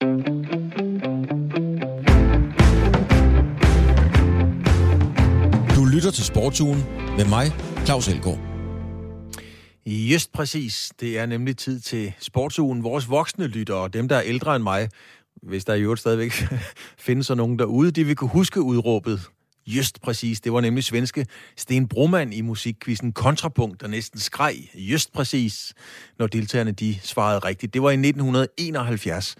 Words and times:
Du 0.00 0.06
lytter 5.84 6.10
til 6.14 6.24
Sportsugen 6.24 6.84
med 7.16 7.24
mig, 7.24 7.46
Claus 7.84 8.08
Elgaard. 8.08 8.38
Just 9.86 10.32
præcis. 10.32 10.92
Det 11.00 11.18
er 11.18 11.26
nemlig 11.26 11.56
tid 11.56 11.80
til 11.80 12.12
sportsugen. 12.18 12.82
Vores 12.82 13.10
voksne 13.10 13.46
lyttere, 13.46 13.88
dem 13.88 14.08
der 14.08 14.16
er 14.16 14.22
ældre 14.24 14.56
end 14.56 14.62
mig, 14.62 14.88
hvis 15.42 15.64
der 15.64 15.74
i 15.74 15.82
øvrigt 15.82 16.00
stadigvæk 16.00 16.32
findes 17.06 17.30
nogen 17.30 17.58
derude, 17.58 17.90
de 17.90 18.04
vil 18.04 18.16
kunne 18.16 18.30
huske 18.30 18.62
udråbet 18.62 19.20
Just 19.66 20.00
præcis. 20.00 20.40
Det 20.40 20.52
var 20.52 20.60
nemlig 20.60 20.84
svenske 20.84 21.26
Sten 21.56 21.88
Broman 21.88 22.32
i 22.32 22.40
musikkvisten 22.40 23.12
Kontrapunkt, 23.12 23.80
der 23.80 23.88
næsten 23.88 24.20
skreg 24.20 24.70
Just 24.74 25.12
præcis, 25.12 25.74
når 26.18 26.26
deltagerne 26.26 26.72
de 26.72 26.98
svarede 27.02 27.38
rigtigt. 27.38 27.74
Det 27.74 27.82
var 27.82 27.90
i 27.90 27.92
1971, 27.92 29.36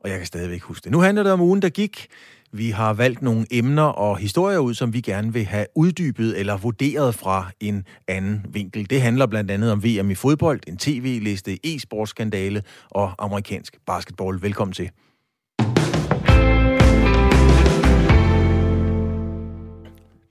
og 0.00 0.10
jeg 0.10 0.18
kan 0.18 0.26
stadigvæk 0.26 0.62
huske 0.62 0.84
det. 0.84 0.92
Nu 0.92 1.00
handler 1.00 1.22
det 1.22 1.32
om 1.32 1.40
ugen, 1.40 1.62
der 1.62 1.68
gik. 1.68 2.06
Vi 2.52 2.70
har 2.70 2.92
valgt 2.92 3.22
nogle 3.22 3.46
emner 3.50 3.82
og 3.82 4.18
historier 4.18 4.58
ud, 4.58 4.74
som 4.74 4.92
vi 4.92 5.00
gerne 5.00 5.32
vil 5.32 5.44
have 5.44 5.66
uddybet 5.74 6.38
eller 6.38 6.56
vurderet 6.56 7.14
fra 7.14 7.50
en 7.60 7.84
anden 8.08 8.46
vinkel. 8.48 8.90
Det 8.90 9.02
handler 9.02 9.26
blandt 9.26 9.50
andet 9.50 9.72
om 9.72 9.84
VM 9.84 10.10
i 10.10 10.14
fodbold, 10.14 10.60
en 10.66 10.76
tv-liste, 10.76 11.58
e-sportskandale 11.66 12.62
og 12.90 13.12
amerikansk 13.18 13.76
basketball. 13.86 14.42
Velkommen 14.42 14.72
til. 14.72 14.90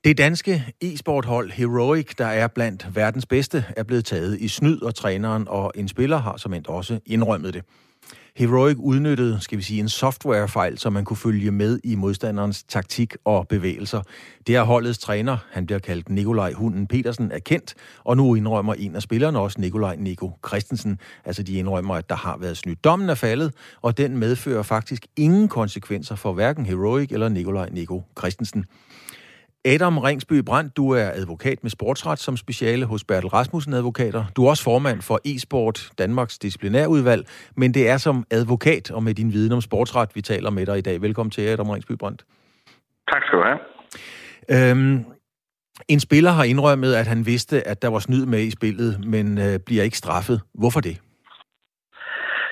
Det 0.04 0.18
danske 0.18 0.66
e-sporthold 0.82 1.52
Heroic, 1.52 2.16
der 2.18 2.26
er 2.26 2.48
blandt 2.48 2.88
verdens 2.96 3.26
bedste, 3.26 3.66
er 3.78 3.84
blevet 3.84 4.06
taget 4.06 4.42
i 4.42 4.48
snyd, 4.48 4.82
og 4.82 4.96
træneren 4.96 5.48
og 5.48 5.72
en 5.76 5.88
spiller 5.88 6.18
har 6.18 6.38
som 6.38 6.54
endt 6.54 6.68
også 6.68 7.00
indrømmet 7.06 7.54
det. 7.54 7.64
Heroic 8.36 8.78
udnyttede, 8.80 9.38
skal 9.42 9.58
vi 9.58 9.64
sige, 9.64 9.80
en 9.80 9.90
softwarefejl, 9.90 10.78
så 10.78 10.90
man 10.90 11.06
kunne 11.06 11.18
følge 11.18 11.52
med 11.52 11.80
i 11.84 11.96
modstanderens 11.96 12.64
taktik 12.64 13.16
og 13.26 13.48
bevægelser. 13.48 14.02
Det 14.48 14.56
er 14.56 14.64
holdets 14.64 15.00
træner, 15.00 15.38
han 15.52 15.66
bliver 15.66 15.80
kaldt 15.80 16.10
Nikolaj 16.10 16.54
Hunden 16.54 16.88
Petersen, 16.88 17.32
er 17.32 17.40
kendt, 17.40 17.74
og 18.04 18.18
nu 18.18 18.36
indrømmer 18.36 18.74
en 18.74 18.96
af 18.96 19.02
spillerne 19.02 19.40
også 19.40 19.62
Nikolaj 19.62 19.96
Nico 19.96 20.32
Christensen. 20.48 21.00
Altså 21.26 21.44
de 21.44 21.54
indrømmer, 21.54 21.96
at 21.96 22.10
der 22.10 22.16
har 22.16 22.38
været 22.38 22.58
snydt. 22.58 22.84
Dommen 22.84 23.10
er 23.10 23.16
faldet, 23.16 23.54
og 23.82 23.98
den 23.98 24.18
medfører 24.18 24.64
faktisk 24.64 25.08
ingen 25.16 25.48
konsekvenser 25.48 26.16
for 26.16 26.34
hverken 26.34 26.66
Heroic 26.66 27.12
eller 27.12 27.30
Nikolaj 27.30 27.70
Nico 27.72 28.04
Christensen. 28.20 28.66
Adam 29.66 29.98
Ringsby 29.98 30.44
Brandt, 30.46 30.78
du 30.78 30.92
er 30.92 31.10
advokat 31.22 31.64
med 31.64 31.70
sportsret 31.70 32.20
som 32.20 32.38
speciale 32.38 32.86
hos 32.86 33.04
Bertel 33.04 33.30
Rasmussen 33.30 33.74
Advokater. 33.74 34.24
Du 34.36 34.46
er 34.46 34.50
også 34.50 34.64
formand 34.64 35.02
for 35.02 35.20
e-sport 35.26 35.90
Danmarks 35.98 36.40
disciplinærudvalg, 36.40 37.24
men 37.58 37.74
det 37.74 37.90
er 37.90 37.98
som 37.98 38.24
advokat 38.32 38.92
og 38.92 39.04
med 39.04 39.14
din 39.14 39.34
viden 39.34 39.52
om 39.52 39.62
sportsret, 39.62 40.10
vi 40.16 40.22
taler 40.22 40.50
med 40.50 40.66
dig 40.66 40.78
i 40.78 40.82
dag. 40.82 41.02
Velkommen 41.02 41.32
til, 41.32 41.42
Adam 41.42 41.70
Ringsby 41.70 41.92
Brandt. 41.92 42.26
Tak 43.12 43.22
skal 43.24 43.40
du 43.40 43.44
have. 43.44 43.60
Øhm, 44.54 45.06
en 45.88 46.00
spiller 46.00 46.32
har 46.32 46.44
indrømmet, 46.44 46.94
at 46.96 47.08
han 47.08 47.26
vidste, 47.26 47.68
at 47.68 47.82
der 47.82 47.88
var 47.88 48.00
snyd 48.00 48.26
med 48.26 48.40
i 48.40 48.52
spillet, 48.52 49.06
men 49.06 49.38
øh, 49.38 49.60
bliver 49.66 49.84
ikke 49.84 49.98
straffet. 49.98 50.42
Hvorfor 50.54 50.80
det? 50.80 51.02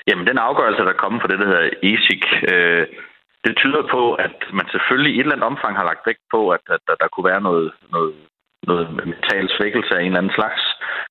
Jamen, 0.08 0.26
den 0.26 0.38
afgørelse, 0.38 0.82
der 0.82 0.92
er 0.96 1.02
kommet 1.04 1.22
fra 1.22 1.28
det, 1.28 1.38
der 1.38 1.46
hedder 1.46 1.68
ESIC, 1.82 2.22
øh, 2.52 2.86
det 3.44 3.54
tyder 3.56 3.82
på, 3.94 4.02
at 4.26 4.36
man 4.58 4.66
selvfølgelig 4.74 5.12
i 5.12 5.18
et 5.18 5.20
eller 5.20 5.36
andet 5.36 5.50
omfang 5.52 5.74
har 5.76 5.84
lagt 5.90 6.06
vægt 6.06 6.24
på, 6.34 6.40
at, 6.56 6.64
at, 6.76 6.82
at 6.92 6.98
der 7.00 7.08
kunne 7.08 7.30
være 7.32 7.42
noget, 7.48 7.72
noget, 7.94 8.14
noget 8.70 8.86
mental 9.00 9.46
svækkelse 9.56 9.92
af 9.96 10.00
en 10.00 10.06
eller 10.06 10.22
anden 10.22 10.38
slags. 10.38 10.62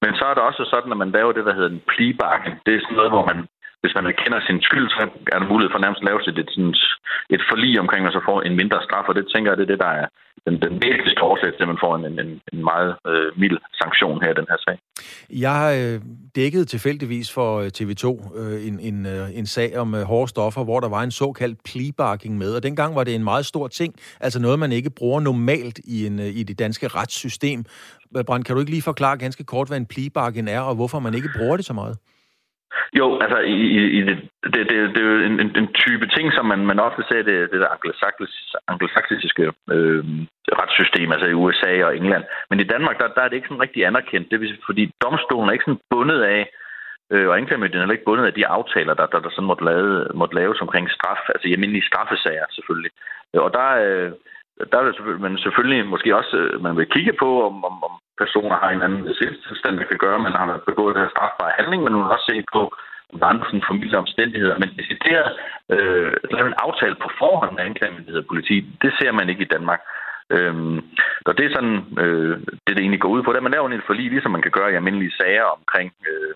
Men 0.03 0.11
så 0.17 0.23
er 0.25 0.33
det 0.33 0.43
også 0.43 0.63
sådan, 0.73 0.91
at 0.91 1.01
man 1.03 1.11
laver 1.17 1.31
det, 1.31 1.45
der 1.45 1.53
hedder 1.57 1.71
en 1.73 1.85
plea 1.91 2.11
bargain. 2.23 2.55
Det 2.65 2.73
er 2.73 2.81
sådan 2.83 2.97
noget, 2.99 3.13
hvor 3.15 3.25
man, 3.31 3.39
hvis 3.81 3.95
man 3.97 4.05
erkender 4.05 4.39
sin 4.39 4.61
skyld, 4.67 4.89
så 4.89 5.01
er 5.33 5.39
der 5.39 5.51
mulighed 5.51 5.71
for 5.71 5.83
nærmest 5.83 6.01
at 6.01 6.07
lave 6.09 6.19
et, 6.31 6.39
et, 6.43 6.51
et 7.35 7.43
forlig 7.49 7.79
omkring, 7.79 8.01
at 8.05 8.13
så 8.13 8.21
får 8.29 8.41
en 8.41 8.55
mindre 8.61 8.79
straf, 8.85 9.09
og 9.09 9.15
det 9.15 9.25
tænker 9.33 9.51
jeg, 9.51 9.57
det 9.57 9.65
er 9.65 9.73
det, 9.73 9.85
der 9.87 9.93
er 10.01 10.07
den, 10.47 10.55
den 10.65 10.73
væsentligste 10.83 11.21
årsag 11.29 11.49
til, 11.53 11.63
at 11.65 11.71
man 11.73 11.83
får 11.83 11.95
en, 11.95 12.05
en, 12.23 12.41
en 12.53 12.63
meget 12.71 12.91
øh, 13.07 13.39
mild 13.41 13.57
sanktion 13.81 14.21
her 14.23 14.31
i 14.31 14.37
den 14.39 14.47
her 14.51 14.59
sag. 14.65 14.77
Jeg 15.45 15.53
har 15.61 15.71
øh, 15.71 16.01
dækket 16.35 16.67
tilfældigvis 16.67 17.33
for 17.33 17.49
øh, 17.61 17.69
TV2 17.77 18.05
øh, 18.39 18.67
en, 18.67 18.79
en, 18.79 19.05
øh, 19.05 19.37
en 19.39 19.45
sag 19.45 19.77
om 19.77 19.95
øh, 19.95 20.01
hårde 20.01 20.27
stoffer, 20.27 20.63
hvor 20.63 20.79
der 20.79 20.89
var 20.89 21.03
en 21.03 21.11
såkaldt 21.11 21.57
plebarking 21.63 22.37
med, 22.37 22.55
og 22.55 22.63
dengang 22.63 22.95
var 22.95 23.03
det 23.03 23.15
en 23.15 23.23
meget 23.23 23.45
stor 23.45 23.67
ting, 23.67 23.95
altså 24.19 24.39
noget, 24.41 24.59
man 24.59 24.71
ikke 24.71 24.89
bruger 24.89 25.19
normalt 25.19 25.79
i, 25.85 26.07
en, 26.07 26.19
øh, 26.19 26.39
i 26.39 26.43
det 26.43 26.59
danske 26.59 26.87
retssystem. 26.87 27.65
Brand, 28.27 28.43
kan 28.43 28.55
du 28.55 28.59
ikke 28.59 28.71
lige 28.71 28.81
forklare 28.81 29.17
ganske 29.17 29.43
kort, 29.43 29.67
hvad 29.67 29.77
en 29.77 29.85
plebarking 29.85 30.49
er, 30.49 30.59
og 30.59 30.75
hvorfor 30.75 30.99
man 30.99 31.13
ikke 31.13 31.29
bruger 31.37 31.57
det 31.57 31.65
så 31.65 31.73
meget? 31.73 31.97
Jo, 32.99 33.19
altså 33.23 33.37
i, 33.37 33.55
i 33.97 34.01
det, 34.01 34.17
det, 34.53 34.61
det, 34.69 34.75
det 34.93 34.97
er 35.01 35.07
jo 35.11 35.15
en, 35.29 35.39
en, 35.39 35.51
en 35.61 35.69
type 35.73 36.07
ting, 36.07 36.33
som 36.33 36.45
man, 36.45 36.65
man 36.65 36.79
ofte 36.79 37.03
ser 37.09 37.21
det, 37.29 37.51
det 37.51 37.59
der 37.61 37.75
anglosaksiske 38.67 39.43
øh, 39.75 40.03
retssystem, 40.61 41.11
altså 41.11 41.27
i 41.27 41.39
USA 41.43 41.85
og 41.85 41.97
England. 41.97 42.23
Men 42.49 42.59
i 42.59 42.69
Danmark, 42.73 42.99
der, 42.99 43.07
der 43.07 43.21
er 43.21 43.27
det 43.27 43.35
ikke 43.35 43.47
sådan 43.47 43.61
rigtig 43.61 43.85
anerkendt. 43.85 44.31
Det 44.31 44.39
vil, 44.39 44.57
fordi 44.65 44.91
domstolen 45.01 45.49
er 45.49 45.53
ikke 45.53 45.67
sådan 45.67 45.87
bundet 45.89 46.21
af, 46.21 46.41
øh, 47.11 47.27
og 47.29 47.37
anklagemyndigheden 47.37 47.81
er 47.81 47.85
heller 47.85 47.99
ikke 47.99 48.09
bundet 48.09 48.25
af 48.25 48.33
de 48.33 48.47
aftaler, 48.47 48.93
der, 48.93 49.05
der, 49.05 49.19
der 49.19 49.29
sådan 49.29 49.49
måtte, 49.51 49.65
lave, 49.65 50.07
måtte 50.13 50.35
laves 50.35 50.61
omkring 50.61 50.91
straf, 50.91 51.21
altså 51.33 51.47
i 51.47 51.53
almindelige 51.53 51.89
straffesager 51.89 52.45
selvfølgelig. 52.55 52.91
Øh, 53.33 53.41
og 53.41 53.53
der, 53.53 53.69
øh, 53.87 54.11
der 54.71 54.77
er 54.77 54.85
det 54.85 54.95
selvfølgelig, 54.95 55.25
men 55.27 55.37
selvfølgelig 55.37 55.79
måske 55.93 56.15
også, 56.19 56.35
øh, 56.37 56.63
man 56.63 56.77
vil 56.77 56.93
kigge 56.95 57.13
på, 57.23 57.29
om, 57.49 57.55
om, 57.69 57.75
om 57.87 57.93
personer 58.17 58.57
har 58.63 58.69
en 58.71 58.81
anden 58.81 59.13
sindstilstand, 59.19 59.77
der 59.77 59.85
kan 59.89 59.97
gøre, 59.97 60.15
at 60.15 60.25
man 60.27 60.37
har 60.41 60.59
begået 60.71 60.95
den 60.95 61.03
her 61.03 61.13
strafbare 61.15 61.57
handling, 61.59 61.83
men 61.83 61.93
man 61.93 62.03
vil 62.03 62.15
også 62.17 62.29
se 62.31 62.43
på, 62.53 62.61
om 63.11 63.19
der 63.19 63.25
er 63.25 63.33
andre 63.33 63.97
omstændigheder. 63.97 64.57
Men 64.59 64.69
decideret 64.79 65.29
øh, 65.73 66.13
lave 66.35 66.47
en 66.47 66.61
aftale 66.65 66.95
på 67.03 67.09
forhånd 67.19 67.53
med 67.55 67.63
anklagemyndighed 67.63 68.21
og 68.23 68.29
politi, 68.31 68.55
det 68.83 68.91
ser 68.99 69.11
man 69.11 69.29
ikke 69.29 69.45
i 69.45 69.53
Danmark. 69.55 69.81
Øhm, 70.35 70.77
og 71.25 71.37
det 71.37 71.45
er 71.45 71.55
sådan, 71.55 71.77
øh, 72.03 72.35
det, 72.63 72.71
det 72.75 72.79
egentlig 72.79 73.01
går 73.01 73.15
ud 73.15 73.23
på, 73.23 73.29
det 73.31 73.35
er, 73.35 73.43
at 73.43 73.49
man 73.49 73.55
laver 73.55 73.69
en 73.69 73.89
forlig, 73.89 74.09
ligesom 74.11 74.31
man 74.31 74.45
kan 74.45 74.57
gøre 74.57 74.71
i 74.71 74.75
almindelige 74.75 75.17
sager 75.19 75.47
omkring 75.57 75.93
øh, 76.09 76.33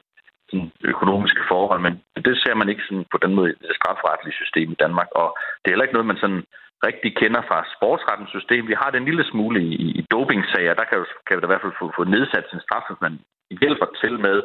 sådan 0.49 0.71
økonomiske 0.93 1.43
forhold, 1.51 1.79
men 1.81 1.93
det 2.25 2.35
ser 2.43 2.55
man 2.55 2.69
ikke 2.69 2.83
sådan 2.87 3.05
på 3.11 3.17
den 3.23 3.35
måde 3.35 3.49
i 3.51 3.67
det 3.67 3.75
strafretlige 3.79 4.39
system 4.41 4.71
i 4.71 4.81
Danmark, 4.83 5.09
og 5.21 5.27
det 5.59 5.67
er 5.67 5.73
heller 5.73 5.87
ikke 5.87 5.97
noget, 5.97 6.11
man 6.11 6.23
sådan 6.23 6.43
rigtig 6.87 7.11
kender 7.21 7.41
fra 7.49 7.59
sportsrettens 7.75 8.31
system. 8.37 8.67
Vi 8.71 8.75
har 8.81 8.89
det 8.91 9.01
lille 9.09 9.25
smule 9.31 9.59
i, 9.63 9.75
i 9.99 10.01
dopingsager. 10.11 10.73
Der 10.79 10.85
kan, 10.89 10.97
jo, 11.01 11.05
kan 11.25 11.35
vi 11.35 11.41
da 11.41 11.47
i 11.47 11.53
hvert 11.53 11.65
fald 11.65 11.79
få, 11.81 11.85
få 11.97 12.03
nedsat 12.15 12.45
sin 12.47 12.61
straf, 12.65 12.85
hvis 12.89 13.01
man 13.05 13.13
hjælper 13.61 13.87
til 14.01 14.13
med 14.27 14.37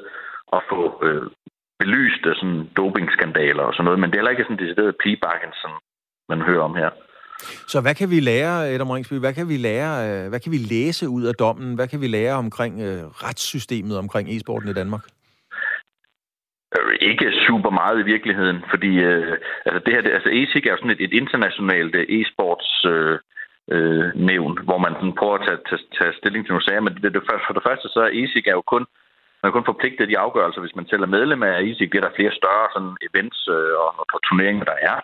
at 0.57 0.61
få 0.71 0.81
øh, 1.07 1.27
belyst 1.81 2.23
øh, 2.27 2.35
sådan 2.39 2.61
dopingskandaler 2.77 3.65
og 3.69 3.73
sådan 3.75 3.85
noget. 3.85 4.01
Men 4.01 4.09
det 4.09 4.15
er 4.15 4.21
heller 4.21 4.35
ikke 4.35 4.49
sådan 4.49 4.63
decideret 4.65 5.01
pigebakken, 5.03 5.53
som 5.63 5.71
man 6.33 6.41
hører 6.49 6.65
om 6.69 6.75
her. 6.83 6.91
Så 7.73 7.81
hvad 7.81 7.95
kan 7.95 8.11
vi 8.11 8.21
lære, 8.21 8.69
Adam 8.69 8.91
Ringsby, 8.91 9.15
hvad 9.15 9.35
kan 9.35 9.49
vi 9.49 9.57
lære, 9.57 9.93
øh, 10.07 10.29
hvad 10.29 10.41
kan 10.41 10.53
vi 10.53 10.57
læse 10.75 11.09
ud 11.09 11.25
af 11.31 11.35
dommen? 11.35 11.75
Hvad 11.75 11.89
kan 11.89 12.01
vi 12.01 12.07
lære 12.07 12.35
omkring 12.35 12.75
øh, 12.81 13.03
retssystemet 13.25 13.99
omkring 13.99 14.29
e-sporten 14.29 14.69
i 14.69 14.73
Danmark? 14.73 15.05
Ikke 17.11 17.27
super 17.47 17.71
meget 17.81 17.97
i 18.01 18.09
virkeligheden, 18.13 18.59
fordi 18.73 18.93
øh, 19.11 19.37
altså 19.67 19.81
det 19.85 19.95
her, 19.95 20.03
det, 20.03 20.13
altså 20.17 20.31
ASIC 20.39 20.67
er 20.67 20.73
jo 20.73 20.81
sådan 20.81 20.97
et, 20.97 21.05
et 21.07 21.13
internationalt 21.21 21.95
øh, 22.01 22.05
e-sports 22.17 22.71
øh, 22.93 23.19
øh, 23.75 24.07
nævn, 24.31 24.53
hvor 24.69 24.79
man 24.85 24.95
sådan 24.95 25.19
prøver 25.21 25.37
at 25.39 25.47
tage, 25.47 25.61
tage, 25.69 25.83
tage 25.99 26.19
stilling 26.21 26.43
til 26.43 26.53
nogle 26.53 26.67
sager, 26.69 26.81
men 26.87 26.95
det, 27.03 27.15
det, 27.15 27.23
for 27.47 27.55
det 27.55 27.67
første 27.69 27.87
så 27.89 28.01
er 28.01 28.17
ASIC 28.21 28.47
er 28.47 28.57
jo 28.61 28.65
kun 28.75 28.85
man 29.47 29.49
er 29.49 29.59
kun 29.59 29.71
forpligtet 29.73 30.09
de 30.09 30.19
afgørelser, 30.19 30.61
hvis 30.61 30.77
man 30.77 30.87
tæller 30.87 31.15
medlem 31.17 31.43
af 31.43 31.63
ESIC, 31.63 31.91
bliver 31.91 32.07
der 32.07 32.17
flere 32.17 32.39
større 32.41 32.67
sådan, 32.75 32.95
events 33.09 33.41
øh, 33.57 33.75
og, 33.85 33.91
og 34.15 34.19
turneringer, 34.27 34.65
der 34.65 34.79
er. 34.91 34.97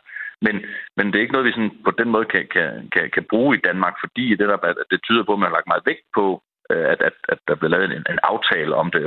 Men, 0.46 0.54
men 0.96 1.06
det 1.06 1.16
er 1.16 1.24
ikke 1.24 1.36
noget, 1.36 1.48
vi 1.48 1.56
sådan, 1.56 1.76
på 1.84 1.92
den 2.00 2.08
måde 2.14 2.26
kan, 2.34 2.44
kan, 2.54 2.68
kan, 2.94 3.10
kan 3.14 3.24
bruge 3.30 3.56
i 3.56 3.64
Danmark, 3.68 3.94
fordi 4.04 4.24
det, 4.38 4.48
der, 4.48 4.56
det 4.92 5.00
tyder 5.02 5.24
på, 5.24 5.32
at 5.32 5.38
man 5.38 5.48
har 5.48 5.56
lagt 5.56 5.72
meget 5.72 5.86
vægt 5.90 6.06
på, 6.18 6.42
øh, 6.70 6.86
at, 6.92 7.00
at, 7.08 7.16
at 7.32 7.38
der 7.48 7.54
bliver 7.54 7.74
lavet 7.74 7.84
en, 7.84 8.04
en 8.14 8.20
aftale 8.32 8.74
om 8.82 8.90
det. 8.90 9.02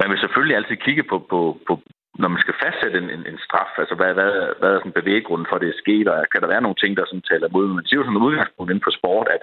Man 0.00 0.10
vil 0.10 0.18
selvfølgelig 0.18 0.56
altid 0.56 0.76
kigge 0.76 1.04
på, 1.10 1.16
på, 1.30 1.40
på, 1.66 1.72
når 2.18 2.28
man 2.28 2.40
skal 2.44 2.60
fastsætte 2.62 2.98
en, 2.98 3.10
en, 3.16 3.22
en 3.30 3.38
straf, 3.46 3.72
altså 3.82 3.94
hvad, 3.98 4.10
hvad, 4.18 4.30
hvad 4.58 4.70
er 4.72 4.78
sådan 4.80 5.00
bevæggrunden 5.00 5.46
for, 5.48 5.56
at 5.56 5.62
det 5.62 5.70
er 5.70 5.82
sket, 5.84 6.06
og 6.08 6.16
kan 6.32 6.40
der 6.42 6.52
være 6.54 6.64
nogle 6.64 6.80
ting, 6.80 6.92
der 6.96 7.04
sådan 7.06 7.28
taler 7.30 7.48
imod? 7.48 7.66
Men 7.68 7.82
det 7.84 7.92
er 7.92 8.00
jo 8.00 8.06
sådan 8.06 8.20
et 8.20 8.28
udgangspunkt 8.28 8.70
inden 8.70 8.86
for 8.86 8.94
sport, 9.00 9.28
at 9.36 9.42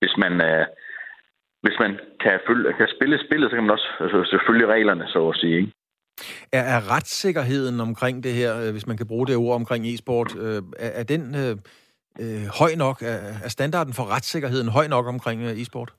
hvis 0.00 0.14
man, 0.22 0.32
øh, 0.48 0.64
hvis 1.64 1.76
man 1.82 1.92
kan, 2.22 2.34
følge, 2.46 2.72
kan 2.78 2.88
spille 2.96 3.16
spillet, 3.26 3.46
så 3.48 3.54
kan 3.54 3.64
man 3.66 3.76
også 3.76 3.88
altså, 4.04 4.18
selvfølgelig 4.32 4.68
reglerne, 4.74 5.04
så 5.14 5.20
at 5.32 5.36
sige. 5.42 5.56
Ikke? 5.60 5.72
Er, 6.52 6.64
er 6.74 6.80
retssikkerheden 6.94 7.80
omkring 7.80 8.24
det 8.26 8.32
her, 8.40 8.50
øh, 8.62 8.70
hvis 8.72 8.86
man 8.86 8.96
kan 8.96 9.06
bruge 9.06 9.26
det 9.26 9.36
ord 9.36 9.54
omkring 9.54 9.82
e-sport, 9.86 10.30
øh, 10.44 10.62
er, 10.78 10.90
er 11.00 11.04
den 11.12 11.22
øh, 11.42 11.54
øh 12.22 12.46
høj 12.60 12.72
nok? 12.84 13.02
Er, 13.02 13.18
er 13.44 13.48
standarden 13.48 13.94
for 13.94 14.04
retssikkerheden 14.14 14.68
høj 14.68 14.86
nok 14.86 15.06
omkring 15.06 15.42
øh, 15.42 15.60
e-sport? 15.60 15.90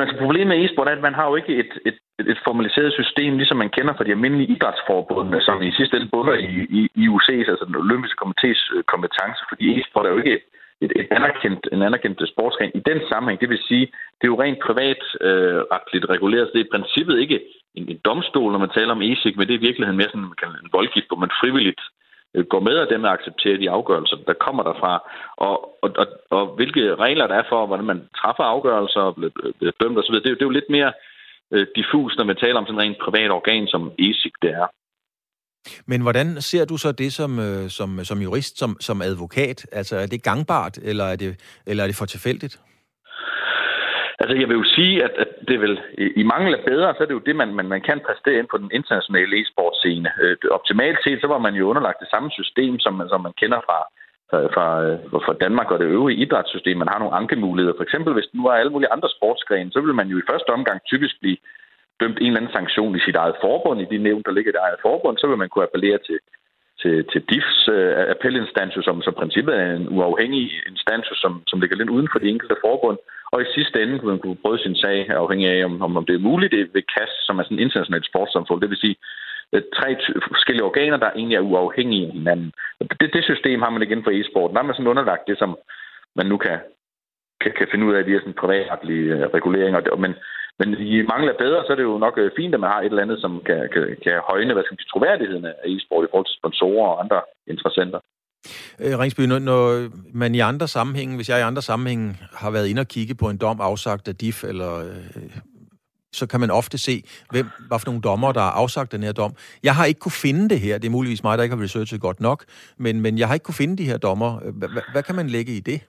Jamen, 0.00 0.12
altså, 0.12 0.24
problemet 0.26 0.50
med 0.50 0.58
e-sport 0.64 0.88
er, 0.88 0.96
at 0.96 1.06
man 1.08 1.18
har 1.18 1.26
jo 1.30 1.34
ikke 1.40 1.54
et, 1.62 1.72
et, 1.88 1.98
et 2.32 2.40
formaliseret 2.46 2.92
system, 3.00 3.36
ligesom 3.36 3.56
man 3.56 3.74
kender 3.76 3.94
fra 3.94 4.04
de 4.04 4.14
almindelige 4.16 4.52
idrætsforbundene, 4.54 5.40
som 5.46 5.62
i 5.62 5.72
sidste 5.78 5.96
ende 5.96 6.12
bunder 6.14 6.34
i, 6.34 6.54
i, 6.78 6.80
i 7.02 7.04
UC's, 7.16 7.48
altså 7.52 7.64
den 7.68 7.82
olympiske 7.84 8.20
komitees 8.24 8.60
øh, 8.74 8.82
kompetence, 8.92 9.40
fordi 9.50 9.64
e-sport 9.70 10.06
er 10.06 10.12
jo 10.14 10.22
ikke 10.22 10.36
et, 10.84 10.92
et 11.00 11.08
anerkendt, 11.18 11.62
en 11.72 11.82
anerkendt 11.88 12.18
øh, 12.22 12.28
sportsgren 12.32 12.72
i 12.74 12.82
den 12.90 12.98
sammenhæng. 13.10 13.40
Det 13.40 13.50
vil 13.52 13.66
sige, 13.70 13.86
det 14.18 14.24
er 14.24 14.32
jo 14.34 14.42
rent 14.42 14.60
privat 14.68 15.02
øh, 15.26 15.60
retligt 15.74 16.10
reguleret, 16.14 16.46
så 16.46 16.52
det 16.52 16.60
er 16.60 16.68
i 16.68 16.74
princippet 16.74 17.16
ikke 17.24 17.38
en, 17.78 17.84
en 17.92 18.00
domstol, 18.08 18.52
når 18.52 18.64
man 18.64 18.76
taler 18.76 18.92
om 18.96 19.02
e 19.02 19.14
men 19.36 19.44
det 19.46 19.54
er 19.54 19.60
i 19.62 19.66
virkeligheden 19.68 19.98
mere 20.00 20.12
sådan 20.12 20.62
en 20.64 20.74
voldgift, 20.76 21.08
hvor 21.10 21.22
man 21.24 21.38
frivilligt 21.40 21.82
øh, 21.86 22.09
Øh, 22.34 22.44
går 22.52 22.60
med, 22.60 22.76
og 22.82 22.88
dem 22.90 23.04
accepterer 23.04 23.58
de 23.58 23.70
afgørelser, 23.70 24.16
der 24.26 24.42
kommer 24.46 24.62
derfra, 24.62 24.92
og, 25.36 25.54
og, 25.82 25.90
og, 26.00 26.06
og 26.30 26.42
hvilke 26.56 26.94
regler 26.94 27.26
der 27.26 27.34
er 27.34 27.46
for, 27.48 27.66
hvordan 27.66 27.84
man 27.92 28.00
træffer 28.20 28.44
afgørelser 28.54 29.00
og 29.00 29.14
bliver, 29.14 29.32
bliver 29.58 29.72
dømt 29.80 29.98
osv., 29.98 30.14
det, 30.14 30.24
det 30.24 30.42
er 30.42 30.50
jo 30.50 30.58
lidt 30.58 30.70
mere 30.70 30.92
øh, 31.54 31.66
diffus, 31.76 32.16
når 32.16 32.24
man 32.24 32.36
taler 32.36 32.58
om 32.58 32.66
sådan 32.66 32.80
en 32.80 32.84
rent 32.84 32.98
privat 33.04 33.30
organ, 33.30 33.66
som 33.66 33.92
ESIC 33.98 34.34
det 34.42 34.50
er. 34.50 34.66
Men 35.86 36.02
hvordan 36.02 36.40
ser 36.40 36.64
du 36.64 36.76
så 36.76 36.92
det 36.92 37.12
som, 37.12 37.38
øh, 37.38 37.70
som, 37.70 38.04
som 38.04 38.18
jurist, 38.22 38.58
som, 38.58 38.76
som 38.80 39.02
advokat? 39.02 39.66
Altså, 39.72 39.96
er 39.96 40.06
det 40.06 40.22
gangbart, 40.22 40.78
eller 40.82 41.04
er 41.04 41.16
det, 41.16 41.30
eller 41.66 41.82
er 41.82 41.88
det 41.88 41.96
for 41.96 42.06
tilfældigt? 42.06 42.60
Altså, 44.20 44.34
jeg 44.40 44.48
vil 44.48 44.60
jo 44.62 44.64
sige, 44.76 45.04
at, 45.06 45.14
at 45.24 45.30
det 45.48 45.60
vil 45.60 45.74
i 46.16 46.22
mangel 46.22 46.52
af 46.54 46.64
bedre, 46.70 46.94
så 46.94 47.02
er 47.02 47.08
det 47.08 47.18
jo 47.18 47.26
det, 47.28 47.36
man, 47.36 47.54
man, 47.54 47.68
man 47.74 47.82
kan 47.88 48.00
præstere 48.06 48.38
ind 48.38 48.48
på 48.50 48.58
den 48.62 48.70
internationale 48.78 49.36
e-sportscene. 49.40 50.10
Øh, 50.22 50.36
optimalt 50.50 50.98
set, 51.04 51.20
så 51.20 51.26
var 51.26 51.38
man 51.46 51.54
jo 51.54 51.68
underlagt 51.70 52.00
det 52.00 52.08
samme 52.10 52.30
system, 52.30 52.78
som 52.78 52.94
man, 52.94 53.08
som 53.08 53.20
man 53.26 53.34
kender 53.40 53.60
fra, 53.66 53.78
fra, 54.54 54.66
øh, 54.84 54.98
fra 55.26 55.34
Danmark 55.44 55.70
og 55.70 55.78
det 55.78 55.86
øvrige 55.96 56.22
idrætssystem. 56.24 56.76
Man 56.76 56.92
har 56.92 56.98
nogle 56.98 57.18
ankemuligheder. 57.20 57.76
For 57.76 57.86
eksempel, 57.88 58.12
hvis 58.14 58.30
nu 58.34 58.42
er 58.46 58.52
alle 58.52 58.72
mulige 58.72 58.92
andre 58.92 59.08
sportsgrene, 59.16 59.72
så 59.72 59.80
vil 59.80 59.94
man 59.94 60.08
jo 60.08 60.18
i 60.18 60.28
første 60.30 60.50
omgang 60.50 60.78
typisk 60.90 61.14
blive 61.20 61.36
dømt 62.00 62.18
en 62.18 62.26
eller 62.26 62.40
anden 62.40 62.56
sanktion 62.58 62.96
i 62.96 63.04
sit 63.06 63.16
eget 63.22 63.36
forbund, 63.44 63.80
i 63.80 63.90
de 63.92 63.98
nævn, 63.98 64.22
der 64.26 64.32
ligger 64.32 64.50
i 64.50 64.56
det 64.56 64.64
eget 64.66 64.80
forbund, 64.82 65.18
så 65.18 65.26
vil 65.26 65.38
man 65.42 65.48
kunne 65.48 65.68
appellere 65.68 65.98
til, 66.08 66.18
til, 66.82 66.96
til 67.12 67.20
DIFs 67.30 67.68
uh, 67.68 67.74
øh, 67.74 68.04
appelinstans, 68.14 68.74
som, 68.88 69.02
som 69.02 69.14
princippet 69.20 69.54
er 69.60 69.70
en 69.76 69.88
uafhængig 69.96 70.44
instans, 70.70 71.06
som, 71.22 71.42
som 71.46 71.60
ligger 71.60 71.76
lidt 71.76 71.94
uden 71.94 72.08
for 72.12 72.18
de 72.18 72.28
enkelte 72.28 72.56
forbund. 72.64 72.98
Og 73.32 73.42
i 73.42 73.52
sidste 73.54 73.82
ende 73.82 73.98
kunne 73.98 74.12
man 74.14 74.22
kunne 74.22 74.42
prøve 74.44 74.58
sin 74.58 74.76
sag, 74.76 75.10
afhængig 75.10 75.48
af, 75.50 75.64
om, 75.64 75.96
om, 75.96 76.04
det 76.06 76.14
er 76.14 76.28
muligt 76.30 76.52
det 76.52 76.74
ved 76.74 76.82
KAS, 76.94 77.12
som 77.26 77.38
er 77.38 77.42
sådan 77.42 77.58
en 77.58 77.64
internationalt 77.66 78.06
sportssamfund. 78.06 78.60
Det 78.60 78.70
vil 78.70 78.84
sige, 78.84 78.96
øh, 79.52 79.62
tre 79.78 79.88
forskellige 80.32 80.68
organer, 80.70 80.96
der 80.96 81.10
egentlig 81.10 81.36
er 81.36 81.48
uafhængige 81.50 82.06
af 82.06 82.12
hinanden. 82.12 82.52
Det, 83.00 83.08
det 83.14 83.24
system 83.24 83.62
har 83.62 83.70
man 83.70 83.82
igen 83.82 84.04
for 84.04 84.10
e-sport. 84.10 84.50
Der 84.52 84.58
er 84.58 84.68
man 84.68 84.74
sådan 84.74 84.92
underlagt 84.92 85.28
det, 85.28 85.38
som 85.38 85.50
man 86.16 86.26
nu 86.26 86.36
kan, 86.36 86.58
kan, 87.40 87.52
kan 87.58 87.68
finde 87.70 87.86
ud 87.86 87.94
af 87.94 88.06
via 88.06 88.18
sådan 88.18 88.40
privatretlige 88.42 89.06
øh, 89.14 89.26
reguleringer. 89.36 89.96
Men, 89.96 90.14
men 90.60 90.68
i 90.92 91.02
mangler 91.12 91.34
bedre, 91.44 91.64
så 91.64 91.72
er 91.72 91.78
det 91.78 91.90
jo 91.90 91.98
nok 92.06 92.14
øh, 92.22 92.30
fint, 92.38 92.54
at 92.54 92.60
man 92.60 92.70
har 92.70 92.80
et 92.80 92.92
eller 92.92 93.02
andet, 93.06 93.20
som 93.20 93.32
kan, 93.48 93.60
kan, 93.74 93.84
kan 94.04 94.14
højne 94.30 94.52
hvad 94.54 94.64
skal 94.64 94.74
man 94.74 94.80
sige, 94.80 94.92
troværdigheden 94.92 95.44
af 95.44 95.54
e-sport 95.72 96.04
i 96.04 96.10
forhold 96.10 96.28
til 96.28 96.38
sponsorer 96.40 96.88
og 96.92 97.00
andre 97.04 97.20
interessenter. 97.52 98.00
Øh, 98.82 98.98
Ringsby, 98.98 99.20
når, 99.20 99.38
når 99.38 99.88
man 100.22 100.34
i 100.34 100.40
andre 100.40 100.68
sammenhænge, 100.68 101.16
hvis 101.16 101.28
jeg 101.28 101.38
i 101.38 101.48
andre 101.50 101.62
sammenhænge 101.62 102.06
har 102.42 102.50
været 102.50 102.68
inde 102.68 102.80
og 102.80 102.88
kigge 102.88 103.14
på 103.14 103.26
en 103.30 103.38
dom 103.38 103.60
afsagt 103.60 104.08
af 104.08 104.16
DIF, 104.16 104.44
eller, 104.44 104.72
øh, 104.78 105.36
så 106.12 106.26
kan 106.26 106.40
man 106.40 106.50
ofte 106.50 106.78
se, 106.78 107.02
hvem, 107.30 107.46
hvad 107.68 107.78
for 107.78 107.86
nogle 107.86 108.02
dommer, 108.02 108.32
der 108.32 108.40
har 108.40 108.50
afsagt 108.50 108.92
den 108.92 109.02
her 109.02 109.12
dom. 109.12 109.32
Jeg 109.62 109.74
har 109.74 109.84
ikke 109.84 110.00
kunne 110.00 110.20
finde 110.26 110.48
det 110.48 110.60
her. 110.60 110.78
Det 110.78 110.86
er 110.86 110.92
muligvis 110.92 111.22
mig, 111.22 111.38
der 111.38 111.44
ikke 111.44 111.56
har 111.56 111.62
researchet 111.62 112.00
godt 112.00 112.20
nok, 112.20 112.44
men, 112.76 113.00
men 113.00 113.18
jeg 113.18 113.26
har 113.26 113.34
ikke 113.34 113.44
kunne 113.44 113.54
finde 113.54 113.76
de 113.76 113.84
her 113.84 113.98
dommer. 113.98 114.40
Øh, 114.44 114.54
hvad, 114.56 114.68
hvad 114.92 115.02
kan 115.02 115.14
man 115.14 115.26
lægge 115.26 115.52
i 115.52 115.60
det? 115.60 115.80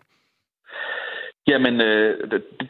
Jamen, 1.52 1.76
øh, 1.90 2.12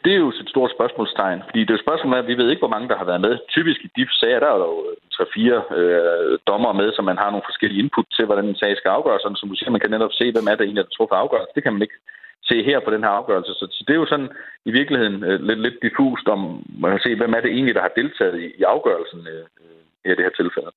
det 0.04 0.12
er 0.12 0.20
jo 0.24 0.28
et 0.28 0.52
stort 0.54 0.70
spørgsmålstegn, 0.76 1.40
fordi 1.46 1.60
det 1.60 1.70
er 1.70 1.78
jo 1.78 1.86
spørgsmålet 1.86 2.18
at 2.18 2.28
vi 2.30 2.38
ved 2.40 2.48
ikke, 2.50 2.64
hvor 2.64 2.74
mange, 2.74 2.88
der 2.90 2.96
har 3.00 3.08
været 3.10 3.24
med. 3.26 3.34
Typisk 3.56 3.80
i 3.84 3.90
de 3.96 4.02
sager, 4.20 4.40
der 4.40 4.50
er 4.52 4.58
der 4.62 4.68
jo 4.74 4.80
tre-fire 5.14 5.58
øh, 5.78 6.38
dommer 6.50 6.72
med, 6.80 6.88
så 6.92 7.02
man 7.02 7.18
har 7.22 7.30
nogle 7.30 7.48
forskellige 7.50 7.82
input 7.82 8.06
til, 8.16 8.24
hvordan 8.26 8.46
en 8.48 8.60
sag 8.62 8.72
skal 8.76 8.90
afgøres. 8.98 9.22
Sådan, 9.22 9.40
som 9.40 9.48
du 9.48 9.56
siger, 9.56 9.70
man 9.70 9.82
kan 9.84 9.90
netop 9.90 10.14
se, 10.20 10.26
hvem 10.32 10.46
er 10.50 10.56
der 10.56 10.64
egentlig, 10.64 10.84
der 10.84 10.96
truffet 10.96 11.22
afgørelse. 11.22 11.54
Det 11.56 11.62
kan 11.62 11.72
man 11.72 11.82
ikke 11.82 11.98
se 12.50 12.56
her 12.68 12.78
på 12.80 12.90
den 12.94 13.04
her 13.06 13.12
afgørelse. 13.20 13.52
Så, 13.60 13.64
så 13.76 13.80
det 13.86 13.92
er 13.94 14.02
jo 14.02 14.12
sådan 14.12 14.30
i 14.68 14.70
virkeligheden 14.78 15.24
øh, 15.28 15.38
lidt, 15.48 15.60
lidt 15.66 15.78
diffust, 15.82 16.26
om 16.34 16.40
man 16.82 16.90
kan 16.90 17.04
se, 17.06 17.12
hvem 17.20 17.34
er 17.36 17.40
det 17.40 17.50
egentlig, 17.50 17.74
der 17.74 17.86
har 17.86 17.98
deltaget 18.00 18.36
i, 18.44 18.46
i 18.60 18.62
afgørelsen 18.74 19.20
øh, 19.34 19.44
øh 19.62 19.82
i 20.04 20.08
det 20.08 20.26
her 20.26 20.36
tilfælde. 20.40 20.70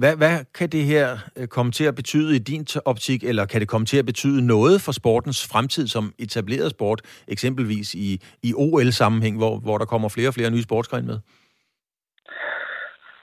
Hvad, 0.00 0.16
hvad 0.16 0.36
kan 0.58 0.68
det 0.68 0.84
her 0.84 1.06
øh, 1.38 1.48
komme 1.48 1.72
til 1.72 1.84
at 1.84 1.94
betyde 1.94 2.36
i 2.36 2.38
din 2.38 2.66
optik, 2.84 3.24
eller 3.24 3.46
kan 3.46 3.60
det 3.60 3.68
komme 3.68 3.86
til 3.86 3.98
at 3.98 4.06
betyde 4.06 4.46
noget 4.46 4.80
for 4.80 4.92
sportens 4.92 5.48
fremtid 5.52 5.86
som 5.86 6.12
etableret 6.18 6.70
sport, 6.70 7.00
eksempelvis 7.28 7.94
i, 7.94 8.08
i 8.42 8.50
OL-sammenhæng, 8.56 9.36
hvor, 9.36 9.58
hvor 9.58 9.78
der 9.78 9.84
kommer 9.84 10.08
flere 10.08 10.28
og 10.28 10.34
flere 10.34 10.50
nye 10.50 10.62
sportsgrene 10.62 11.06
med? 11.06 11.18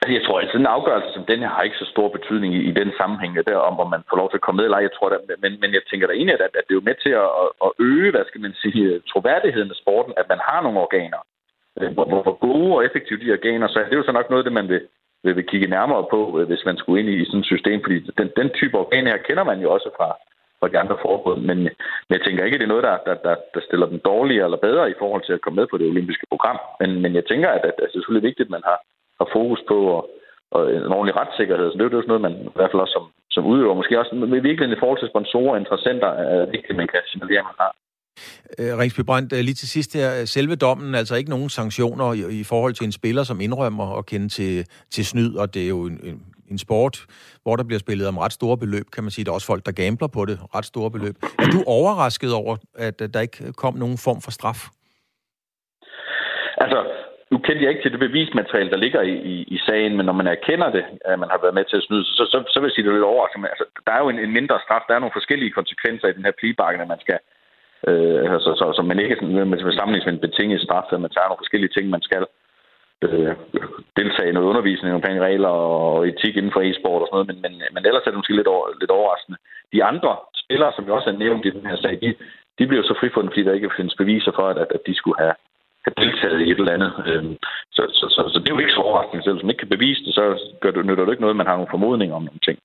Altså, 0.02 0.14
jeg 0.18 0.26
tror, 0.26 0.38
at 0.40 0.48
sådan 0.48 0.66
en 0.68 0.76
afgørelse 0.78 1.10
som 1.14 1.26
den 1.32 1.40
her 1.44 1.52
har 1.56 1.64
ikke 1.68 1.82
så 1.84 1.88
stor 1.96 2.08
betydning 2.18 2.52
i, 2.60 2.62
i 2.70 2.72
den 2.80 2.90
sammenhæng 3.00 3.32
der, 3.50 3.58
om 3.70 3.74
hvor 3.80 3.90
man 3.94 4.02
får 4.10 4.18
lov 4.22 4.30
til 4.30 4.40
at 4.40 4.46
komme 4.46 4.58
med 4.58 4.66
eller 4.66 4.78
ej. 4.78 4.88
Jeg 4.88 4.96
tror, 4.96 5.10
at, 5.10 5.22
men, 5.44 5.52
men 5.62 5.70
jeg 5.78 5.84
tænker 5.90 6.08
da 6.08 6.14
egentlig, 6.14 6.36
at, 6.38 6.44
at 6.60 6.66
det 6.68 6.74
er 6.74 6.80
jo 6.82 6.90
med 6.90 6.98
til 7.04 7.14
at, 7.24 7.30
at 7.66 7.70
øge, 7.90 8.12
hvad 8.12 8.26
skal 8.28 8.42
man 8.46 8.54
sige, 8.64 8.84
øh, 8.90 9.02
troværdigheden 9.12 9.72
af 9.74 9.78
sporten, 9.84 10.14
at 10.22 10.28
man 10.34 10.40
har 10.48 10.60
nogle 10.62 10.80
organer. 10.86 11.22
Øh, 11.80 11.90
hvor, 11.96 12.06
hvor 12.26 12.38
gode 12.48 12.72
og 12.78 12.86
effektive 12.88 13.20
de 13.24 13.38
organer, 13.38 13.68
så 13.68 13.78
det 13.80 13.94
er 13.94 14.02
jo 14.02 14.10
så 14.10 14.16
nok 14.18 14.30
noget, 14.30 14.46
det 14.48 14.54
man 14.60 14.68
vil, 14.74 14.82
vil, 15.24 15.36
vi 15.36 15.42
kigge 15.52 15.68
nærmere 15.68 16.06
på, 16.14 16.40
øh, 16.40 16.48
hvis 16.48 16.66
man 16.66 16.78
skulle 16.78 17.00
ind 17.00 17.10
i 17.10 17.26
sådan 17.26 17.40
et 17.40 17.52
system, 17.54 17.82
fordi 17.84 17.98
den, 18.20 18.30
den 18.40 18.50
type 18.60 18.78
organer 18.78 19.12
her 19.12 19.26
kender 19.28 19.44
man 19.44 19.60
jo 19.62 19.74
også 19.76 19.90
fra, 19.98 20.10
fra 20.60 20.68
de 20.68 20.80
andre 20.80 20.98
forbund, 21.06 21.42
men, 21.50 21.58
men 22.08 22.14
jeg 22.18 22.22
tænker 22.22 22.44
ikke, 22.44 22.56
at 22.56 22.62
det 22.62 22.68
er 22.68 22.74
noget, 22.74 22.88
der, 22.90 22.98
der, 23.08 23.16
der, 23.28 23.36
der 23.54 23.62
stiller 23.68 23.88
dem 23.92 24.00
dårligere 24.00 24.46
eller 24.46 24.66
bedre 24.68 24.90
i 24.90 25.00
forhold 25.00 25.24
til 25.26 25.34
at 25.34 25.42
komme 25.42 25.58
med 25.60 25.68
på 25.68 25.78
det 25.78 25.88
olympiske 25.94 26.26
program, 26.32 26.60
men, 26.80 26.90
men 27.04 27.12
jeg 27.16 27.26
tænker, 27.26 27.50
at, 27.50 27.64
at, 27.64 27.66
at 27.66 27.74
det 27.78 27.84
er 27.86 27.94
selvfølgelig 27.94 28.28
vigtigt, 28.30 28.48
at 28.48 28.56
man 28.58 28.66
har, 28.70 28.78
har 29.20 29.28
fokus 29.38 29.62
på 29.68 29.78
og, 29.96 30.02
og 30.56 30.62
en 30.76 30.96
ordentlig 30.98 31.16
retssikkerhed, 31.22 31.68
så 31.72 31.78
det 31.78 31.82
er 31.82 31.98
jo 31.98 32.06
sådan 32.06 32.14
noget, 32.14 32.28
man 32.28 32.36
i 32.52 32.58
hvert 32.60 32.72
fald 32.72 32.86
også 32.86 32.96
som, 32.98 33.06
som 33.36 33.46
udøver, 33.52 33.80
måske 33.80 34.00
også 34.00 34.16
med 34.16 34.42
virkelig 34.50 34.78
i 34.78 34.82
forhold 34.82 35.00
til 35.00 35.12
sponsorer 35.14 35.54
og 35.54 35.62
interessenter, 35.64 36.08
er 36.08 36.46
vigtigt, 36.56 36.76
at 36.76 36.82
man 36.82 36.92
kan 36.92 37.02
signalere, 37.12 37.40
at 37.44 37.50
man 37.52 37.60
har. 37.64 37.72
Øh, 38.60 38.78
Ringsby 38.78 39.02
Brandt, 39.02 39.34
øh, 39.34 39.40
lige 39.40 39.54
til 39.54 39.70
sidst 39.70 39.94
her. 39.94 40.20
Øh, 40.20 40.28
selve 40.28 40.56
dommen, 40.56 40.96
altså 40.96 41.16
ikke 41.16 41.30
nogen 41.30 41.50
sanktioner 41.50 42.14
i, 42.14 42.40
i 42.40 42.44
forhold 42.44 42.74
til 42.74 42.86
en 42.86 42.92
spiller, 42.92 43.24
som 43.24 43.42
indrømmer 43.42 43.98
at 43.98 44.06
kende 44.06 44.30
til, 44.30 44.66
til 44.92 45.06
snyd, 45.06 45.36
og 45.36 45.54
det 45.54 45.64
er 45.64 45.68
jo 45.68 45.86
en, 45.86 46.00
en, 46.04 46.26
en 46.52 46.58
sport, 46.58 47.06
hvor 47.44 47.56
der 47.56 47.64
bliver 47.64 47.80
spillet 47.80 48.08
om 48.08 48.18
ret 48.18 48.34
store 48.34 48.58
beløb, 48.58 48.86
kan 48.94 49.04
man 49.04 49.12
sige. 49.12 49.26
Der 49.26 49.32
er 49.32 49.36
også 49.36 49.48
folk, 49.48 49.66
der 49.66 49.72
gambler 49.72 50.08
på 50.08 50.26
det, 50.26 50.40
ret 50.56 50.66
store 50.66 50.92
beløb. 50.92 51.16
Er 51.40 51.50
du 51.56 51.64
overrasket 51.68 52.34
over, 52.34 52.56
at 52.78 53.00
der 53.14 53.20
ikke 53.22 53.54
kom 53.54 53.74
nogen 53.78 53.98
form 53.98 54.22
for 54.22 54.32
straf? 54.32 54.60
Altså, 56.58 56.80
nu 57.32 57.38
kendte 57.46 57.64
jeg 57.64 57.72
ikke 57.72 57.84
til 57.84 57.94
det 57.96 58.06
bevismateriale, 58.08 58.72
der 58.74 58.84
ligger 58.86 59.02
i, 59.02 59.16
i, 59.34 59.36
i 59.56 59.58
sagen, 59.68 59.92
men 59.98 60.06
når 60.06 60.18
man 60.22 60.28
erkender 60.36 60.70
det, 60.78 60.86
at 61.12 61.20
man 61.20 61.30
har 61.34 61.40
været 61.44 61.58
med 61.58 61.66
til 61.68 61.80
at 61.80 61.86
snyde, 61.88 62.06
så, 62.18 62.24
så, 62.32 62.38
så 62.52 62.58
vil 62.60 62.68
jeg 62.68 62.74
sige, 62.74 62.84
det 62.84 62.90
er 62.92 62.98
lidt 62.98 63.12
overraskende. 63.14 63.54
Altså, 63.54 63.66
der 63.86 63.92
er 63.94 64.02
jo 64.04 64.10
en, 64.10 64.20
en 64.26 64.34
mindre 64.38 64.58
straf, 64.66 64.84
der 64.88 64.94
er 64.96 65.04
nogle 65.04 65.18
forskellige 65.20 65.56
konsekvenser 65.60 66.08
i 66.08 66.18
den 66.18 66.26
her 66.28 66.40
pligebakke, 66.40 66.82
at 66.82 66.94
man 66.94 67.04
skal 67.06 67.20
Øh, 67.90 68.34
altså, 68.36 68.52
så, 68.60 68.66
så 68.76 68.82
man 68.82 69.00
ikke 69.00 69.16
sådan, 69.20 69.50
man 69.50 69.60
skal 69.60 69.78
sammenlignes 69.78 70.06
med 70.06 70.14
en 70.14 70.26
betinget 70.26 70.62
straf, 70.62 70.88
at 70.92 71.02
man 71.02 71.14
tager 71.14 71.28
nogle 71.28 71.44
forskellige 71.44 71.74
ting, 71.74 71.86
man 71.90 72.06
skal 72.08 72.24
øh, 73.06 73.34
deltage 74.00 74.30
i 74.30 74.36
noget 74.36 74.52
undervisning 74.52 74.94
omkring 74.94 75.18
regler 75.28 75.54
og 75.68 76.08
etik 76.08 76.36
inden 76.38 76.54
for 76.54 76.62
e-sport 76.62 77.02
og 77.02 77.08
sådan 77.08 77.16
noget, 77.16 77.30
men, 77.30 77.38
men, 77.46 77.54
men 77.74 77.86
ellers 77.88 78.04
er 78.06 78.12
det 78.12 78.22
måske 78.22 78.40
lidt, 78.40 78.52
over, 78.56 78.66
lidt 78.82 78.92
overraskende. 78.98 79.38
De 79.74 79.84
andre 79.92 80.12
spillere, 80.44 80.72
som 80.76 80.86
jo 80.88 80.96
også 80.96 81.10
er 81.10 81.22
nævnt 81.24 81.46
i 81.46 81.56
den 81.58 81.66
her 81.70 81.78
sag, 81.84 81.94
de, 82.02 82.10
de 82.60 82.68
bliver 82.68 82.84
så 82.84 82.96
frifundet, 83.00 83.32
fordi 83.32 83.44
der 83.44 83.54
ikke 83.54 83.78
findes 83.78 83.96
beviser 84.02 84.32
for, 84.36 84.46
at, 84.52 84.58
at 84.76 84.82
de 84.88 84.96
skulle 84.96 85.20
have, 85.24 85.36
have 85.86 85.96
deltaget 86.04 86.40
i 86.42 86.52
et 86.52 86.60
eller 86.60 86.78
andet. 86.78 86.92
Øhm, 87.10 87.36
så, 87.76 87.82
så, 88.00 88.06
så, 88.16 88.22
så 88.34 88.38
det 88.40 88.50
er 88.50 88.56
jo 88.56 88.64
ikke 88.64 88.78
så 88.78 88.86
overraskende. 88.88 89.24
Selv 89.24 89.36
hvis 89.36 89.44
man 89.44 89.54
ikke 89.54 89.64
kan 89.66 89.76
bevise 89.76 90.02
det, 90.06 90.14
så 90.20 90.24
gør 90.62 90.72
det, 90.72 90.86
nytter 90.86 91.06
det 91.06 91.12
ikke 91.12 91.26
noget, 91.26 91.38
at 91.38 91.42
man 91.42 91.50
har 91.50 91.56
nogle 91.56 91.74
formodninger 91.76 92.16
om 92.16 92.28
nogle 92.30 92.46
ting. 92.48 92.58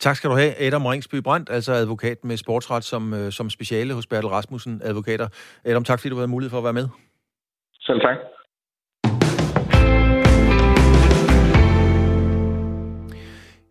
Tak 0.00 0.16
skal 0.16 0.30
du 0.30 0.34
have, 0.36 0.60
Adam 0.60 0.86
Ringsby 0.86 1.14
Brandt, 1.14 1.50
altså 1.50 1.72
advokat 1.72 2.24
med 2.24 2.36
sportsret 2.36 2.84
som, 2.84 3.14
øh, 3.14 3.32
som 3.32 3.50
speciale 3.50 3.94
hos 3.94 4.06
Bertel 4.06 4.28
Rasmussen 4.28 4.80
Advokater. 4.84 5.28
Adam, 5.64 5.84
tak 5.84 6.00
fordi 6.00 6.10
du 6.10 6.16
havde 6.16 6.28
mulighed 6.28 6.50
for 6.50 6.58
at 6.58 6.64
være 6.64 6.72
med. 6.72 6.88
Selv 7.80 8.00
tak. 8.00 8.16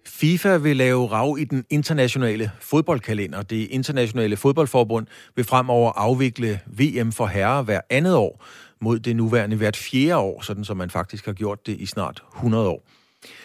FIFA 0.07 0.57
vil 0.57 0.77
lave 0.77 1.07
rav 1.07 1.35
i 1.39 1.43
den 1.43 1.65
internationale 1.69 2.51
fodboldkalender. 2.59 3.41
Det 3.41 3.67
internationale 3.71 4.37
fodboldforbund 4.37 5.07
vil 5.35 5.45
fremover 5.45 5.91
afvikle 5.91 6.59
VM 6.67 7.11
for 7.11 7.25
herrer 7.25 7.63
hver 7.63 7.81
andet 7.89 8.15
år 8.15 8.45
mod 8.81 8.99
det 8.99 9.15
nuværende 9.15 9.57
hvert 9.57 9.77
fjerde 9.77 10.17
år, 10.17 10.41
sådan 10.41 10.63
som 10.63 10.77
man 10.77 10.89
faktisk 10.89 11.25
har 11.25 11.33
gjort 11.33 11.67
det 11.67 11.77
i 11.79 11.85
snart 11.85 12.23
100 12.35 12.69
år. 12.69 12.83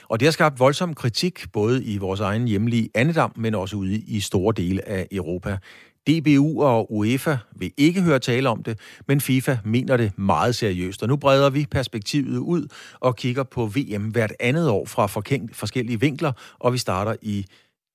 Og 0.08 0.20
det 0.20 0.26
har 0.26 0.32
skabt 0.32 0.58
voldsom 0.58 0.94
kritik, 0.94 1.52
både 1.52 1.84
i 1.84 1.98
vores 1.98 2.20
egen 2.20 2.48
hjemlige 2.48 2.90
Annedam, 2.94 3.32
men 3.36 3.54
også 3.54 3.76
ude 3.76 3.94
i 3.94 4.20
store 4.20 4.54
dele 4.56 4.88
af 4.88 5.08
Europa. 5.12 5.58
DBU 6.06 6.62
og 6.62 6.92
UEFA 6.92 7.36
vil 7.56 7.72
ikke 7.76 8.02
høre 8.02 8.18
tale 8.18 8.48
om 8.48 8.62
det, 8.62 8.78
men 9.08 9.20
FIFA 9.20 9.56
mener 9.64 9.96
det 9.96 10.18
meget 10.18 10.54
seriøst. 10.54 11.02
Og 11.02 11.08
nu 11.08 11.16
breder 11.16 11.50
vi 11.50 11.66
perspektivet 11.70 12.38
ud 12.38 12.66
og 13.00 13.16
kigger 13.16 13.42
på 13.42 13.66
VM 13.66 14.02
hvert 14.02 14.32
andet 14.40 14.68
år 14.68 14.86
fra 14.86 15.06
forskellige 15.52 16.00
vinkler, 16.00 16.32
og 16.58 16.72
vi 16.72 16.78
starter 16.78 17.16
i 17.22 17.46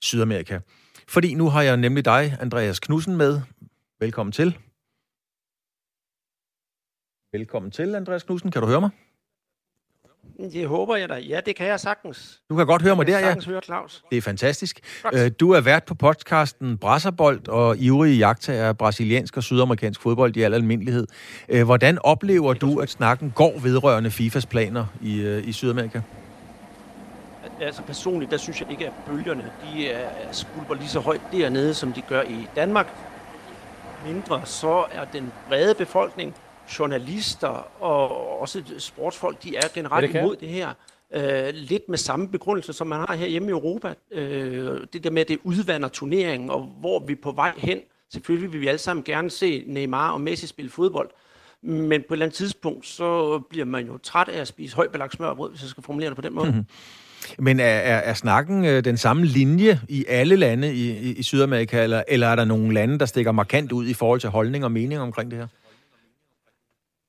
Sydamerika. 0.01 0.59
Fordi 1.07 1.33
nu 1.33 1.49
har 1.49 1.61
jeg 1.61 1.77
nemlig 1.77 2.05
dig, 2.05 2.37
Andreas 2.39 2.79
Knudsen, 2.79 3.17
med. 3.17 3.41
Velkommen 3.99 4.31
til. 4.31 4.57
Velkommen 7.33 7.71
til, 7.71 7.95
Andreas 7.95 8.23
Knudsen. 8.23 8.51
Kan 8.51 8.61
du 8.61 8.67
høre 8.67 8.81
mig? 8.81 8.89
Det 10.37 10.67
håber 10.67 10.95
jeg 10.95 11.09
da. 11.09 11.15
Ja, 11.15 11.39
det 11.45 11.55
kan 11.55 11.67
jeg 11.67 11.79
sagtens. 11.79 12.41
Du 12.49 12.55
kan 12.55 12.65
godt 12.65 12.81
høre 12.81 12.95
mig 12.95 13.07
der, 13.07 13.19
ja. 13.19 13.35
høre 13.45 13.61
Claus. 13.61 14.03
Det 14.11 14.17
er 14.17 14.21
fantastisk. 14.21 15.01
Godt. 15.03 15.15
Øh, 15.15 15.31
du 15.39 15.51
er 15.51 15.61
vært 15.61 15.83
på 15.83 15.95
podcasten 15.95 16.77
Brasserbold 16.77 17.47
og 17.47 17.77
ivrige 17.77 18.17
jagttager 18.17 18.67
af 18.67 18.77
brasiliansk 18.77 19.37
og 19.37 19.43
sydamerikansk 19.43 20.01
fodbold 20.01 20.37
i 20.37 20.41
al 20.41 20.53
almindelighed. 20.53 21.07
Øh, 21.49 21.63
hvordan 21.65 21.99
oplever 22.03 22.53
du, 22.53 22.79
at 22.79 22.89
snakken 22.89 23.31
går 23.35 23.59
vedrørende 23.59 24.11
FIFAs 24.11 24.45
planer 24.45 24.85
i, 25.01 25.21
øh, 25.21 25.47
i 25.47 25.51
Sydamerika? 25.51 26.01
altså 27.61 27.81
personligt, 27.81 28.31
der 28.31 28.37
synes 28.37 28.61
jeg 28.61 28.71
ikke, 28.71 28.85
at 28.85 28.93
bølgerne 29.07 29.51
de 29.63 29.89
er, 29.89 30.09
skulper 30.31 30.73
lige 30.73 30.87
så 30.87 30.99
højt 30.99 31.21
dernede, 31.31 31.73
som 31.73 31.93
de 31.93 32.01
gør 32.01 32.21
i 32.21 32.47
Danmark. 32.55 32.87
Mindre 34.05 34.41
så 34.45 34.85
er 34.91 35.05
den 35.05 35.31
brede 35.47 35.75
befolkning, 35.75 36.35
journalister 36.79 37.83
og 37.83 38.39
også 38.41 38.63
sportsfolk, 38.77 39.43
de 39.43 39.55
er 39.55 39.67
generelt 39.73 40.13
det 40.13 40.19
imod 40.19 40.35
det 40.35 40.47
her. 40.49 40.69
Øh, 41.13 41.49
lidt 41.53 41.89
med 41.89 41.97
samme 41.97 42.27
begrundelse, 42.27 42.73
som 42.73 42.87
man 42.87 42.99
har 42.99 43.15
her 43.15 43.27
hjemme 43.27 43.47
i 43.47 43.51
Europa. 43.51 43.93
Øh, 44.11 44.79
det 44.93 45.03
der 45.03 45.09
med, 45.09 45.21
at 45.21 45.27
det 45.27 45.39
udvander 45.43 45.87
turneringen, 45.87 46.49
og 46.49 46.75
hvor 46.79 46.99
vi 46.99 47.13
er 47.13 47.17
på 47.23 47.31
vej 47.31 47.53
hen. 47.57 47.79
Selvfølgelig 48.13 48.53
vil 48.53 48.61
vi 48.61 48.67
alle 48.67 48.77
sammen 48.77 49.03
gerne 49.03 49.29
se 49.29 49.63
Neymar 49.67 50.11
og 50.11 50.21
Messi 50.21 50.47
spille 50.47 50.71
fodbold. 50.71 51.09
Men 51.61 52.01
på 52.07 52.13
et 52.13 52.15
eller 52.15 52.25
andet 52.25 52.37
tidspunkt, 52.37 52.87
så 52.87 53.39
bliver 53.49 53.65
man 53.65 53.85
jo 53.85 53.97
træt 53.97 54.27
af 54.29 54.41
at 54.41 54.47
spise 54.47 54.75
højbelagt 54.75 55.13
smørbrød, 55.13 55.49
hvis 55.49 55.61
jeg 55.61 55.69
skal 55.69 55.83
formulere 55.83 56.09
det 56.09 56.15
på 56.15 56.21
den 56.21 56.33
måde. 56.33 56.47
Mm-hmm. 56.47 56.65
Men 57.39 57.59
er, 57.59 57.63
er, 57.63 57.97
er 57.97 58.13
snakken 58.13 58.65
øh, 58.65 58.85
den 58.85 58.97
samme 58.97 59.25
linje 59.25 59.79
i 59.89 60.05
alle 60.07 60.35
lande 60.35 60.73
i, 60.73 60.91
i, 60.91 61.13
i 61.13 61.23
Sydamerika, 61.23 61.83
eller, 61.83 62.03
eller 62.07 62.27
er 62.27 62.35
der 62.35 62.45
nogle 62.45 62.73
lande, 62.73 62.99
der 62.99 63.05
stikker 63.05 63.31
markant 63.31 63.71
ud 63.71 63.87
i 63.87 63.93
forhold 63.93 64.19
til 64.19 64.29
holdning 64.29 64.63
og 64.63 64.71
mening 64.71 65.01
omkring 65.01 65.31
det 65.31 65.39
her? 65.39 65.47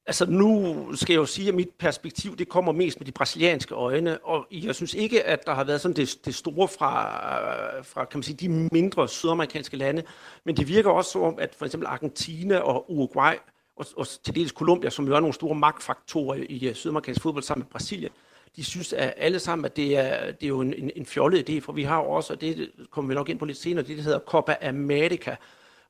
Altså 0.09 0.27
nu 0.27 0.77
skal 0.95 1.13
jeg 1.13 1.21
jo 1.21 1.27
sige, 1.27 1.49
at 1.49 1.55
mit 1.55 1.71
perspektiv, 1.79 2.37
det 2.37 2.49
kommer 2.49 2.73
mest 2.73 3.01
med 3.01 3.07
de 3.07 3.13
brasilianske 3.13 3.75
øjne, 3.75 4.19
og 4.25 4.47
jeg 4.51 4.75
synes 4.75 4.95
ikke, 4.95 5.25
at 5.25 5.47
der 5.47 5.55
har 5.55 5.65
været 5.65 5.81
sådan 5.81 5.97
det, 5.97 6.19
det 6.25 6.35
store 6.35 6.69
fra, 6.69 7.81
fra 7.83 8.05
kan 8.05 8.19
man 8.19 8.23
sige, 8.23 8.37
de 8.37 8.69
mindre 8.73 9.09
sydamerikanske 9.09 9.77
lande, 9.77 10.03
men 10.45 10.57
det 10.57 10.69
virker 10.69 10.91
også 10.91 11.11
som 11.11 11.39
at 11.39 11.55
for 11.59 11.65
eksempel 11.67 11.87
Argentina 11.87 12.59
og 12.59 12.91
Uruguay, 12.91 13.35
og, 13.77 13.87
og 13.97 14.07
til 14.09 14.35
dels 14.35 14.53
Colombia, 14.53 14.91
som 14.91 15.07
jo 15.07 15.15
er 15.17 15.21
nogle 15.21 15.35
store 15.35 15.55
magtfaktorer 15.55 16.45
i 16.49 16.71
sydamerikansk 16.75 17.23
fodbold 17.23 17.45
sammen 17.45 17.63
med 17.63 17.71
Brasilien, 17.71 18.13
de 18.57 18.65
synes 18.65 18.93
at 18.93 19.15
alle 19.17 19.39
sammen, 19.39 19.65
at 19.65 19.77
det 19.77 19.99
er, 19.99 20.33
det 20.33 20.43
er 20.43 20.49
jo 20.49 20.61
en, 20.61 20.75
en, 20.75 20.91
en 20.97 21.07
fjollet 21.07 21.51
idé, 21.51 21.61
for 21.61 21.73
vi 21.73 21.83
har 21.83 21.97
jo 21.97 22.11
også, 22.11 22.33
og 22.33 22.41
det 22.41 22.71
kommer 22.91 23.09
vi 23.09 23.15
nok 23.15 23.29
ind 23.29 23.39
på 23.39 23.45
lidt 23.45 23.59
senere, 23.59 23.85
det 23.85 23.97
der 23.97 24.03
hedder 24.03 24.19
Copa 24.19 24.57
America, 24.63 25.37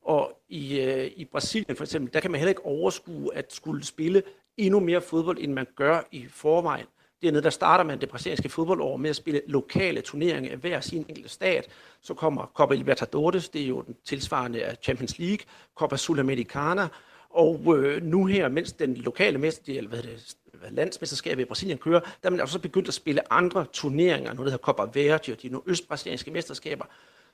og 0.07 0.41
i, 0.49 0.79
øh, 0.79 1.11
i 1.15 1.25
Brasilien 1.25 1.75
for 1.75 1.83
eksempel, 1.83 2.13
der 2.13 2.19
kan 2.19 2.31
man 2.31 2.39
heller 2.39 2.49
ikke 2.49 2.65
overskue 2.65 3.35
at 3.35 3.53
skulle 3.53 3.85
spille 3.85 4.23
endnu 4.57 4.79
mere 4.79 5.01
fodbold, 5.01 5.37
end 5.39 5.53
man 5.53 5.67
gør 5.75 6.01
i 6.11 6.25
forvejen. 6.29 6.85
Dernede 7.21 7.43
der 7.43 7.49
starter 7.49 7.83
man 7.83 8.01
det 8.01 8.09
brasilianske 8.09 8.49
fodboldår 8.49 8.97
med 8.97 9.09
at 9.09 9.15
spille 9.15 9.41
lokale 9.47 10.01
turneringer 10.01 10.51
af 10.51 10.57
hver 10.57 10.79
sin 10.79 11.05
enkelte 11.09 11.29
stat. 11.29 11.67
Så 12.01 12.13
kommer 12.13 12.51
Copa 12.55 12.73
Libertadores, 12.75 13.49
det 13.49 13.61
er 13.61 13.67
jo 13.67 13.81
den 13.81 13.95
tilsvarende 14.05 14.63
af 14.63 14.77
Champions 14.83 15.19
League, 15.19 15.45
Copa 15.75 15.97
Sudamericana, 15.97 16.87
og 17.29 17.77
øh, 17.77 18.03
nu 18.03 18.25
her, 18.25 18.49
mens 18.49 18.71
den 18.71 18.93
lokale 18.93 19.37
mester, 19.37 19.77
eller 19.77 19.89
hvad 19.89 20.03
det, 20.03 20.37
landsmesterskabet 20.71 21.41
i 21.41 21.45
Brasilien 21.45 21.77
kører, 21.77 21.99
der 21.99 22.09
er 22.23 22.29
man 22.29 22.41
også 22.41 22.59
begyndt 22.59 22.87
at 22.87 22.93
spille 22.93 23.33
andre 23.33 23.65
turneringer, 23.73 24.33
noget 24.33 24.45
der 24.45 24.51
hedder 24.51 24.57
Copa 24.57 24.99
Verde 24.99 25.31
og 25.31 25.41
de 25.41 25.51
østbrasilianske 25.65 26.31
mesterskaber. 26.31 26.85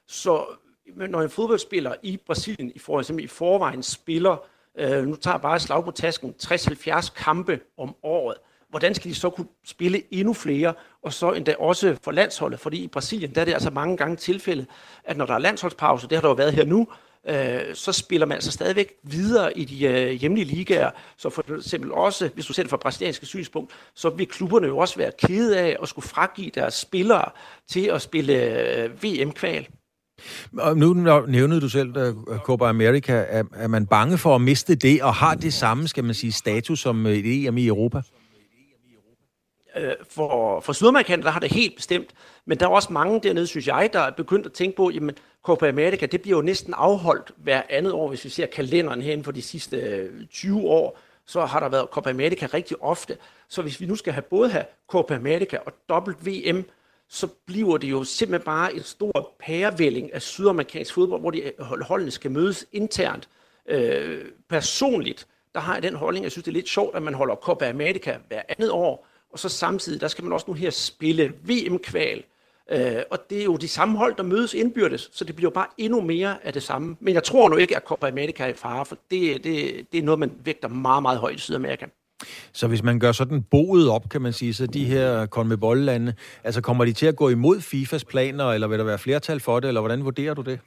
Så 0.08 0.46
når 0.96 1.22
en 1.22 1.30
fodboldspiller 1.30 1.96
i 2.04 2.20
Brasilien 2.26 2.72
i, 2.76 2.80
for, 2.80 3.20
i 3.20 3.28
forvejen 3.28 3.84
spiller, 3.84 4.38
øh, 4.78 5.08
nu 5.08 5.16
tager 5.16 5.36
jeg 5.36 5.42
bare 5.42 5.60
slag 5.60 5.84
på 5.84 5.92
tasken, 5.92 6.36
60-70 6.44 7.14
kampe 7.16 7.60
om 7.78 7.96
året, 8.04 8.38
hvordan 8.70 8.96
skal 8.96 9.12
de 9.12 9.16
så 9.16 9.30
kunne 9.30 9.48
spille 9.66 10.02
endnu 10.12 10.34
flere, 10.34 10.74
og 11.04 11.14
så 11.14 11.32
endda 11.32 11.56
også 11.60 11.98
for 12.04 12.12
landsholdet, 12.12 12.60
fordi 12.60 12.84
i 12.84 12.88
Brasilien, 12.88 13.36
der 13.36 13.42
er 13.42 13.46
det 13.46 13.54
altså 13.54 13.70
mange 13.70 13.98
gange 13.98 14.16
tilfældet, 14.16 14.68
at 15.04 15.18
når 15.18 15.26
der 15.26 15.34
er 15.34 15.40
landsholdspause, 15.40 16.08
det 16.08 16.18
har 16.18 16.22
der 16.22 16.30
jo 16.30 16.34
været 16.34 16.54
her 16.54 16.66
nu, 16.66 16.88
øh, 17.28 17.76
så 17.76 17.92
spiller 17.92 18.28
man 18.28 18.36
altså 18.36 18.52
stadigvæk 18.52 18.94
videre 19.04 19.58
i 19.58 19.66
de 19.66 19.86
øh, 19.86 20.12
hjemlige 20.12 20.46
ligaer. 20.46 20.92
Så 21.18 21.30
for 21.30 21.56
eksempel 21.58 21.92
også, 21.92 22.30
hvis 22.34 22.46
du 22.46 22.54
ser 22.54 22.64
det 22.64 22.70
fra 22.70 22.78
brasilianske 22.78 23.26
synspunkt, 23.26 23.72
så 23.94 24.10
vil 24.10 24.28
klubberne 24.28 24.68
jo 24.68 24.78
også 24.78 24.98
være 24.98 25.12
kede 25.18 25.60
af 25.60 25.78
at 25.82 25.88
skulle 25.90 26.08
fragive 26.08 26.50
deres 26.50 26.74
spillere 26.74 27.32
til 27.68 27.86
at 27.86 28.02
spille 28.02 28.34
øh, 28.34 29.04
VM-kval. 29.04 29.68
Og 30.58 30.78
nu 30.78 30.94
nævnede 31.28 31.62
du 31.62 31.70
selv 31.70 31.98
uh, 31.98 32.38
Copa 32.38 32.66
America. 32.66 33.26
Er, 33.30 33.44
er 33.54 33.68
man 33.68 33.86
bange 33.86 34.18
for 34.18 34.36
at 34.36 34.42
miste 34.42 34.76
det, 34.76 35.02
og 35.02 35.14
har 35.14 35.36
det 35.36 35.54
samme, 35.54 35.88
skal 35.88 36.04
man 36.04 36.14
sige, 36.14 36.32
status 36.32 36.80
som 36.80 37.08
øh, 37.08 37.14
et 37.14 37.48
EM 37.48 37.58
i 37.58 37.68
Europa? 37.68 38.02
Øh, 39.78 39.92
for, 40.10 40.60
for 40.60 40.74
Sydamerikaner, 40.74 41.24
der 41.24 41.32
har 41.32 41.40
det 41.40 41.52
helt 41.52 41.76
bestemt, 41.76 42.10
men 42.46 42.60
der 42.60 42.66
er 42.66 42.70
også 42.70 42.94
mange 42.94 43.20
dernede, 43.24 43.48
synes 43.48 43.68
jeg, 43.68 43.90
der 43.94 44.00
er 44.00 44.12
begyndt 44.12 44.46
at 44.46 44.54
tænke 44.54 44.76
på, 44.76 44.90
jamen 44.90 45.16
Copa 45.44 45.70
America, 45.70 46.06
det 46.06 46.22
bliver 46.22 46.38
jo 46.38 46.42
næsten 46.42 46.74
afholdt 46.78 47.32
hver 47.38 47.62
andet 47.70 47.94
år, 47.94 48.10
hvis 48.10 48.26
vi 48.26 48.30
ser 48.30 48.46
kalenderen 48.46 49.02
herinde 49.02 49.24
for 49.24 49.32
de 49.32 49.42
sidste 49.42 49.78
øh, 49.78 50.28
20 50.32 50.60
år, 50.62 51.00
så 51.26 51.46
har 51.46 51.60
der 51.60 51.70
været 51.70 51.88
Copa 51.92 52.10
America 52.10 52.48
rigtig 52.54 52.78
ofte. 52.82 53.18
Så 53.48 53.62
hvis 53.62 53.82
vi 53.82 53.86
nu 53.86 53.96
skal 53.96 54.14
have 54.14 54.22
både 54.22 54.50
have 54.50 54.66
Copa 54.88 55.16
America 55.16 55.58
og 55.66 55.74
WM, 56.26 56.66
så 57.14 57.28
bliver 57.28 57.78
det 57.78 57.92
jo 57.92 58.04
simpelthen 58.04 58.46
bare 58.46 58.74
et 58.74 58.86
stort 58.86 59.26
pærevælling 59.40 60.14
af 60.14 60.22
sydamerikansk 60.22 60.94
fodbold, 60.94 61.22
hvor 61.22 61.32
de 61.32 61.52
holdene 61.82 62.12
skal 62.12 62.32
mødes 62.32 62.66
internt. 62.72 63.30
Øh, 63.70 64.26
personligt, 64.50 65.28
der 65.54 65.60
har 65.60 65.74
jeg 65.74 65.84
den 65.84 65.96
holdning, 65.96 66.24
jeg 66.24 66.32
synes, 66.32 66.44
det 66.44 66.52
er 66.52 66.54
lidt 66.54 66.70
sjovt, 66.70 66.96
at 66.96 67.04
man 67.04 67.14
holder 67.14 67.36
Copa 67.36 67.70
America 67.70 68.18
hver 68.28 68.42
andet 68.50 68.72
år, 68.72 69.08
og 69.32 69.40
så 69.40 69.50
samtidig, 69.50 70.02
der 70.02 70.08
skal 70.08 70.24
man 70.24 70.34
også 70.34 70.46
nu 70.48 70.54
her 70.54 70.70
spille 70.70 71.34
VM-kval. 71.44 72.24
Øh, 72.72 73.04
og 73.12 73.30
det 73.30 73.40
er 73.40 73.44
jo 73.44 73.56
de 73.56 73.68
samme 73.68 73.98
hold, 73.98 74.16
der 74.16 74.24
mødes 74.24 74.54
indbyrdes, 74.54 75.10
så 75.14 75.26
det 75.26 75.36
bliver 75.36 75.50
jo 75.50 75.54
bare 75.54 75.68
endnu 75.78 76.02
mere 76.02 76.46
af 76.46 76.54
det 76.54 76.64
samme. 76.64 76.98
Men 77.00 77.14
jeg 77.14 77.24
tror 77.24 77.50
nu 77.50 77.56
ikke, 77.56 77.76
at 77.76 77.84
Copa 77.84 78.08
America 78.08 78.44
er 78.44 78.48
i 78.48 78.54
fare, 78.54 78.86
for 78.86 78.98
det, 79.12 79.44
det, 79.44 79.88
det 79.92 79.98
er 79.98 80.04
noget, 80.04 80.20
man 80.20 80.32
vægter 80.44 80.68
meget, 80.68 81.02
meget 81.02 81.20
højt 81.20 81.36
i 81.36 81.40
Sydamerika. 81.40 81.86
Så 82.54 82.68
hvis 82.68 82.84
man 82.84 83.00
gør 83.00 83.12
sådan 83.12 83.44
boet 83.44 83.90
op, 83.90 84.10
kan 84.10 84.22
man 84.22 84.34
sige, 84.34 84.54
så 84.54 84.68
de 84.68 84.86
her 84.86 85.26
konmebollande, 85.26 86.14
altså 86.44 86.62
kommer 86.62 86.86
de 86.86 86.94
til 86.94 87.06
at 87.06 87.16
gå 87.16 87.30
imod 87.30 87.62
FIFAs 87.62 88.06
planer, 88.06 88.52
eller 88.52 88.68
vil 88.68 88.80
der 88.80 88.86
være 88.86 89.00
flertal 89.00 89.40
for 89.40 89.60
det, 89.60 89.68
eller 89.68 89.82
hvordan 89.82 90.06
vurderer 90.06 90.34
du 90.34 90.42
det? 90.42 90.60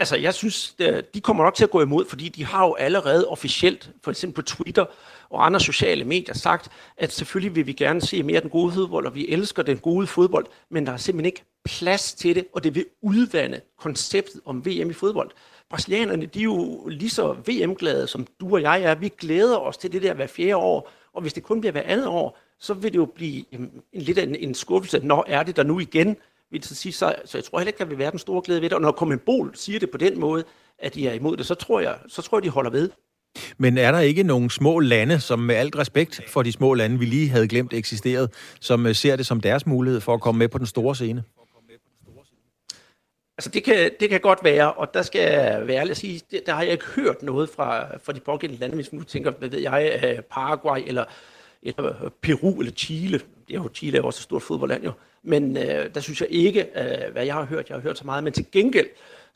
Altså, 0.00 0.16
jeg 0.16 0.34
synes, 0.34 0.74
øh, 0.80 1.02
de 1.14 1.20
kommer 1.20 1.44
nok 1.44 1.54
til 1.54 1.64
at 1.64 1.70
gå 1.70 1.82
imod, 1.82 2.04
fordi 2.08 2.28
de 2.28 2.44
har 2.44 2.66
jo 2.66 2.74
allerede 2.74 3.28
officielt, 3.28 3.90
for 4.04 4.10
eksempel 4.10 4.34
på 4.34 4.42
Twitter 4.42 4.84
og 5.30 5.46
andre 5.46 5.60
sociale 5.60 6.04
medier, 6.04 6.34
sagt, 6.34 6.68
at 6.96 7.12
selvfølgelig 7.12 7.56
vil 7.56 7.66
vi 7.66 7.72
gerne 7.72 8.00
se 8.00 8.22
mere 8.22 8.36
af 8.36 8.42
den 8.42 8.50
gode 8.50 8.72
fodbold, 8.72 9.06
og 9.06 9.14
vi 9.14 9.28
elsker 9.28 9.62
den 9.62 9.78
gode 9.78 10.06
fodbold, 10.06 10.46
men 10.70 10.86
der 10.86 10.92
er 10.92 10.96
simpelthen 10.96 11.26
ikke 11.26 11.44
plads 11.64 12.12
til 12.12 12.34
det, 12.34 12.46
og 12.52 12.64
det 12.64 12.74
vil 12.74 12.84
udvande 13.02 13.60
konceptet 13.78 14.40
om 14.44 14.66
VM 14.66 14.90
i 14.90 14.92
fodbold. 14.92 15.30
Brasilianerne, 15.70 16.26
de 16.26 16.38
er 16.38 16.44
jo 16.44 16.86
lige 16.88 17.10
så 17.10 17.32
VM-glade, 17.32 18.06
som 18.06 18.26
du 18.40 18.54
og 18.54 18.62
jeg 18.62 18.82
er. 18.82 18.94
Vi 18.94 19.08
glæder 19.18 19.56
os 19.56 19.76
til 19.76 19.92
det 19.92 20.02
der 20.02 20.14
hver 20.14 20.26
fjerde 20.26 20.56
år, 20.56 20.90
og 21.12 21.22
hvis 21.22 21.32
det 21.32 21.42
kun 21.42 21.60
bliver 21.60 21.72
hver 21.72 21.82
andet 21.84 22.06
år, 22.06 22.38
så 22.60 22.74
vil 22.74 22.92
det 22.92 22.98
jo 22.98 23.04
blive 23.14 23.44
en, 23.52 23.70
lidt 23.92 24.18
af 24.18 24.22
en, 24.22 24.34
en 24.34 24.54
skuffelse. 24.54 24.98
Når 24.98 25.24
er 25.28 25.42
det 25.42 25.56
der 25.56 25.62
nu 25.62 25.80
igen? 25.80 26.16
Vil 26.50 26.60
det 26.60 26.76
sige, 26.76 26.92
så, 26.92 27.14
så 27.24 27.38
jeg 27.38 27.44
tror 27.44 27.58
heller 27.58 27.68
ikke, 27.68 27.78
der 27.78 27.84
vil 27.84 27.98
være 27.98 28.10
den 28.10 28.18
store 28.18 28.42
glæde 28.44 28.60
ved 28.60 28.70
det. 28.70 28.76
Og 28.76 28.80
når 28.80 29.16
Bol 29.26 29.50
siger 29.54 29.78
det 29.78 29.90
på 29.90 29.98
den 29.98 30.20
måde, 30.20 30.44
at 30.78 30.94
de 30.94 31.08
er 31.08 31.12
imod 31.12 31.36
det, 31.36 31.46
så 31.46 31.54
tror 31.54 31.80
jeg, 31.80 31.98
så 32.08 32.22
tror 32.22 32.38
jeg 32.38 32.42
de 32.42 32.48
holder 32.48 32.70
ved. 32.70 32.90
Men 33.58 33.78
er 33.78 33.92
der 33.92 33.98
ikke 33.98 34.22
nogle 34.22 34.50
små 34.50 34.78
lande, 34.80 35.20
som 35.20 35.38
med 35.38 35.54
alt 35.54 35.76
respekt 35.76 36.20
for 36.28 36.42
de 36.42 36.52
små 36.52 36.74
lande, 36.74 36.98
vi 36.98 37.04
lige 37.04 37.28
havde 37.28 37.48
glemt 37.48 37.72
eksisteret, 37.72 38.30
som 38.60 38.86
øh, 38.86 38.94
ser 38.94 39.16
det 39.16 39.26
som 39.26 39.40
deres 39.40 39.66
mulighed 39.66 40.00
for 40.00 40.14
at 40.14 40.20
komme 40.20 40.38
med 40.38 40.48
på 40.48 40.58
den 40.58 40.66
store 40.66 40.94
scene? 40.94 41.22
Altså 43.38 43.50
det 43.50 43.64
kan, 43.64 43.90
det 44.00 44.08
kan 44.08 44.20
godt 44.20 44.44
være, 44.44 44.72
og 44.72 44.94
der 44.94 45.02
skal 45.02 45.20
jeg 45.20 45.66
være 45.66 45.76
ærlig 45.76 45.90
at 45.90 45.96
sige, 45.96 46.20
det, 46.30 46.46
der 46.46 46.52
har 46.52 46.62
jeg 46.62 46.72
ikke 46.72 46.84
hørt 46.84 47.22
noget 47.22 47.48
fra, 47.48 47.96
fra 47.98 48.12
de 48.12 48.20
pågældende 48.20 48.60
lande, 48.60 48.74
hvis 48.74 48.92
man 48.92 48.98
nu 48.98 49.04
tænker, 49.04 49.30
hvad 49.30 49.48
ved 49.48 49.58
jeg, 49.58 50.00
øh, 50.04 50.22
Paraguay 50.22 50.80
eller, 50.86 51.04
eller 51.62 52.04
øh, 52.04 52.10
Peru 52.22 52.60
eller 52.60 52.72
Chile. 52.72 53.18
Det 53.48 53.54
er 53.54 53.58
jo, 53.58 53.68
Chile 53.74 53.98
er 53.98 54.02
også 54.02 54.18
et 54.18 54.22
stort 54.22 54.42
fodboldland 54.42 54.84
jo. 54.84 54.92
Men 55.22 55.56
øh, 55.56 55.94
der 55.94 56.00
synes 56.00 56.20
jeg 56.20 56.28
ikke, 56.30 56.60
øh, 56.76 57.12
hvad 57.12 57.24
jeg 57.24 57.34
har 57.34 57.44
hørt. 57.44 57.68
Jeg 57.68 57.76
har 57.76 57.82
hørt 57.82 57.98
så 57.98 58.04
meget, 58.04 58.24
men 58.24 58.32
til 58.32 58.46
gengæld, 58.52 58.86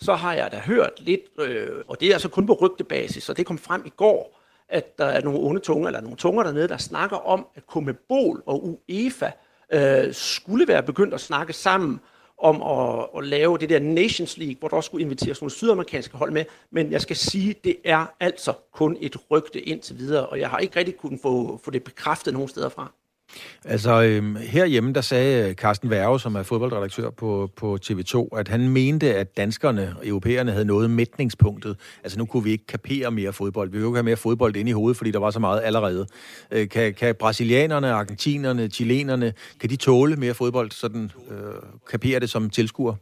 så 0.00 0.14
har 0.14 0.34
jeg 0.34 0.52
da 0.52 0.58
hørt 0.58 0.92
lidt, 0.98 1.20
øh, 1.40 1.70
og 1.88 2.00
det 2.00 2.08
er 2.08 2.12
altså 2.12 2.28
kun 2.28 2.46
på 2.46 2.52
rygtebasis, 2.52 3.28
og 3.28 3.36
det 3.36 3.46
kom 3.46 3.58
frem 3.58 3.82
i 3.86 3.92
går, 3.96 4.40
at 4.68 4.98
der 4.98 5.04
er 5.04 5.22
nogle 5.22 5.38
onde 5.38 5.60
tunger, 5.60 5.88
eller 5.88 6.00
nogle 6.00 6.16
tunger 6.16 6.42
dernede, 6.42 6.68
der 6.68 6.76
snakker 6.76 7.16
om, 7.16 7.46
at 7.54 7.62
Comebol 7.66 8.42
og 8.46 8.80
UEFA 8.88 9.30
øh, 9.72 10.14
skulle 10.14 10.68
være 10.68 10.82
begyndt 10.82 11.14
at 11.14 11.20
snakke 11.20 11.52
sammen 11.52 12.00
om 12.42 12.62
at, 12.62 13.06
at 13.16 13.24
lave 13.24 13.58
det 13.58 13.68
der 13.68 13.78
Nations 13.78 14.36
League, 14.36 14.56
hvor 14.58 14.68
der 14.68 14.76
også 14.76 14.86
skulle 14.86 15.04
inviteres 15.04 15.40
nogle 15.40 15.50
sydamerikanske 15.50 16.16
hold 16.16 16.30
med. 16.30 16.44
Men 16.70 16.92
jeg 16.92 17.00
skal 17.00 17.16
sige, 17.16 17.54
det 17.64 17.76
er 17.84 18.06
altså 18.20 18.52
kun 18.72 18.96
et 19.00 19.16
rygte 19.30 19.60
indtil 19.60 19.98
videre, 19.98 20.26
og 20.26 20.40
jeg 20.40 20.50
har 20.50 20.58
ikke 20.58 20.78
rigtig 20.78 20.96
kunnet 20.96 21.20
få, 21.20 21.60
få 21.64 21.70
det 21.70 21.84
bekræftet 21.84 22.34
nogen 22.34 22.48
steder 22.48 22.68
fra. 22.68 22.92
Altså, 23.64 24.02
øhm, 24.02 24.36
herhjemme, 24.36 24.92
der 24.92 25.00
sagde 25.00 25.48
øh, 25.48 25.54
Carsten 25.54 25.90
Værge, 25.90 26.20
som 26.20 26.34
er 26.34 26.42
fodboldredaktør 26.42 27.10
på, 27.10 27.50
på 27.56 27.78
TV2, 27.84 28.38
at 28.38 28.48
han 28.48 28.68
mente, 28.68 29.14
at 29.14 29.36
danskerne 29.36 29.94
og 29.98 30.06
europæerne 30.06 30.52
havde 30.52 30.64
nået 30.64 30.90
mætningspunktet. 30.90 31.76
Altså, 32.02 32.18
nu 32.18 32.24
kunne 32.24 32.44
vi 32.44 32.50
ikke 32.50 32.66
kapere 32.66 33.10
mere 33.10 33.32
fodbold. 33.32 33.70
Vi 33.70 33.78
kunne 33.78 33.86
ikke 33.86 33.96
have 33.96 34.02
mere 34.02 34.16
fodbold 34.16 34.56
ind 34.56 34.68
i 34.68 34.72
hovedet, 34.72 34.96
fordi 34.96 35.10
der 35.10 35.18
var 35.18 35.30
så 35.30 35.38
meget 35.38 35.60
allerede. 35.64 36.06
Øh, 36.50 36.68
kan, 36.68 36.94
kan 36.94 37.14
brasilianerne, 37.14 37.92
argentinerne, 37.92 38.68
chilenerne, 38.68 39.32
kan 39.60 39.70
de 39.70 39.76
tåle 39.76 40.16
mere 40.16 40.34
fodbold, 40.34 40.70
sådan 40.70 41.10
øh, 41.30 41.36
kapere 41.90 42.20
det 42.20 42.30
som 42.30 42.50
tilskuer? 42.50 42.94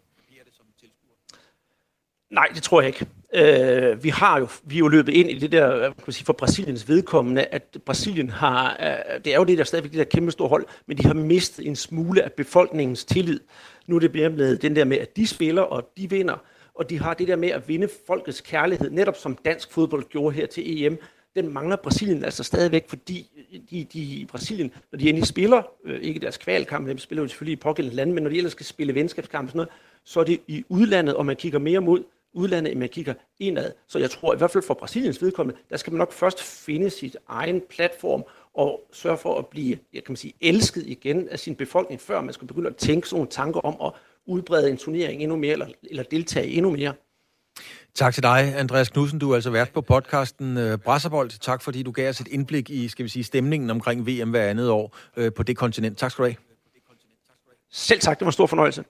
Nej, 2.31 2.47
det 2.55 2.63
tror 2.63 2.81
jeg 2.81 2.89
ikke. 2.89 3.07
Øh, 3.35 4.05
vi 4.05 4.09
har 4.09 4.39
jo 4.39 4.49
vi 4.65 4.75
er 4.75 4.79
jo 4.79 4.89
løbet 4.89 5.13
ind 5.13 5.31
i 5.31 5.39
det 5.39 5.53
der, 5.53 5.81
kan 5.81 5.95
man 6.07 6.13
sige, 6.13 6.25
for 6.25 6.33
Brasiliens 6.33 6.89
vedkommende, 6.89 7.45
at 7.45 7.77
Brasilien 7.87 8.31
har, 8.31 8.77
øh, 8.81 9.25
det 9.25 9.35
er 9.35 9.39
jo 9.39 9.45
det 9.45 9.59
der 9.59 9.65
stadigvæk 9.65 9.91
det 9.91 9.99
der 9.99 10.05
kæmpe 10.05 10.31
store 10.31 10.49
hold, 10.49 10.67
men 10.87 10.99
de 10.99 11.03
har 11.03 11.15
mistet 11.15 11.67
en 11.67 11.77
smule 11.77 12.23
af 12.23 12.33
befolkningens 12.33 13.05
tillid. 13.05 13.41
Nu 13.87 13.97
er 13.97 14.01
det 14.01 14.13
blevet 14.13 14.63
den 14.63 14.77
der 14.77 14.85
med, 14.85 14.99
at 14.99 15.17
de 15.17 15.27
spiller, 15.27 15.63
og 15.63 15.91
de 15.97 16.11
vinder, 16.11 16.37
og 16.75 16.91
de 16.91 16.99
har 16.99 17.15
det 17.15 17.29
der 17.29 17.37
med 17.37 17.49
at 17.49 17.69
vinde 17.69 17.89
folkets 18.07 18.41
kærlighed, 18.41 18.91
netop 18.91 19.17
som 19.17 19.39
dansk 19.45 19.73
fodbold 19.73 20.05
gjorde 20.09 20.35
her 20.37 20.47
til 20.47 20.85
EM. 20.85 20.99
Den 21.37 21.53
mangler 21.53 21.77
Brasilien 21.77 22.25
altså 22.25 22.45
stadigvæk, 22.45 22.89
fordi 22.89 23.31
de, 23.71 23.87
de 23.93 23.99
i 23.99 24.27
Brasilien, 24.31 24.73
når 24.93 24.99
de 24.99 25.09
endelig 25.09 25.27
spiller, 25.27 25.63
øh, 25.85 26.01
ikke 26.01 26.21
deres 26.21 26.37
kvalkamp, 26.37 26.89
de 26.89 26.99
spiller 26.99 27.23
jo 27.23 27.29
selvfølgelig 27.29 27.53
i 27.53 27.61
pågældende 27.63 27.97
lande, 27.97 28.13
men 28.13 28.23
når 28.23 28.31
de 28.31 28.37
ellers 28.37 28.53
skal 28.53 28.67
spille 28.67 28.95
venskabskamp 28.95 29.47
og 29.47 29.51
sådan 29.51 29.59
noget, 29.59 29.71
så 30.05 30.21
er 30.21 30.25
det 30.25 30.41
i 30.47 30.65
udlandet, 30.69 31.15
og 31.15 31.27
man 31.27 31.37
kigger 31.37 31.59
mere 31.59 31.81
mod 31.81 32.05
udlandet, 32.33 32.71
end 32.71 32.81
man 32.81 32.89
kigger 32.89 33.15
indad. 33.39 33.73
Så 33.89 33.99
jeg 33.99 34.11
tror 34.11 34.35
i 34.35 34.37
hvert 34.37 34.51
fald 34.51 34.65
for 34.65 34.75
Brasiliens 34.75 35.23
vedkommende, 35.23 35.61
der 35.71 35.77
skal 35.77 35.93
man 35.93 35.99
nok 35.99 36.13
først 36.13 36.43
finde 36.43 36.91
sit 36.91 37.17
egen 37.29 37.63
platform 37.71 38.25
og 38.55 38.81
sørge 38.93 39.19
for 39.19 39.39
at 39.39 39.47
blive 39.47 39.79
jeg 39.93 40.05
kan 40.05 40.13
man 40.13 40.17
sige, 40.17 40.33
elsket 40.41 40.87
igen 40.87 41.29
af 41.29 41.39
sin 41.39 41.55
befolkning, 41.55 42.01
før 42.01 42.21
man 42.21 42.35
skal 42.35 42.47
begynde 42.47 42.69
at 42.69 42.77
tænke 42.77 43.09
sådan 43.09 43.17
nogle 43.17 43.31
tanker 43.31 43.61
om 43.61 43.87
at 43.87 44.01
udbrede 44.27 44.71
en 44.71 44.77
turnering 44.77 45.23
endnu 45.23 45.37
mere, 45.37 45.53
eller, 45.53 45.67
eller 45.83 46.03
deltage 46.03 46.47
endnu 46.47 46.71
mere. 46.71 46.95
Tak 47.95 48.15
til 48.15 48.23
dig, 48.23 48.55
Andreas 48.57 48.89
Knudsen. 48.89 49.19
Du 49.19 49.31
er 49.31 49.35
altså 49.35 49.51
vært 49.51 49.71
på 49.73 49.81
podcasten 49.81 50.57
uh, 50.57 50.79
Brasserbold. 50.79 51.31
Tak 51.41 51.63
fordi 51.63 51.83
du 51.83 51.91
gav 51.91 52.09
os 52.09 52.21
et 52.21 52.29
indblik 52.29 52.71
i, 52.71 52.89
skal 52.89 53.05
vi 53.05 53.09
sige, 53.09 53.25
stemningen 53.25 53.71
omkring 53.71 54.07
VM 54.07 54.31
hver 54.31 54.47
andet 54.47 54.71
år 54.71 54.97
uh, 55.17 55.33
på 55.37 55.43
det 55.43 55.57
kontinent. 55.57 55.99
Tak 55.99 56.11
skal 56.11 56.23
du 56.23 56.29
have. 56.29 56.37
Selv 57.73 58.01
tak, 58.01 58.19
det 58.19 58.25
var 58.25 58.29
en 58.29 58.33
stor 58.33 58.47
fornøjelse. 58.47 58.85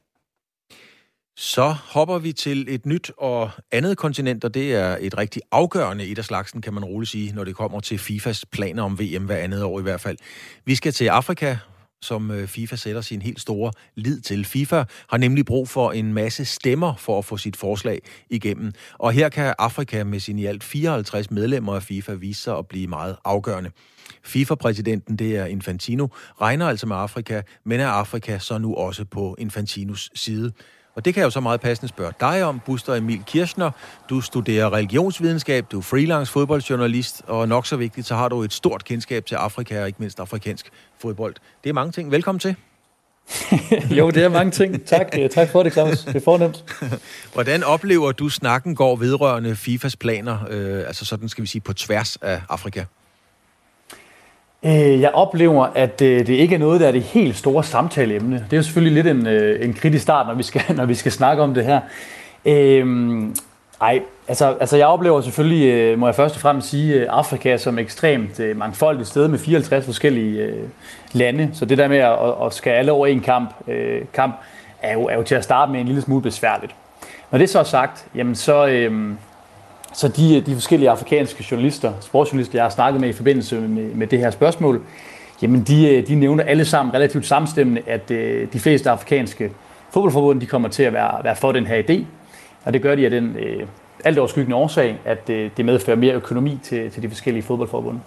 Så 1.42 1.68
hopper 1.68 2.18
vi 2.18 2.32
til 2.32 2.66
et 2.68 2.86
nyt 2.86 3.12
og 3.18 3.50
andet 3.72 3.96
kontinent, 3.96 4.44
og 4.44 4.54
det 4.54 4.74
er 4.74 4.96
et 5.00 5.18
rigtig 5.18 5.42
afgørende 5.52 6.06
et 6.06 6.18
af 6.18 6.24
slagsen, 6.24 6.60
kan 6.60 6.74
man 6.74 6.84
roligt 6.84 7.10
sige, 7.10 7.32
når 7.32 7.44
det 7.44 7.56
kommer 7.56 7.80
til 7.80 7.98
FIFAs 7.98 8.46
planer 8.46 8.82
om 8.82 9.00
VM 9.00 9.24
hver 9.24 9.36
andet 9.36 9.62
år 9.62 9.80
i 9.80 9.82
hvert 9.82 10.00
fald. 10.00 10.16
Vi 10.64 10.74
skal 10.74 10.92
til 10.92 11.04
Afrika, 11.04 11.56
som 12.02 12.30
øh, 12.30 12.48
FIFA 12.48 12.76
sætter 12.76 13.00
sin 13.00 13.22
helt 13.22 13.40
store 13.40 13.72
lid 13.94 14.20
til. 14.20 14.44
FIFA 14.44 14.84
har 15.08 15.16
nemlig 15.16 15.46
brug 15.46 15.68
for 15.68 15.92
en 15.92 16.12
masse 16.12 16.44
stemmer 16.44 16.94
for 16.94 17.18
at 17.18 17.24
få 17.24 17.36
sit 17.36 17.56
forslag 17.56 18.02
igennem. 18.30 18.72
Og 18.98 19.12
her 19.12 19.28
kan 19.28 19.54
Afrika 19.58 20.04
med 20.04 20.20
sine 20.20 20.42
i 20.42 20.46
alt 20.46 20.64
54 20.64 21.30
medlemmer 21.30 21.74
af 21.74 21.82
FIFA 21.82 22.12
vise 22.12 22.42
sig 22.42 22.58
at 22.58 22.68
blive 22.68 22.86
meget 22.86 23.16
afgørende. 23.24 23.70
FIFA-præsidenten, 24.24 25.16
det 25.16 25.36
er 25.36 25.44
Infantino, 25.46 26.08
regner 26.40 26.68
altså 26.68 26.86
med 26.86 26.96
Afrika, 26.96 27.42
men 27.64 27.80
er 27.80 27.88
Afrika 27.88 28.38
så 28.38 28.58
nu 28.58 28.74
også 28.74 29.04
på 29.04 29.36
Infantinos 29.38 30.10
side. 30.14 30.52
Og 30.94 31.04
det 31.04 31.14
kan 31.14 31.20
jeg 31.20 31.24
jo 31.24 31.30
så 31.30 31.40
meget 31.40 31.60
passende 31.60 31.88
spørge 31.88 32.12
dig 32.20 32.44
om, 32.44 32.60
Buster 32.66 32.94
Emil 32.94 33.22
Kirchner. 33.26 33.70
Du 34.10 34.20
studerer 34.20 34.72
religionsvidenskab, 34.72 35.66
du 35.72 35.78
er 35.78 35.82
freelance 35.82 36.32
fodboldjournalist, 36.32 37.22
og 37.26 37.48
nok 37.48 37.66
så 37.66 37.76
vigtigt, 37.76 38.06
så 38.06 38.14
har 38.14 38.28
du 38.28 38.42
et 38.42 38.52
stort 38.52 38.84
kendskab 38.84 39.26
til 39.26 39.34
Afrika 39.34 39.80
og 39.80 39.86
ikke 39.86 39.98
mindst 39.98 40.20
afrikansk 40.20 40.70
fodbold. 40.98 41.34
Det 41.64 41.70
er 41.70 41.74
mange 41.74 41.92
ting. 41.92 42.10
Velkommen 42.10 42.40
til. 42.40 42.56
jo, 43.98 44.10
det 44.10 44.24
er 44.24 44.28
mange 44.28 44.50
ting. 44.50 44.84
Tak, 44.84 45.06
tak 45.30 45.48
for 45.48 45.62
det, 45.62 45.72
Claus. 45.72 46.04
Det 46.04 46.16
er 46.16 46.20
fornemt. 46.20 46.64
Hvordan 47.34 47.64
oplever 47.64 48.12
du 48.12 48.28
snakken 48.28 48.74
går 48.74 48.96
vedrørende 48.96 49.56
FIFAs 49.56 49.96
planer, 49.96 50.38
øh, 50.50 50.86
altså 50.86 51.04
sådan 51.04 51.28
skal 51.28 51.42
vi 51.42 51.48
sige 51.48 51.60
på 51.60 51.72
tværs 51.72 52.16
af 52.16 52.42
Afrika? 52.48 52.84
Øh, 54.64 55.00
jeg 55.00 55.10
oplever, 55.10 55.66
at 55.74 56.02
øh, 56.02 56.26
det 56.26 56.28
ikke 56.28 56.54
er 56.54 56.58
noget, 56.58 56.80
der 56.80 56.88
er 56.88 56.92
det 56.92 57.02
helt 57.02 57.36
store 57.36 57.64
samtaleemne. 57.64 58.36
Det 58.36 58.52
er 58.52 58.56
jo 58.56 58.62
selvfølgelig 58.62 59.04
lidt 59.04 59.16
en, 59.16 59.26
øh, 59.26 59.64
en 59.64 59.74
kritisk 59.74 60.02
start, 60.02 60.26
når 60.26 60.34
vi, 60.34 60.42
skal, 60.42 60.62
når 60.76 60.84
vi 60.84 60.94
skal 60.94 61.12
snakke 61.12 61.42
om 61.42 61.54
det 61.54 61.64
her. 61.64 61.80
Øhm, 62.44 63.36
ej, 63.80 64.00
altså, 64.28 64.56
altså 64.60 64.76
jeg 64.76 64.86
oplever 64.86 65.20
selvfølgelig, 65.20 65.98
må 65.98 66.06
jeg 66.06 66.14
først 66.14 66.34
og 66.34 66.40
fremmest 66.40 66.68
sige, 66.68 67.10
Afrika 67.10 67.56
som 67.56 67.78
ekstremt 67.78 68.56
mangfoldigt 68.56 69.08
sted 69.08 69.28
med 69.28 69.38
54 69.38 69.84
forskellige 69.84 70.54
lande. 71.12 71.50
Så 71.52 71.64
det 71.64 71.78
der 71.78 71.88
med 71.88 71.98
at, 71.98 72.46
at 72.46 72.54
skal 72.54 72.70
alle 72.70 72.92
over 72.92 73.06
en 73.06 73.20
kamp, 73.20 73.50
kamp 74.12 74.34
er, 74.82 74.92
jo, 74.92 75.06
er 75.06 75.14
jo 75.14 75.22
til 75.22 75.34
at 75.34 75.44
starte 75.44 75.72
med 75.72 75.80
en 75.80 75.86
lille 75.86 76.02
smule 76.02 76.22
besværligt. 76.22 76.74
Når 77.30 77.38
det 77.38 77.50
så 77.50 77.58
er 77.58 77.64
sagt, 77.64 78.06
jamen 78.14 78.34
så, 78.34 78.66
Øhm, 78.66 79.18
så 79.92 80.08
de, 80.08 80.40
de 80.40 80.54
forskellige 80.54 80.90
afrikanske 80.90 81.46
journalister, 81.50 81.92
sportsjournalister, 82.00 82.58
jeg 82.58 82.64
har 82.64 82.70
snakket 82.70 83.00
med 83.00 83.08
i 83.08 83.12
forbindelse 83.12 83.60
med, 83.60 83.94
med 83.94 84.06
det 84.06 84.18
her 84.18 84.30
spørgsmål, 84.30 84.82
jamen 85.42 85.62
de, 85.62 86.02
de 86.02 86.14
nævner 86.14 86.44
alle 86.44 86.64
sammen 86.64 86.94
relativt 86.94 87.26
samstemmende, 87.26 87.82
at 87.86 88.10
øh, 88.10 88.52
de 88.52 88.60
fleste 88.60 88.90
afrikanske 88.90 89.50
fodboldforbund 89.90 90.40
de 90.40 90.46
kommer 90.46 90.68
til 90.68 90.82
at 90.82 90.92
være, 90.92 91.24
være 91.24 91.36
for 91.36 91.52
den 91.52 91.66
her 91.66 91.82
idé. 91.82 92.04
Og 92.64 92.72
det 92.72 92.82
gør 92.82 92.94
de 92.94 93.04
af 93.04 93.10
den 93.10 93.36
øh, 93.36 93.66
alt 94.04 94.18
overskyggende 94.18 94.56
årsag, 94.56 94.98
at 95.04 95.30
øh, 95.30 95.50
det 95.56 95.64
medfører 95.64 95.96
mere 95.96 96.14
økonomi 96.14 96.58
til, 96.62 96.90
til 96.90 97.02
de 97.02 97.08
forskellige 97.08 97.42
fodboldforbund. 97.42 97.98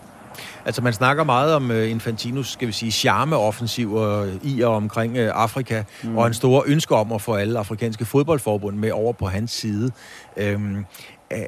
Altså 0.65 0.81
man 0.81 0.93
snakker 0.93 1.23
meget 1.23 1.55
om 1.55 1.69
uh, 1.69 1.91
Infantinos, 1.91 2.47
skal 2.47 2.67
vi 2.67 2.73
sige, 2.73 2.91
charmeoffensiver 2.91 4.27
i 4.43 4.61
og 4.61 4.75
omkring 4.75 5.13
uh, 5.13 5.27
Afrika, 5.33 5.83
mm. 6.03 6.17
og 6.17 6.27
en 6.27 6.33
stor 6.33 6.63
ønske 6.67 6.95
om 6.95 7.11
at 7.11 7.21
få 7.21 7.33
alle 7.33 7.59
afrikanske 7.59 8.05
fodboldforbund 8.05 8.75
med 8.75 8.91
over 8.91 9.13
på 9.13 9.27
hans 9.27 9.51
side. 9.51 9.91
Øhm, 10.37 10.85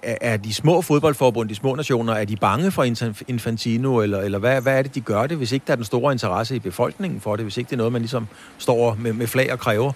er, 0.03 0.15
er 0.21 0.37
de 0.37 0.53
små 0.53 0.81
fodboldforbund, 0.81 1.49
de 1.49 1.55
små 1.55 1.75
nationer, 1.75 2.13
er 2.13 2.25
de 2.25 2.35
bange 2.35 2.71
for 2.71 2.83
Infantino, 3.27 4.01
eller, 4.01 4.21
eller 4.21 4.39
hvad, 4.39 4.61
hvad 4.61 4.77
er 4.77 4.81
det, 4.81 4.95
de 4.95 5.01
gør 5.01 5.27
det, 5.27 5.37
hvis 5.37 5.51
ikke 5.51 5.63
der 5.67 5.73
er 5.73 5.75
den 5.75 5.85
store 5.85 6.11
interesse 6.11 6.55
i 6.55 6.59
befolkningen 6.59 7.21
for 7.21 7.35
det, 7.35 7.45
hvis 7.45 7.57
ikke 7.57 7.67
det 7.67 7.73
er 7.73 7.77
noget, 7.77 7.91
man 7.93 8.01
ligesom 8.01 8.27
står 8.57 8.97
med, 8.99 9.13
med 9.13 9.27
flag 9.27 9.51
og 9.51 9.59
kræver? 9.59 9.91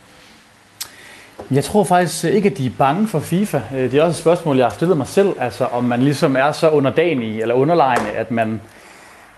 Jeg 1.52 1.64
tror 1.64 1.84
faktisk 1.84 2.24
ikke, 2.24 2.50
at 2.50 2.58
de 2.58 2.66
er 2.66 2.72
bange 2.78 3.08
for 3.08 3.20
FIFA. 3.20 3.62
Øh, 3.74 3.92
det 3.92 3.94
er 3.94 4.04
også 4.04 4.18
et 4.18 4.22
spørgsmål, 4.22 4.58
jeg 4.58 4.66
har 4.66 4.74
stillet 4.74 4.98
mig 4.98 5.08
selv, 5.08 5.36
altså 5.40 5.66
om 5.66 5.84
man 5.84 6.02
ligesom 6.02 6.36
er 6.36 6.52
så 6.52 6.70
underdanig 6.70 7.42
eller 7.42 7.56
underlegne, 7.56 8.12
at 8.12 8.32
man, 8.32 8.62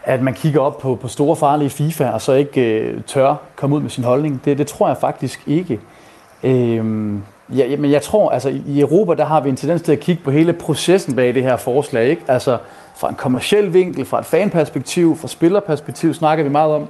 at 0.03 0.21
man 0.21 0.33
kigger 0.33 0.59
op 0.59 0.79
på, 0.79 0.95
på 0.95 1.07
store 1.07 1.35
farlige 1.35 1.69
FIFA, 1.69 2.09
og 2.09 2.21
så 2.21 2.33
ikke 2.33 2.61
øh, 2.61 3.03
tør 3.03 3.35
komme 3.55 3.75
ud 3.75 3.81
med 3.81 3.89
sin 3.89 4.03
holdning. 4.03 4.41
Det, 4.45 4.57
det 4.57 4.67
tror 4.67 4.87
jeg 4.87 4.97
faktisk 5.01 5.43
ikke. 5.47 5.79
Øhm, 6.43 7.23
Ja, 7.55 7.77
men 7.77 7.91
jeg 7.91 8.01
tror, 8.01 8.29
altså 8.29 8.49
i 8.67 8.79
Europa, 8.79 9.13
der 9.13 9.25
har 9.25 9.41
vi 9.41 9.49
en 9.49 9.55
tendens 9.55 9.81
til 9.81 9.91
at 9.91 9.99
kigge 9.99 10.23
på 10.23 10.31
hele 10.31 10.53
processen 10.53 11.15
bag 11.15 11.35
det 11.35 11.43
her 11.43 11.57
forslag. 11.57 12.09
Ikke? 12.09 12.21
Altså 12.27 12.57
fra 12.95 13.09
en 13.09 13.15
kommersiel 13.15 13.73
vinkel, 13.73 14.05
fra 14.05 14.19
et 14.19 14.25
fanperspektiv, 14.25 15.17
fra 15.17 15.27
spillerperspektiv 15.27 16.13
snakker 16.13 16.43
vi 16.43 16.49
meget 16.49 16.73
om. 16.73 16.87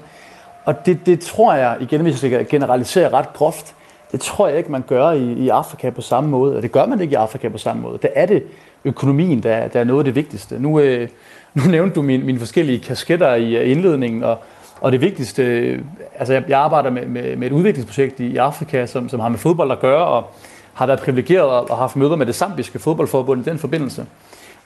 Og 0.66 0.86
det, 0.86 1.06
det 1.06 1.20
tror 1.20 1.54
jeg, 1.54 1.78
igen 1.80 2.02
hvis 2.02 2.24
jeg 2.24 2.32
skal 2.32 2.48
generalisere 2.50 3.10
ret 3.10 3.34
groft, 3.34 3.76
det 4.12 4.22
tror 4.22 4.48
jeg 4.48 4.58
ikke, 4.58 4.72
man 4.72 4.84
gør 4.88 5.12
i, 5.12 5.34
i 5.34 5.50
Afrika 5.50 5.90
på 5.90 6.02
samme 6.02 6.30
måde. 6.30 6.56
Og 6.56 6.62
det 6.62 6.72
gør 6.72 6.86
man 6.86 7.02
ikke 7.02 7.12
i 7.12 7.16
Afrika 7.16 7.50
på 7.50 7.58
samme 7.58 7.82
måde. 7.82 8.00
Der 8.02 8.10
er 8.16 8.26
det 8.26 8.44
økonomien, 8.86 9.44
der, 9.44 9.68
der 9.68 9.80
er 9.80 9.84
noget 9.84 10.00
af 10.00 10.06
det 10.06 10.16
vigtigste. 10.16 10.60
Nu, 10.60 10.80
øh, 10.80 11.10
nu 11.54 11.64
nævnte 11.64 11.96
du 11.96 12.02
mine, 12.02 12.24
mine 12.24 12.40
forskellige 12.40 12.80
kasketter 12.80 13.36
i 13.36 13.56
øh, 13.56 13.72
indledningen, 13.72 14.24
og 14.24 14.38
og 14.82 14.92
det 14.92 15.02
vigtigste, 15.02 15.44
øh, 15.44 15.80
altså 16.16 16.34
jeg, 16.34 16.44
jeg 16.50 16.60
arbejder 16.60 16.90
med, 16.90 17.06
med, 17.06 17.36
med 17.36 17.48
et 17.48 17.54
udviklingsprojekt 17.54 18.20
i 18.20 18.38
Afrika, 18.38 18.86
som, 18.86 19.10
som 19.10 19.20
har 19.20 19.30
med 19.30 19.38
fodbold 19.38 19.72
at 19.72 19.80
gøre, 19.80 20.06
og 20.06 20.34
har 20.74 20.86
været 20.86 21.00
privilegeret 21.00 21.46
og 21.46 21.68
har 21.70 21.76
haft 21.76 21.96
møder 21.96 22.16
med 22.16 22.26
det 22.26 22.36
sambiske 22.36 22.80
fodboldforbund 22.80 23.48
i 23.48 23.50
den 23.50 23.60
forbindelse. 23.60 24.06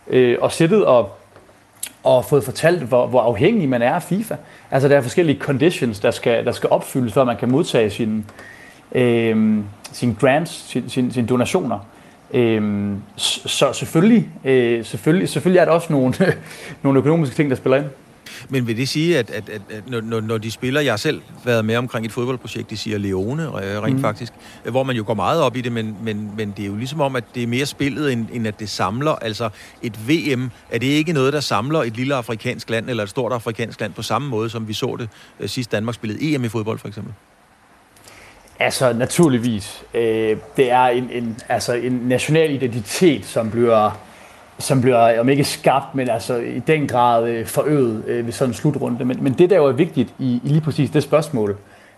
Øh, 0.08 0.38
og 0.42 0.52
siddet 0.52 0.86
og, 0.86 1.10
og 2.04 2.26
fået 2.26 2.44
fortalt, 2.44 2.84
hvor, 2.84 3.08
hvor 3.08 3.22
afhængig 3.22 3.70
man 3.70 3.82
er 3.82 3.94
af 3.94 4.04
FIFA. 4.04 4.36
Altså 4.72 4.90
der 4.90 4.98
er 4.98 5.02
forskellige 5.02 5.40
conditions, 5.40 6.00
der 6.00 6.12
skal, 6.12 6.46
der 6.46 6.52
skal 6.52 6.70
opfyldes, 6.70 7.14
før 7.14 7.24
man 7.24 7.38
kan 7.38 7.52
modtage 7.52 7.90
sine 7.90 8.24
øh, 8.92 9.58
sin 9.92 10.18
grants, 10.20 10.52
sine 10.52 10.90
sin, 10.90 11.12
sin 11.12 11.26
donationer. 11.26 11.80
Øh, 12.34 12.92
så 13.16 13.74
selvfølgelig, 13.74 14.30
øh, 14.46 14.86
selvfølgelig, 14.86 15.30
selvfølgelig 15.30 15.60
er 15.60 15.66
der 15.66 15.72
også 15.72 15.94
nogle, 15.94 16.14
nogle 16.84 17.00
økonomiske 17.00 17.36
ting, 17.36 17.50
der 17.50 17.56
spiller 17.56 17.78
ind. 17.78 17.86
Men 18.50 18.68
vil 18.68 18.78
det 18.78 18.90
sige, 18.90 19.20
at, 19.20 19.30
at, 19.30 19.50
at, 19.50 19.62
at 19.70 19.90
når, 19.90 20.22
når 20.22 20.38
de 20.38 20.52
spiller, 20.52 20.82
jeg 20.82 20.92
har 20.92 20.98
selv 20.98 21.22
været 21.46 21.66
med 21.66 21.76
omkring 21.76 22.06
et 22.06 22.12
fodboldprojekt, 22.12 22.70
de 22.70 22.78
siger 22.78 22.98
Leone, 22.98 23.44
øh, 23.44 23.84
rent 23.84 23.96
mm. 23.96 24.02
faktisk, 24.02 24.34
hvor 24.64 24.84
man 24.84 24.96
jo 24.96 25.04
går 25.08 25.14
meget 25.14 25.42
op 25.42 25.58
i 25.58 25.62
det, 25.62 25.72
men, 25.72 25.98
men, 26.02 26.32
men 26.38 26.54
det 26.58 26.64
er 26.64 26.68
jo 26.68 26.76
ligesom 26.76 27.02
om, 27.02 27.16
at 27.16 27.24
det 27.36 27.44
er 27.44 27.48
mere 27.48 27.66
spillet, 27.66 28.14
end, 28.14 28.28
end 28.32 28.48
at 28.48 28.60
det 28.60 28.70
samler. 28.70 29.12
Altså 29.12 29.50
et 29.82 30.10
VM, 30.10 30.52
er 30.72 30.80
det 30.80 30.88
ikke 30.88 31.14
noget, 31.14 31.34
der 31.34 31.40
samler 31.40 31.84
et 31.84 31.98
lille 31.98 32.16
afrikansk 32.16 32.70
land, 32.70 32.90
eller 32.90 33.04
et 33.04 33.10
stort 33.10 33.32
afrikansk 33.32 33.82
land 33.82 33.94
på 33.94 34.02
samme 34.02 34.30
måde, 34.30 34.50
som 34.50 34.68
vi 34.68 34.74
så 34.74 34.96
det 35.00 35.10
øh, 35.40 35.50
sidst 35.50 35.72
Danmark 35.72 35.96
spillede 35.96 36.36
EM 36.36 36.44
i 36.44 36.50
fodbold, 36.50 36.80
for 36.80 36.88
eksempel? 36.88 37.14
Altså, 38.60 38.94
naturligvis. 38.94 39.84
Øh, 39.94 40.38
det 40.58 40.72
er 40.72 40.86
en, 40.86 41.10
en, 41.12 41.38
altså, 41.50 41.74
en 41.74 41.92
national 41.92 42.52
identitet, 42.52 43.26
som 43.26 43.52
bliver 43.52 43.92
som 44.60 44.82
bliver, 44.82 45.20
om 45.20 45.30
ikke 45.30 45.44
skabt, 45.44 45.96
men 45.96 46.10
altså 46.10 46.36
i 46.36 46.60
den 46.60 46.88
grad 46.88 47.28
øh, 47.30 47.46
forøget 47.46 48.04
øh, 48.08 48.26
ved 48.26 48.34
sådan 48.34 48.50
en 48.50 48.54
slutrunde. 48.54 49.06
Men, 49.06 49.18
men 49.24 49.34
det, 49.34 49.50
der 49.50 49.56
jo 49.56 49.66
er 49.66 49.72
vigtigt 49.72 50.14
i, 50.20 50.42
i 50.44 50.48
lige 50.48 50.62
præcis 50.62 50.90
det 50.90 51.04
spørgsmål, 51.04 51.58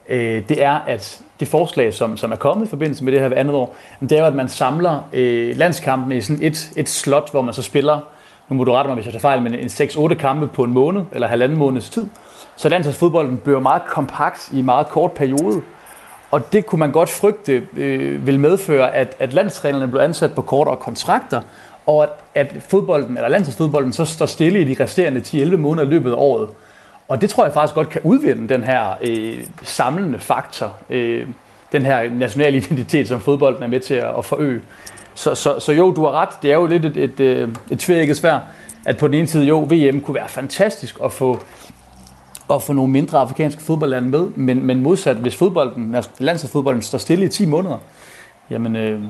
øh, 0.10 0.50
det 0.50 0.64
er, 0.64 0.80
at 0.88 1.22
det 1.40 1.48
forslag, 1.48 1.94
som, 1.94 2.18
som 2.18 2.32
er 2.32 2.36
kommet 2.36 2.66
i 2.66 2.70
forbindelse 2.70 3.04
med 3.04 3.14
det 3.14 3.22
her 3.22 3.32
andet 3.36 3.56
år, 3.56 3.76
det 4.02 4.12
er 4.12 4.20
jo, 4.20 4.26
at 4.26 4.36
man 4.36 4.50
samler 4.50 5.10
øh, 5.14 5.58
landskampene 5.58 6.18
i 6.18 6.22
sådan 6.22 6.44
et, 6.44 6.72
et 6.76 6.90
slot, 6.90 7.32
hvor 7.32 7.42
man 7.42 7.54
så 7.54 7.62
spiller, 7.62 8.00
nu 8.50 8.56
må 8.56 8.64
du 8.64 8.72
rette 8.72 8.88
mig, 8.88 8.96
hvis 8.96 9.06
jeg 9.06 9.14
tager 9.14 9.22
fejl, 9.22 9.42
men 9.42 9.54
en 9.54 9.68
6-8 9.68 10.14
kampe 10.14 10.48
på 10.48 10.64
en 10.64 10.74
måned, 10.74 11.02
eller 11.12 11.28
halvanden 11.28 11.58
måneds 11.58 11.90
tid. 11.90 12.08
Så 12.56 12.70
landsholdsfodbolden 12.70 13.38
bliver 13.38 13.60
meget 13.60 13.82
kompakt 13.86 14.50
i 14.54 14.60
en 14.60 14.66
meget 14.66 14.88
kort 14.88 15.12
periode. 15.12 15.62
Og 16.32 16.54
det 16.54 16.66
kunne 16.66 16.80
man 16.80 16.92
godt 16.92 17.10
frygte 17.10 17.68
øh, 17.78 18.28
vil 18.28 18.40
medføre, 18.40 18.96
at, 18.96 19.16
at 19.20 19.34
landstrænerne 19.34 19.88
blev 19.88 20.02
ansat 20.02 20.34
på 20.34 20.42
kortere 20.42 20.76
kontrakter, 20.76 21.42
og 21.88 22.04
at, 22.04 22.10
at 22.36 22.56
fodbolden, 22.70 23.18
eller 23.18 23.30
landsholdsfodbolden 23.30 23.94
så 23.94 24.06
står 24.06 24.26
stille 24.26 24.62
i 24.62 24.74
de 24.74 24.84
resterende 24.84 25.20
10-11 25.20 25.56
måneder 25.58 25.88
i 25.88 25.90
løbet 25.90 26.12
af 26.12 26.16
året. 26.18 26.50
Og 27.08 27.22
det 27.22 27.30
tror 27.30 27.46
jeg 27.46 27.54
faktisk 27.54 27.76
godt 27.76 27.90
kan 27.90 28.02
udvinde 28.04 28.54
den 28.54 28.64
her 28.64 28.96
øh, 29.02 29.44
samlende 29.64 30.20
faktor, 30.20 30.76
øh, 30.90 31.28
den 31.72 31.86
her 31.86 32.10
nationale 32.10 32.58
identitet, 32.72 33.08
som 33.08 33.20
fodbolden 33.20 33.64
er 33.64 33.68
med 33.68 33.80
til 33.80 33.94
at, 33.94 34.18
at 34.18 34.26
forøge. 34.26 34.62
Så, 35.16 35.36
så, 35.36 35.60
så 35.60 35.72
jo, 35.72 35.94
du 35.94 36.04
har 36.04 36.12
ret. 36.12 36.30
Det 36.42 36.52
er 36.52 36.56
jo 36.56 36.66
lidt 36.66 36.86
et, 36.86 36.98
et, 36.98 37.20
øh, 37.20 37.50
et, 37.50 37.58
et 37.72 37.80
tvækket 37.80 38.18
svær, 38.18 38.40
at 38.86 38.98
på 38.98 39.08
den 39.08 39.14
ene 39.14 39.28
side, 39.28 39.46
jo, 39.46 39.60
VM 39.60 40.02
kunne 40.02 40.16
være 40.16 40.28
fantastisk 40.28 40.98
at 41.04 41.12
få, 41.12 41.40
at 42.50 42.64
få 42.64 42.74
nogle 42.74 42.92
mindre 42.92 43.20
afrikanske 43.20 43.62
fodboldlande 43.62 44.10
med, 44.10 44.30
men, 44.36 44.66
men 44.66 44.82
modsat, 44.82 45.18
hvis 45.18 45.36
fodbolden, 45.36 45.96
landsholdsfodbolden 46.20 46.82
står 46.82 46.98
stille 46.98 47.26
i 47.26 47.30
10 47.30 47.46
måneder, 47.46 47.78
jamen, 48.50 48.76
øh, 48.76 49.02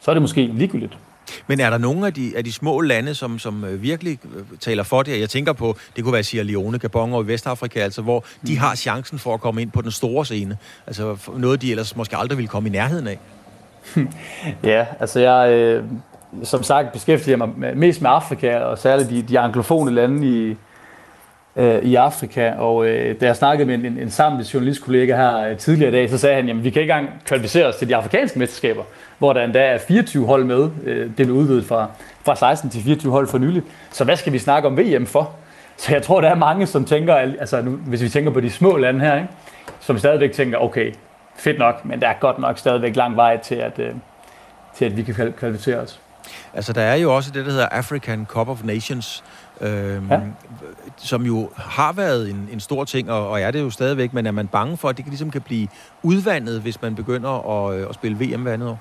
så 0.00 0.10
er 0.10 0.14
det 0.14 0.22
måske 0.22 0.46
ligegyldigt. 0.46 0.98
Men 1.46 1.60
er 1.60 1.70
der 1.70 1.78
nogle 1.78 2.06
af 2.06 2.14
de, 2.14 2.32
af 2.36 2.44
de 2.44 2.52
små 2.52 2.80
lande, 2.80 3.14
som, 3.14 3.38
som 3.38 3.64
øh, 3.64 3.82
virkelig 3.82 4.18
øh, 4.36 4.42
taler 4.60 4.82
for 4.82 5.02
det? 5.02 5.20
Jeg 5.20 5.30
tænker 5.30 5.52
på, 5.52 5.76
det 5.96 6.04
kunne 6.04 6.12
være 6.12 6.22
Sierra 6.22 6.44
Leone, 6.44 6.78
Gabon 6.78 7.12
og 7.12 7.28
Vestafrika, 7.28 7.80
altså, 7.80 8.02
hvor 8.02 8.24
de 8.46 8.52
mm. 8.52 8.58
har 8.58 8.74
chancen 8.74 9.18
for 9.18 9.34
at 9.34 9.40
komme 9.40 9.62
ind 9.62 9.70
på 9.70 9.82
den 9.82 9.90
store 9.90 10.24
scene. 10.24 10.56
Altså 10.86 11.16
noget, 11.36 11.62
de 11.62 11.70
ellers 11.70 11.96
måske 11.96 12.16
aldrig 12.16 12.38
ville 12.38 12.48
komme 12.48 12.68
i 12.68 12.72
nærheden 12.72 13.06
af. 13.06 13.18
ja, 14.72 14.86
altså 15.00 15.20
jeg, 15.20 15.50
øh, 15.52 15.84
som 16.42 16.62
sagt, 16.62 16.92
beskæftiger 16.92 17.36
mig 17.36 17.48
mest 17.76 18.02
med 18.02 18.10
Afrika, 18.10 18.58
og 18.58 18.78
særligt 18.78 19.10
de, 19.10 19.22
de 19.22 19.38
anglofone 19.38 19.90
lande 19.90 20.26
i, 20.26 20.56
øh, 21.58 21.82
i 21.82 21.94
Afrika. 21.94 22.52
Og 22.52 22.86
øh, 22.86 23.20
da 23.20 23.26
jeg 23.26 23.36
snakkede 23.36 23.66
med 23.66 23.74
en, 23.74 23.84
en, 23.84 23.98
en 23.98 24.10
sammen 24.10 24.42
journalistkollega 24.42 25.16
her 25.16 25.38
øh, 25.38 25.56
tidligere 25.56 25.88
i 25.88 25.92
dag, 25.92 26.10
så 26.10 26.18
sagde 26.18 26.36
han, 26.36 26.48
at 26.48 26.64
vi 26.64 26.70
kan 26.70 26.82
ikke 26.82 26.92
engang 26.92 27.22
kvalificere 27.24 27.66
os 27.66 27.76
til 27.76 27.88
de 27.88 27.96
afrikanske 27.96 28.38
mesterskaber, 28.38 28.82
hvor 29.18 29.32
der 29.32 29.44
endda 29.44 29.60
er 29.60 29.78
24 29.78 30.26
hold 30.26 30.44
med. 30.44 30.70
Øh, 30.84 31.06
det 31.06 31.26
blev 31.26 31.30
udvidet 31.30 31.64
fra, 31.64 31.90
fra 32.24 32.36
16 32.36 32.70
til 32.70 32.82
24 32.82 33.12
hold 33.12 33.28
for 33.28 33.38
nylig. 33.38 33.62
Så 33.90 34.04
hvad 34.04 34.16
skal 34.16 34.32
vi 34.32 34.38
snakke 34.38 34.68
om 34.68 34.78
VM 34.78 35.06
for? 35.06 35.34
Så 35.76 35.92
jeg 35.92 36.02
tror, 36.02 36.20
der 36.20 36.28
er 36.28 36.34
mange, 36.34 36.66
som 36.66 36.84
tænker, 36.84 37.14
altså 37.14 37.62
nu, 37.62 37.70
hvis 37.70 38.02
vi 38.02 38.08
tænker 38.08 38.30
på 38.30 38.40
de 38.40 38.50
små 38.50 38.76
lande 38.76 39.00
her, 39.00 39.14
ikke, 39.14 39.28
som 39.80 39.98
stadigvæk 39.98 40.32
tænker, 40.32 40.58
okay, 40.58 40.92
fedt 41.36 41.58
nok, 41.58 41.84
men 41.84 42.00
der 42.00 42.08
er 42.08 42.14
godt 42.20 42.38
nok 42.38 42.58
stadigvæk 42.58 42.96
lang 42.96 43.16
vej 43.16 43.36
til, 43.36 43.54
at, 43.54 43.78
øh, 43.78 43.94
til 44.76 44.84
at 44.84 44.96
vi 44.96 45.02
kan 45.02 45.32
kvalificere 45.32 45.76
os. 45.76 46.00
Altså, 46.54 46.72
der 46.72 46.82
er 46.82 46.94
jo 46.94 47.16
også 47.16 47.30
det, 47.30 47.46
der 47.46 47.50
hedder 47.50 47.68
African 47.68 48.26
Cup 48.26 48.48
of 48.48 48.64
Nations, 48.64 49.24
øhm, 49.60 50.10
ja. 50.10 50.20
som 50.96 51.22
jo 51.22 51.50
har 51.56 51.92
været 51.92 52.30
en, 52.30 52.48
en 52.52 52.60
stor 52.60 52.84
ting, 52.84 53.10
og, 53.10 53.28
og 53.28 53.40
er 53.40 53.50
det 53.50 53.60
jo 53.60 53.70
stadigvæk, 53.70 54.12
men 54.12 54.26
er 54.26 54.30
man 54.30 54.46
bange 54.46 54.76
for, 54.76 54.88
at 54.88 54.96
det 54.96 55.06
ligesom 55.06 55.30
kan 55.30 55.40
blive 55.40 55.68
udvandet, 56.02 56.60
hvis 56.60 56.82
man 56.82 56.94
begynder 56.94 57.66
at, 57.68 57.78
øh, 57.78 57.86
at 57.88 57.94
spille 57.94 58.18
VM 58.20 58.42
hver 58.42 58.52
andet 58.52 58.68
år? 58.68 58.80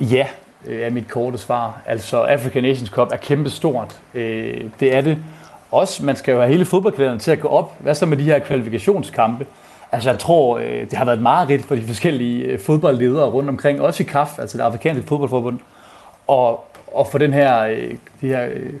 Ja, 0.00 0.26
øh, 0.66 0.80
er 0.80 0.90
mit 0.90 1.08
korte 1.08 1.38
svar. 1.38 1.80
Altså, 1.86 2.22
African 2.22 2.62
Nations 2.62 2.90
Cup 2.90 3.08
er 3.12 3.16
kæmpestort. 3.16 4.00
Øh, 4.14 4.64
det 4.80 4.94
er 4.94 5.00
det. 5.00 5.18
Også, 5.70 6.04
man 6.04 6.16
skal 6.16 6.32
jo 6.32 6.38
have 6.38 6.52
hele 6.52 6.64
fodboldklæderne 6.64 7.18
til 7.18 7.30
at 7.30 7.40
gå 7.40 7.48
op. 7.48 7.76
Hvad 7.78 7.94
så 7.94 8.06
med 8.06 8.16
de 8.16 8.22
her 8.22 8.38
kvalifikationskampe? 8.38 9.46
Altså, 9.92 10.10
jeg 10.10 10.18
tror, 10.18 10.58
øh, 10.58 10.80
det 10.80 10.92
har 10.92 11.04
været 11.04 11.22
meget 11.22 11.48
rigtigt 11.48 11.68
for 11.68 11.74
de 11.74 11.86
forskellige 11.86 12.58
fodboldledere 12.58 13.30
rundt 13.30 13.48
omkring, 13.48 13.80
også 13.80 14.02
i 14.02 14.06
KAF, 14.06 14.38
altså 14.38 14.58
det 14.58 14.64
afrikanske 14.64 15.06
fodboldforbund, 15.06 15.58
og, 16.26 16.64
og 16.96 17.06
få 17.06 17.18
den 17.18 17.32
her, 17.32 17.62
øh, 17.62 17.94
de 18.20 18.28
her 18.28 18.46
øh, 18.52 18.72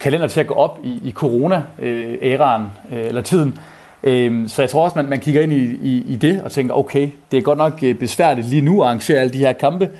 kalender 0.00 0.28
til 0.28 0.40
at 0.40 0.46
gå 0.46 0.54
op 0.54 0.78
i, 0.82 1.00
i 1.04 1.12
corona-æraen, 1.12 2.62
øh, 2.92 3.06
eller 3.06 3.22
tiden. 3.22 3.58
Øh, 4.02 4.48
så 4.48 4.62
jeg 4.62 4.70
tror 4.70 4.84
også, 4.84 4.98
man, 4.98 5.08
man 5.08 5.20
kigger 5.20 5.42
ind 5.42 5.52
i, 5.52 5.78
i, 5.82 6.04
i 6.06 6.16
det 6.16 6.42
og 6.42 6.52
tænker, 6.52 6.74
okay, 6.74 7.08
det 7.30 7.38
er 7.38 7.42
godt 7.42 7.58
nok 7.58 7.82
øh, 7.82 7.94
besværligt 7.94 8.46
lige 8.46 8.62
nu 8.62 8.82
at 8.82 8.86
arrangere 8.86 9.18
alle 9.18 9.32
de 9.32 9.38
her 9.38 9.52
kampe. 9.52 9.90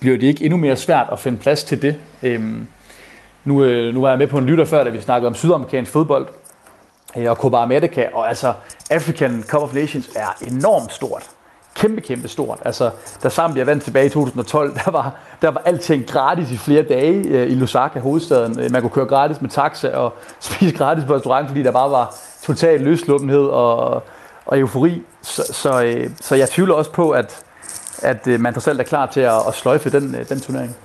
bliver 0.00 0.18
det 0.18 0.22
ikke 0.22 0.44
endnu 0.44 0.56
mere 0.56 0.76
svært 0.76 1.06
at 1.12 1.18
finde 1.18 1.38
plads 1.38 1.64
til 1.64 1.82
det? 1.82 1.96
Øhm, 2.22 2.54
øh, 2.60 2.66
nu, 3.44 3.54
nu 3.92 4.00
var 4.00 4.08
jeg 4.08 4.18
med 4.18 4.26
på 4.26 4.38
en 4.38 4.46
lytter 4.46 4.64
før, 4.64 4.84
da 4.84 4.90
vi 4.90 5.00
snakkede 5.00 5.26
om 5.26 5.34
sydamerikansk 5.34 5.92
fodbold, 5.92 6.26
og 7.14 7.36
Copa 7.36 7.56
America, 7.56 8.08
og 8.12 8.28
altså 8.28 8.52
African 8.90 9.44
Cup 9.48 9.62
of 9.62 9.74
Nations 9.74 10.10
er 10.16 10.46
enormt 10.46 10.92
stort. 10.92 11.30
Kæmpe, 11.74 12.00
kæmpe 12.00 12.28
stort. 12.28 12.58
Altså, 12.64 12.90
da 13.22 13.28
Zambia 13.28 13.64
vandt 13.64 13.84
tilbage 13.84 14.06
i 14.06 14.08
2012, 14.08 14.74
der 14.84 14.90
var, 14.90 15.14
der 15.42 15.50
var 15.50 15.62
alting 15.64 16.06
gratis 16.06 16.50
i 16.50 16.56
flere 16.56 16.82
dage 16.82 17.28
øh, 17.28 17.50
i 17.50 17.54
Lusaka, 17.54 17.98
hovedstaden. 17.98 18.60
Øh, 18.60 18.72
man 18.72 18.80
kunne 18.80 18.90
køre 18.90 19.06
gratis 19.06 19.40
med 19.40 19.50
taxa 19.50 19.88
og 19.96 20.14
spise 20.40 20.76
gratis 20.76 21.04
på 21.04 21.14
restaurant, 21.14 21.48
fordi 21.48 21.62
der 21.62 21.70
bare 21.70 21.90
var 21.90 22.16
total 22.42 22.80
løsluppenhed 22.80 23.44
og, 23.44 24.02
og 24.46 24.58
eufori. 24.58 25.02
Så, 25.22 25.42
så, 25.52 25.82
øh, 25.82 26.10
så 26.20 26.34
jeg 26.34 26.48
tvivler 26.48 26.74
også 26.74 26.90
på, 26.90 27.10
at, 27.10 27.42
at 27.98 28.26
øh, 28.26 28.40
man 28.40 28.54
trods 28.54 28.68
alt 28.68 28.80
er 28.80 28.84
klar 28.84 29.06
til 29.06 29.20
at, 29.20 29.46
at 29.48 29.54
sløjfe 29.54 29.90
den, 29.90 30.14
øh, 30.14 30.28
den 30.28 30.40
turnering. 30.40 30.76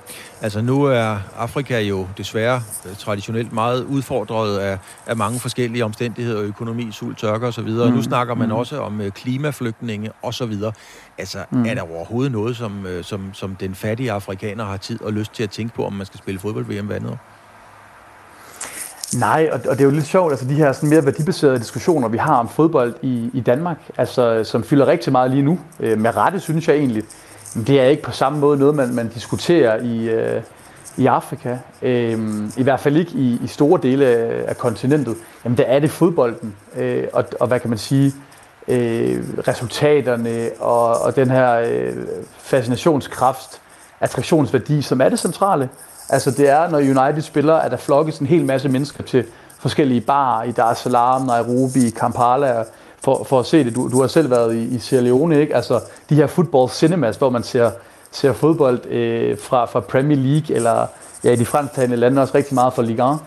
Altså 0.41 0.61
nu 0.61 0.83
er 0.83 1.17
Afrika 1.37 1.79
jo 1.79 2.07
desværre 2.17 2.61
øh, 2.85 2.95
traditionelt 2.95 3.53
meget 3.53 3.83
udfordret 3.83 4.57
af, 4.57 4.77
af 5.07 5.17
mange 5.17 5.39
forskellige 5.39 5.85
omstændigheder, 5.85 6.41
økonomi, 6.41 6.91
sult, 6.91 7.17
tørke 7.17 7.47
osv. 7.47 7.69
Mm. 7.69 7.93
Nu 7.93 8.01
snakker 8.01 8.33
man 8.33 8.47
mm. 8.47 8.55
også 8.55 8.79
om 8.79 9.01
øh, 9.01 9.11
klimaflygtninge 9.11 10.11
osv. 10.23 10.53
Altså 11.17 11.37
mm. 11.51 11.65
er 11.65 11.73
der 11.73 11.81
overhovedet 11.81 12.31
noget, 12.31 12.57
som, 12.57 12.85
øh, 12.85 13.03
som, 13.03 13.29
som 13.33 13.55
den 13.55 13.75
fattige 13.75 14.11
afrikaner 14.11 14.65
har 14.65 14.77
tid 14.77 15.01
og 15.01 15.13
lyst 15.13 15.33
til 15.33 15.43
at 15.43 15.49
tænke 15.49 15.75
på, 15.75 15.85
om 15.85 15.93
man 15.93 16.05
skal 16.05 16.17
spille 16.17 16.39
fodbold-VM 16.39 16.85
hver 16.85 16.99
år? 17.09 17.19
Nej, 19.19 19.49
og, 19.51 19.59
og 19.69 19.77
det 19.77 19.81
er 19.81 19.85
jo 19.85 19.91
lidt 19.91 20.05
sjovt, 20.05 20.31
altså 20.31 20.45
de 20.45 20.53
her 20.53 20.71
sådan 20.71 20.89
mere 20.89 21.05
værdibaserede 21.05 21.59
diskussioner, 21.59 22.07
vi 22.07 22.17
har 22.17 22.35
om 22.35 22.49
fodbold 22.49 22.95
i, 23.01 23.29
i 23.33 23.39
Danmark, 23.39 23.77
altså 23.97 24.43
som 24.43 24.63
fylder 24.63 24.87
rigtig 24.87 25.11
meget 25.11 25.31
lige 25.31 25.43
nu, 25.43 25.59
øh, 25.79 25.99
med 25.99 26.15
rette 26.15 26.39
synes 26.39 26.67
jeg 26.67 26.75
egentlig, 26.75 27.03
det 27.67 27.81
er 27.81 27.85
ikke 27.85 28.03
på 28.03 28.11
samme 28.11 28.39
måde 28.39 28.59
noget, 28.59 28.75
man, 28.75 28.93
man 28.93 29.07
diskuterer 29.07 29.81
i, 29.81 30.09
øh, 30.09 30.41
i 30.97 31.05
Afrika. 31.05 31.57
Øh, 31.81 32.19
I 32.57 32.63
hvert 32.63 32.79
fald 32.79 32.97
ikke 32.97 33.11
i, 33.11 33.39
i 33.43 33.47
store 33.47 33.79
dele 33.83 34.05
af 34.47 34.57
kontinentet. 34.57 35.15
Jamen, 35.43 35.57
der 35.57 35.63
er 35.63 35.79
det 35.79 35.91
fodbolden. 35.91 36.55
Øh, 36.75 37.03
og, 37.13 37.25
og 37.39 37.47
hvad 37.47 37.59
kan 37.59 37.69
man 37.69 37.79
sige? 37.79 38.13
Øh, 38.67 39.23
resultaterne 39.47 40.49
og, 40.59 41.01
og 41.01 41.15
den 41.15 41.29
her 41.29 41.53
øh, 41.53 41.95
fascinationskraft, 42.37 43.61
attraktionsværdi, 44.01 44.81
som 44.81 45.01
er 45.01 45.09
det 45.09 45.19
centrale. 45.19 45.69
Altså 46.09 46.31
det 46.31 46.49
er, 46.49 46.69
når 46.69 46.77
United 46.77 47.21
spiller, 47.21 47.55
at 47.55 47.71
der 47.71 47.77
flokkes 47.77 48.17
en 48.17 48.27
hel 48.27 48.45
masse 48.45 48.69
mennesker 48.69 49.03
til 49.03 49.25
forskellige 49.59 50.01
barer 50.01 50.43
i 50.43 50.51
Dar 50.51 50.71
es 50.71 50.77
Salaam, 50.77 51.21
Nairobi, 51.21 51.89
Kampala, 51.89 52.63
for, 53.05 53.23
for 53.23 53.39
at 53.39 53.45
se 53.45 53.63
det. 53.63 53.75
Du, 53.75 53.89
du 53.91 54.01
har 54.01 54.07
selv 54.07 54.29
været 54.29 54.55
i, 54.55 54.75
i 54.75 54.79
Sierra 54.79 55.03
Leone, 55.03 55.41
ikke? 55.41 55.55
Altså 55.55 55.79
de 56.09 56.15
her 56.15 56.27
football 56.27 56.69
cinemas, 56.69 57.15
hvor 57.15 57.29
man 57.29 57.43
ser, 57.43 57.71
ser 58.11 58.33
fodbold 58.33 58.85
øh, 58.85 59.37
fra, 59.39 59.65
fra 59.65 59.79
Premier 59.79 60.17
League, 60.17 60.55
eller 60.55 60.87
ja, 61.23 61.31
i 61.31 61.35
de 61.35 61.45
fransktalende 61.45 61.97
lande 61.97 62.21
også 62.21 62.35
rigtig 62.35 62.55
meget 62.55 62.73
fra 62.73 62.81
Ligue 62.81 63.13
1. 63.13 63.19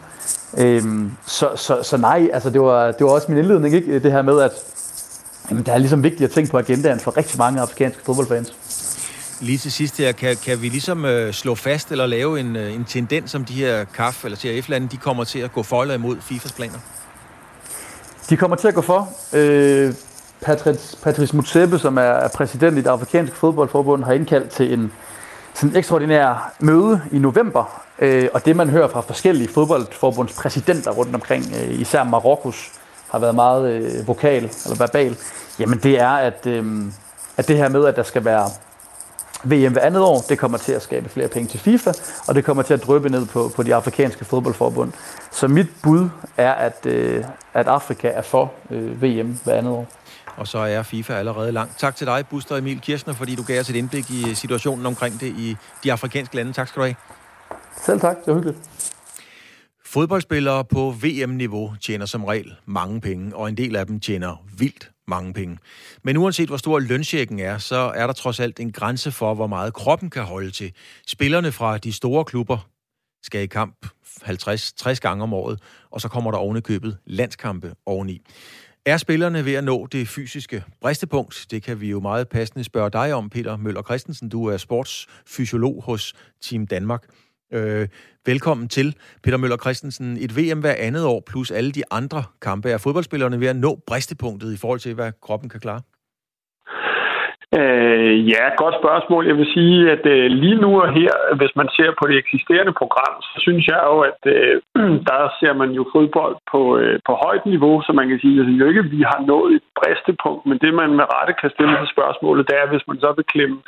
Øhm, 0.59 1.13
så, 1.27 1.49
så, 1.57 1.83
så 1.83 1.97
nej, 1.97 2.31
altså 2.33 2.51
det 2.51 2.61
var, 2.61 2.93
det 2.93 3.07
var 3.07 3.11
også 3.11 3.27
min 3.29 3.39
indledning, 3.39 3.75
ikke? 3.75 3.99
det 3.99 4.13
her 4.13 4.23
med, 4.23 4.41
at 4.41 4.53
jamen, 5.51 5.65
det 5.65 5.75
er 5.75 5.79
ligesom 5.79 6.03
vigtigt 6.03 6.23
at 6.23 6.31
tænke 6.31 6.51
på 6.51 6.59
agendaen 6.59 7.01
for 7.01 7.17
rigtig 7.17 7.39
mange 7.39 7.61
afrikanske 7.61 8.03
fodboldfans. 8.05 8.53
Lige 9.41 9.59
til 9.59 9.73
sidst 9.73 9.99
her, 9.99 10.13
kan, 10.13 10.37
kan 10.45 10.63
vi 10.63 10.69
ligesom 10.69 11.05
øh, 11.05 11.33
slå 11.33 11.55
fast 11.55 11.93
eller 11.93 12.07
lave 12.07 12.41
en, 12.41 12.57
øh, 12.57 12.75
en 12.75 12.85
tendens, 12.85 13.31
som 13.31 13.45
de 13.45 13.55
her 13.55 13.85
KAF 13.85 14.25
eller 14.25 14.39
CRF-lande, 14.39 14.89
de 14.89 14.97
kommer 14.97 15.25
til 15.25 15.39
at 15.39 15.53
gå 15.53 15.63
for 15.63 15.85
imod 15.85 16.17
FIFAs 16.21 16.53
planer? 16.53 16.79
De 18.31 18.37
kommer 18.37 18.57
til 18.57 18.69
at 18.69 18.75
gå 18.75 18.81
for. 18.81 19.09
Øh, 19.33 19.95
Patrice, 20.41 20.97
Patrice 21.03 21.37
Mutsebe, 21.37 21.79
som 21.79 21.99
er 21.99 22.29
præsident 22.35 22.79
i 22.79 22.81
det 22.81 22.87
afrikanske 22.87 23.37
fodboldforbund, 23.37 24.05
har 24.05 24.13
indkaldt 24.13 24.51
til 24.51 24.73
en 24.73 24.93
sådan 25.55 25.77
ekstraordinær 25.77 26.53
møde 26.61 27.03
i 27.13 27.19
november. 27.19 27.83
Øh, 27.99 28.29
og 28.35 28.45
det, 28.45 28.57
man 28.57 28.69
hører 28.69 28.89
fra 28.89 29.01
forskellige 29.01 29.49
fodboldforbunds 29.49 30.33
præsidenter 30.33 30.91
rundt 30.91 31.15
omkring, 31.15 31.45
øh, 31.63 31.81
især 31.81 32.05
Marokkos, 32.05 32.73
har 33.11 33.19
været 33.19 33.35
meget 33.35 33.71
øh, 33.73 34.09
vokal 34.09 34.51
eller 34.65 34.77
verbal, 34.79 35.17
jamen 35.59 35.79
det 35.79 36.01
er, 36.01 36.11
at, 36.11 36.47
øh, 36.47 36.65
at 37.37 37.49
det 37.49 37.57
her 37.57 37.69
med, 37.69 37.85
at 37.85 37.97
der 37.97 38.03
skal 38.03 38.25
være 38.25 38.51
VM 39.45 39.73
hver 39.73 39.83
andet 39.83 40.03
år, 40.03 40.25
det 40.29 40.39
kommer 40.39 40.59
til 40.59 40.73
at 40.73 40.83
skabe 40.83 41.09
flere 41.09 41.29
penge 41.29 41.49
til 41.49 41.61
FIFA, 41.61 41.93
og 42.29 42.35
det 42.35 42.45
kommer 42.45 42.63
til 42.63 42.75
at 42.75 42.83
drøbe 42.83 43.09
ned 43.09 43.27
på, 43.27 43.51
på 43.57 43.63
de 43.63 43.75
afrikanske 43.75 44.25
fodboldforbund. 44.25 44.93
Så 45.31 45.49
mit 45.49 45.67
bud 45.83 46.09
er, 46.37 46.53
at, 46.53 46.87
øh, 46.87 47.25
at 47.55 47.69
Afrika 47.69 48.09
er 48.09 48.23
for 48.23 48.53
øh, 48.71 49.03
VM 49.03 49.39
hver 49.45 49.55
andet 49.55 49.73
år. 49.73 49.87
Og 50.37 50.49
så 50.49 50.59
er 50.59 50.83
FIFA 50.83 51.13
allerede 51.13 51.53
langt. 51.53 51.79
Tak 51.79 51.97
til 51.97 52.07
dig, 52.07 52.25
Buster 52.31 52.57
Emil 52.57 52.81
Kirchner, 52.81 53.15
fordi 53.15 53.35
du 53.35 53.43
gav 53.43 53.61
os 53.61 53.71
et 53.71 53.77
indblik 53.77 54.11
i 54.11 54.35
situationen 54.35 54.87
omkring 54.87 55.21
det 55.21 55.27
i 55.27 55.57
de 55.85 55.93
afrikanske 55.93 56.37
lande. 56.37 56.53
Tak 56.53 56.69
skal 56.69 56.81
du 56.81 56.85
have. 56.85 56.97
Selv 57.83 58.01
tak, 58.01 58.17
det 58.17 58.27
var 58.27 58.35
hyggeligt. 58.35 58.59
Fodboldspillere 59.89 60.65
på 60.65 60.95
VM-niveau 61.03 61.75
tjener 61.81 62.07
som 62.07 62.25
regel 62.25 62.55
mange 62.67 63.01
penge, 63.01 63.37
og 63.37 63.49
en 63.49 63.57
del 63.57 63.77
af 63.77 63.87
dem 63.87 64.01
tjener 64.01 64.47
vildt 64.59 64.91
mange 65.07 65.33
penge. 65.33 65.59
Men 66.03 66.17
uanset 66.17 66.49
hvor 66.49 66.57
stor 66.57 66.79
lønsjekken 66.79 67.39
er, 67.39 67.59
så 67.59 67.77
er 67.77 68.07
der 68.07 68.13
trods 68.13 68.41
alt 68.41 68.61
en 68.61 68.73
grænse 68.73 69.13
for, 69.13 69.35
hvor 69.35 69.47
meget 69.47 69.75
kroppen 69.75 70.11
kan 70.11 70.23
holde 70.23 70.51
til. 70.51 70.73
Spillerne 71.07 71.53
fra 71.53 71.79
de 71.79 71.93
store 71.93 72.25
klubber 72.25 72.69
skal 73.23 73.43
i 73.43 73.47
kamp 73.47 73.87
50-60 74.07 74.95
gange 74.95 75.23
om 75.23 75.33
året, 75.33 75.61
og 75.91 76.01
så 76.01 76.09
kommer 76.09 76.31
der 76.31 76.39
ovenikøbet 76.39 76.99
landskampe 77.07 77.75
oveni. 77.87 78.21
Er 78.87 78.97
spillerne 78.97 79.45
ved 79.45 79.55
at 79.55 79.65
nå 79.65 79.87
det 79.87 80.09
fysiske 80.09 80.65
bristepunkt? 80.81 81.47
Det 81.51 81.63
kan 81.63 81.81
vi 81.81 81.91
jo 81.91 82.01
meget 82.01 82.29
passende 82.29 82.65
spørge 82.65 82.91
dig 82.91 83.15
om, 83.15 83.31
Peter 83.31 83.57
Møller 83.57 83.83
Christensen. 83.83 84.29
Du 84.29 84.47
er 84.47 84.57
sportsfysiolog 84.57 85.83
hos 85.83 86.15
Team 86.43 86.67
Danmark. 86.67 87.05
Øh, 87.53 87.89
velkommen 88.27 88.69
til, 88.69 88.97
Peter 89.23 89.37
Møller 89.37 89.57
Christensen. 89.57 90.17
Et 90.17 90.37
VM 90.37 90.61
hver 90.61 90.75
andet 90.79 91.05
år, 91.05 91.23
plus 91.27 91.51
alle 91.51 91.73
de 91.73 91.83
andre 91.91 92.25
kampe. 92.43 92.71
Er 92.71 92.79
fodboldspillerne 92.79 93.41
ved 93.41 93.47
at 93.47 93.57
nå 93.57 93.81
bristepunktet 93.87 94.53
i 94.53 94.57
forhold 94.57 94.81
til, 94.81 94.95
hvad 94.95 95.13
kroppen 95.23 95.49
kan 95.49 95.61
klare? 95.61 95.81
Øh, 97.57 98.29
ja, 98.33 98.45
godt 98.63 98.75
spørgsmål. 98.81 99.27
Jeg 99.27 99.37
vil 99.37 99.53
sige, 99.57 99.91
at 99.91 100.07
øh, 100.07 100.27
lige 100.43 100.61
nu 100.65 100.71
og 100.83 100.89
her, 100.93 101.15
hvis 101.37 101.53
man 101.57 101.69
ser 101.77 101.91
på 101.99 102.05
det 102.09 102.17
eksisterende 102.19 102.73
program, 102.81 103.15
så 103.23 103.37
synes 103.47 103.67
jeg 103.67 103.81
jo, 103.91 103.97
at 104.11 104.21
øh, 104.35 104.55
der 105.09 105.21
ser 105.41 105.53
man 105.53 105.71
jo 105.79 105.83
fodbold 105.95 106.37
på, 106.53 106.79
øh, 106.79 106.99
på 107.07 107.13
højt 107.25 107.47
niveau, 107.47 107.83
så 107.83 107.93
man 107.93 108.09
kan 108.09 108.19
sige, 108.21 108.41
at 108.41 108.47
jo 108.61 108.69
ikke, 108.69 108.83
vi 108.83 109.01
har 109.11 109.21
nået 109.27 109.55
et 109.55 109.67
bristepunkt, 109.79 110.47
men 110.47 110.59
det 110.59 110.75
man 110.75 110.91
med 110.99 111.07
rette 111.15 111.35
kan 111.41 111.51
stille 111.51 111.77
til 111.79 111.95
spørgsmålet, 111.95 112.49
det 112.49 112.57
er, 112.57 112.67
hvis 112.73 112.89
man 112.89 112.99
så 113.01 113.13
vil 113.17 113.31
klemme 113.33 113.59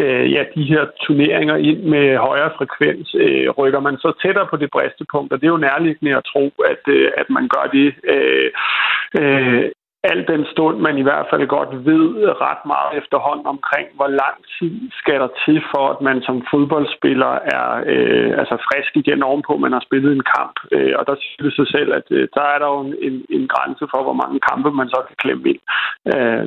øh, 0.00 0.32
ja, 0.34 0.42
de 0.54 0.64
her 0.72 0.82
turneringer 1.04 1.56
ind 1.56 1.80
med 1.94 2.16
højere 2.16 2.52
frekvens, 2.58 3.08
øh, 3.24 3.50
rykker 3.50 3.80
man 3.80 3.96
så 3.96 4.12
tættere 4.22 4.46
på 4.50 4.56
det 4.56 4.70
bristepunkt, 4.70 5.32
og 5.32 5.40
det 5.40 5.46
er 5.46 5.56
jo 5.56 5.66
nærliggende 5.68 6.16
at 6.16 6.24
tro, 6.32 6.44
at, 6.72 6.82
øh, 6.96 7.10
at 7.16 7.26
man 7.36 7.48
gør 7.54 7.66
det 7.76 7.88
øh, 8.14 8.50
øh, 9.20 9.64
al 10.02 10.26
den 10.26 10.46
stund 10.52 10.76
man 10.78 10.98
i 10.98 11.02
hvert 11.02 11.26
fald 11.30 11.46
godt 11.46 11.72
ved 11.88 12.04
ret 12.46 12.62
meget 12.66 12.90
efterhånden 13.00 13.46
omkring, 13.46 13.86
hvor 13.94 14.10
lang 14.22 14.36
tid 14.58 14.74
skal 15.00 15.14
der 15.20 15.30
til 15.44 15.62
for, 15.72 15.84
at 15.94 16.00
man 16.00 16.22
som 16.22 16.46
fodboldspiller 16.50 17.32
er 17.56 17.68
øh, 17.92 18.30
altså 18.40 18.56
frisk 18.68 18.92
igen 18.96 19.22
ovenpå, 19.22 19.56
man 19.56 19.72
har 19.72 19.82
spillet 19.88 20.12
en 20.12 20.26
kamp. 20.36 20.56
Øh, 20.72 20.94
og 20.98 21.06
der 21.06 21.14
synes 21.18 21.54
det 21.54 21.54
sig 21.56 21.68
selv, 21.76 21.90
at 21.98 22.06
øh, 22.10 22.28
der 22.34 22.44
er 22.52 22.58
der 22.58 22.68
jo 22.74 22.80
en, 23.08 23.16
en 23.36 23.48
grænse 23.48 23.84
for, 23.92 24.00
hvor 24.02 24.16
mange 24.22 24.40
kampe 24.50 24.70
man 24.70 24.88
så 24.88 25.00
kan 25.08 25.16
klemme 25.22 25.44
ind. 25.52 25.62
Øh, 26.14 26.46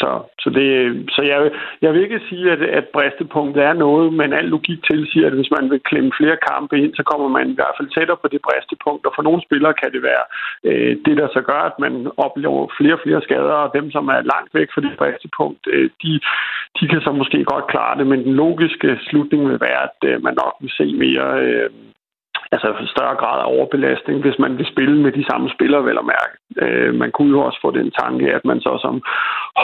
så, 0.00 0.10
så, 0.42 0.48
det, 0.50 0.66
så 1.14 1.22
jeg, 1.22 1.50
jeg 1.82 1.92
vil 1.92 2.02
ikke 2.02 2.20
sige, 2.28 2.52
at, 2.52 2.62
at 2.62 2.86
bristepunktet 2.94 3.62
er 3.62 3.72
noget, 3.72 4.12
men 4.12 4.32
al 4.32 4.44
logik 4.44 4.80
tilsiger, 4.90 5.26
at 5.26 5.38
hvis 5.38 5.50
man 5.56 5.70
vil 5.70 5.80
klemme 5.90 6.12
flere 6.20 6.38
kampe 6.50 6.74
ind, 6.82 6.94
så 6.94 7.02
kommer 7.10 7.28
man 7.28 7.50
i 7.50 7.54
hvert 7.54 7.76
fald 7.78 7.88
tættere 7.94 8.22
på 8.22 8.28
det 8.32 8.40
bristepunkt. 8.46 9.06
Og 9.06 9.12
for 9.14 9.22
nogle 9.22 9.42
spillere 9.46 9.74
kan 9.80 9.92
det 9.94 10.02
være 10.02 10.24
øh, 10.68 10.92
det, 11.04 11.14
der 11.20 11.28
så 11.36 11.40
gør, 11.50 11.62
at 11.70 11.76
man 11.84 11.94
oplever 12.16 12.62
flere 12.78 12.96
og 12.98 13.02
flere 13.04 13.22
skader, 13.22 13.58
og 13.64 13.70
dem, 13.78 13.86
som 13.90 14.04
er 14.08 14.30
langt 14.32 14.50
væk 14.58 14.68
fra 14.74 14.80
det 14.86 14.94
bristepunkt, 14.98 15.62
øh, 15.74 15.90
de, 16.02 16.12
de 16.78 16.84
kan 16.90 17.00
så 17.00 17.12
måske 17.12 17.44
godt 17.44 17.66
klare 17.72 17.98
det, 17.98 18.06
men 18.06 18.24
den 18.24 18.34
logiske 18.34 18.98
slutning 19.06 19.42
vil 19.50 19.60
være, 19.68 19.82
at 19.88 19.98
øh, 20.08 20.22
man 20.26 20.34
nok 20.42 20.54
vil 20.60 20.72
se 20.78 20.86
mere... 21.04 21.28
Øh, 21.46 21.70
altså 22.54 22.86
større 22.94 23.16
grad 23.22 23.38
af 23.40 23.50
overbelastning, 23.56 24.16
hvis 24.20 24.38
man 24.38 24.58
vil 24.58 24.66
spille 24.72 24.96
med 25.04 25.12
de 25.12 25.24
samme 25.30 25.48
spillere, 25.54 25.84
vel 25.84 25.98
at 26.02 26.10
mærke. 26.16 26.34
Øh, 26.62 26.94
man 27.02 27.10
kunne 27.12 27.32
jo 27.36 27.40
også 27.40 27.58
få 27.62 27.70
den 27.70 27.90
tanke, 28.02 28.34
at 28.36 28.44
man 28.44 28.60
så 28.60 28.72
som 28.84 28.94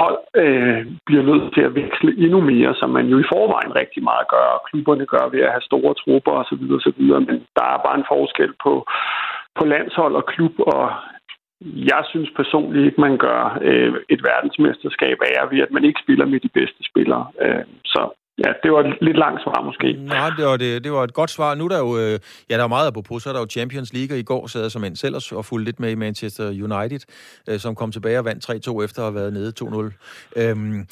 hold 0.00 0.18
øh, 0.42 0.81
bliver 1.07 1.24
nødt 1.31 1.55
til 1.55 1.62
at 1.68 1.74
veksle 1.74 2.12
endnu 2.24 2.40
mere, 2.40 2.74
som 2.74 2.90
man 2.90 3.07
jo 3.12 3.16
i 3.18 3.31
forvejen 3.33 3.72
rigtig 3.81 4.03
meget 4.03 4.26
gør, 4.35 4.46
og 4.57 4.62
klubberne 4.68 5.07
gør 5.07 5.24
ved 5.35 5.40
at 5.40 5.55
have 5.55 5.68
store 5.70 5.94
trupper 5.94 6.33
osv. 6.40 6.64
osv. 6.79 7.03
Men 7.29 7.37
der 7.59 7.66
er 7.74 7.79
bare 7.87 7.98
en 7.98 8.11
forskel 8.14 8.53
på, 8.64 8.72
på 9.59 9.64
landshold 9.64 10.14
og 10.20 10.26
klub, 10.26 10.55
og 10.59 10.85
jeg 11.92 12.03
synes 12.11 12.31
personligt 12.37 12.87
ikke, 12.87 13.00
man 13.00 13.16
gør 13.18 13.59
øh, 13.62 13.94
et 14.09 14.22
verdensmesterskab 14.31 15.18
af 15.31 15.50
ved, 15.50 15.61
at 15.66 15.70
man 15.70 15.85
ikke 15.85 16.00
spiller 16.05 16.26
med 16.26 16.40
de 16.40 16.48
bedste 16.59 16.83
spillere. 16.90 17.26
Øh, 17.44 17.64
så 17.85 18.03
Ja, 18.44 18.53
det 18.62 18.72
var 18.72 18.81
et 18.81 18.98
lidt 19.00 19.18
langt 19.18 19.42
svar 19.42 19.62
måske. 19.64 19.92
Nej, 19.92 20.31
det 20.37 20.44
var, 20.44 20.57
det, 20.57 20.85
det 20.85 20.92
var 20.92 21.05
et 21.05 21.14
godt 21.14 21.31
svar. 21.31 21.55
Nu 21.55 21.64
er 21.64 21.68
der 21.68 21.79
jo, 21.79 21.98
øh, 21.98 22.18
ja, 22.50 22.57
der 22.57 22.64
er 22.64 22.68
meget 22.68 22.94
på, 22.94 23.18
så 23.18 23.29
er 23.29 23.33
der 23.33 23.40
jo 23.40 23.46
Champions 23.50 23.92
League, 23.92 24.18
i 24.18 24.22
går 24.22 24.46
sad 24.46 24.62
jeg 24.62 24.70
som 24.70 24.85
en 24.85 24.96
selv 24.96 25.16
og 25.33 25.44
fulgte 25.44 25.64
lidt 25.64 25.81
med 25.81 25.90
i 25.90 25.94
Manchester 25.94 26.48
United, 26.48 27.00
øh, 27.48 27.59
som 27.59 27.74
kom 27.74 27.92
tilbage 27.92 28.18
og 28.18 28.24
vandt 28.24 28.68
3-2 28.68 28.85
efter 28.85 29.03
at 29.03 29.05
have 29.05 29.14
været 29.14 29.33
nede 29.33 29.53
2-0. 29.61 29.92
Øhm, 30.37 30.87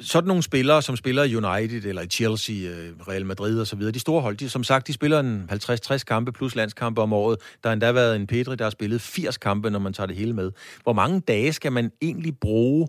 sådan 0.00 0.28
nogle 0.28 0.42
spillere, 0.42 0.82
som 0.82 0.96
spiller 0.96 1.24
i 1.24 1.36
United, 1.36 1.84
eller 1.84 2.02
i 2.02 2.06
Chelsea, 2.06 2.54
øh, 2.54 3.08
Real 3.08 3.26
Madrid 3.26 3.60
og 3.60 3.66
så 3.66 3.76
videre, 3.76 3.92
de 3.92 4.00
store 4.00 4.20
hold, 4.20 4.36
de, 4.36 4.48
som 4.48 4.64
sagt, 4.64 4.86
de 4.86 4.92
spiller 4.92 5.20
en 5.20 5.50
50-60 5.52 6.04
kampe 6.04 6.32
plus 6.32 6.56
landskampe 6.56 7.02
om 7.02 7.12
året. 7.12 7.38
Der 7.62 7.68
har 7.68 7.72
endda 7.72 7.92
været 7.92 8.16
en 8.16 8.26
Pedri, 8.26 8.56
der 8.56 8.64
har 8.64 8.70
spillet 8.70 9.00
80 9.00 9.36
kampe, 9.36 9.70
når 9.70 9.78
man 9.78 9.92
tager 9.92 10.06
det 10.06 10.16
hele 10.16 10.32
med. 10.32 10.52
Hvor 10.82 10.92
mange 10.92 11.20
dage 11.20 11.52
skal 11.52 11.72
man 11.72 11.90
egentlig 12.02 12.38
bruge 12.40 12.88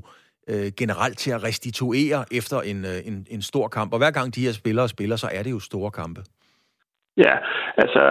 øh, 0.52 0.68
generelt 0.82 1.18
til 1.18 1.32
at 1.32 1.44
restituere 1.44 2.26
efter 2.32 2.58
en, 2.62 2.86
øh, 2.86 3.00
en, 3.10 3.26
en 3.36 3.42
stor 3.42 3.68
kamp. 3.68 3.94
Og 3.94 4.00
hver 4.00 4.12
gang 4.12 4.36
de 4.36 4.46
her 4.46 4.52
spillere 4.52 4.90
spiller, 4.90 5.16
så 5.16 5.30
er 5.38 5.44
det 5.44 5.52
jo 5.52 5.60
store 5.60 5.92
kampe. 5.92 6.22
Ja, 7.26 7.36
altså 7.84 8.04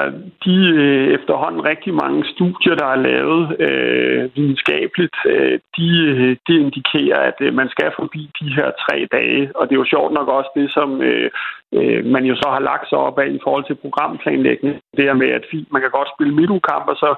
de 0.45 0.57
øh, 0.83 1.07
efterhånden 1.17 1.65
rigtig 1.73 1.95
mange 1.95 2.21
studier, 2.35 2.75
der 2.75 2.89
er 2.95 3.05
lavet 3.11 3.43
øh, 3.67 4.37
videnskabeligt, 4.37 5.17
øh, 5.27 5.59
de, 5.77 5.89
øh, 6.13 6.37
de 6.47 6.55
indikerer, 6.65 7.21
at 7.31 7.39
øh, 7.41 7.55
man 7.55 7.69
skal 7.69 7.91
forbi 7.99 8.31
de 8.41 8.49
her 8.57 8.69
tre 8.85 8.97
dage. 9.13 9.57
Og 9.57 9.63
det 9.67 9.73
er 9.75 9.83
jo 9.83 9.93
sjovt 9.95 10.13
nok 10.13 10.29
også 10.29 10.51
det, 10.59 10.69
som 10.77 11.03
øh, 11.03 11.31
øh, 11.73 12.05
man 12.15 12.25
jo 12.25 12.35
så 12.37 12.49
har 12.55 12.61
lagt 12.61 12.89
sig 12.89 12.99
op 12.99 13.19
af 13.19 13.29
i 13.29 13.41
forhold 13.45 13.65
til 13.67 13.83
programplanlægning. 13.85 14.75
Det 14.97 15.05
her 15.05 15.15
med, 15.15 15.29
at 15.39 15.45
man 15.73 15.83
kan 15.83 15.91
godt 15.91 16.11
spille 16.15 16.35
midtugkamp, 16.35 16.87
og 16.89 16.97
så 16.97 17.11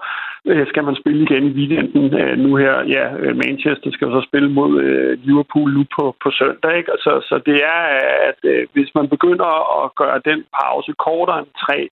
øh, 0.50 0.66
skal 0.66 0.84
man 0.84 0.96
spille 0.96 1.22
igen 1.22 1.44
i 1.46 1.56
weekenden. 1.58 2.04
Øh, 2.20 2.38
nu 2.38 2.56
her, 2.56 2.74
ja, 2.96 3.04
øh, 3.20 3.36
Manchester 3.36 3.90
skal 3.92 4.08
så 4.08 4.20
spille 4.28 4.50
mod 4.50 4.72
øh, 4.80 5.18
Liverpool 5.26 5.70
nu 5.74 5.84
på, 5.96 6.16
på 6.22 6.30
søndag. 6.30 6.76
Ikke? 6.78 6.92
Så, 7.04 7.12
så 7.28 7.40
det 7.46 7.58
er, 7.74 7.80
at 8.28 8.40
øh, 8.52 8.66
hvis 8.72 8.90
man 8.94 9.08
begynder 9.08 9.50
at 9.84 9.94
gøre 9.94 10.20
den 10.24 10.44
pause 10.60 10.92
kortere 11.06 11.38
end 11.38 11.52
tre 11.66 11.88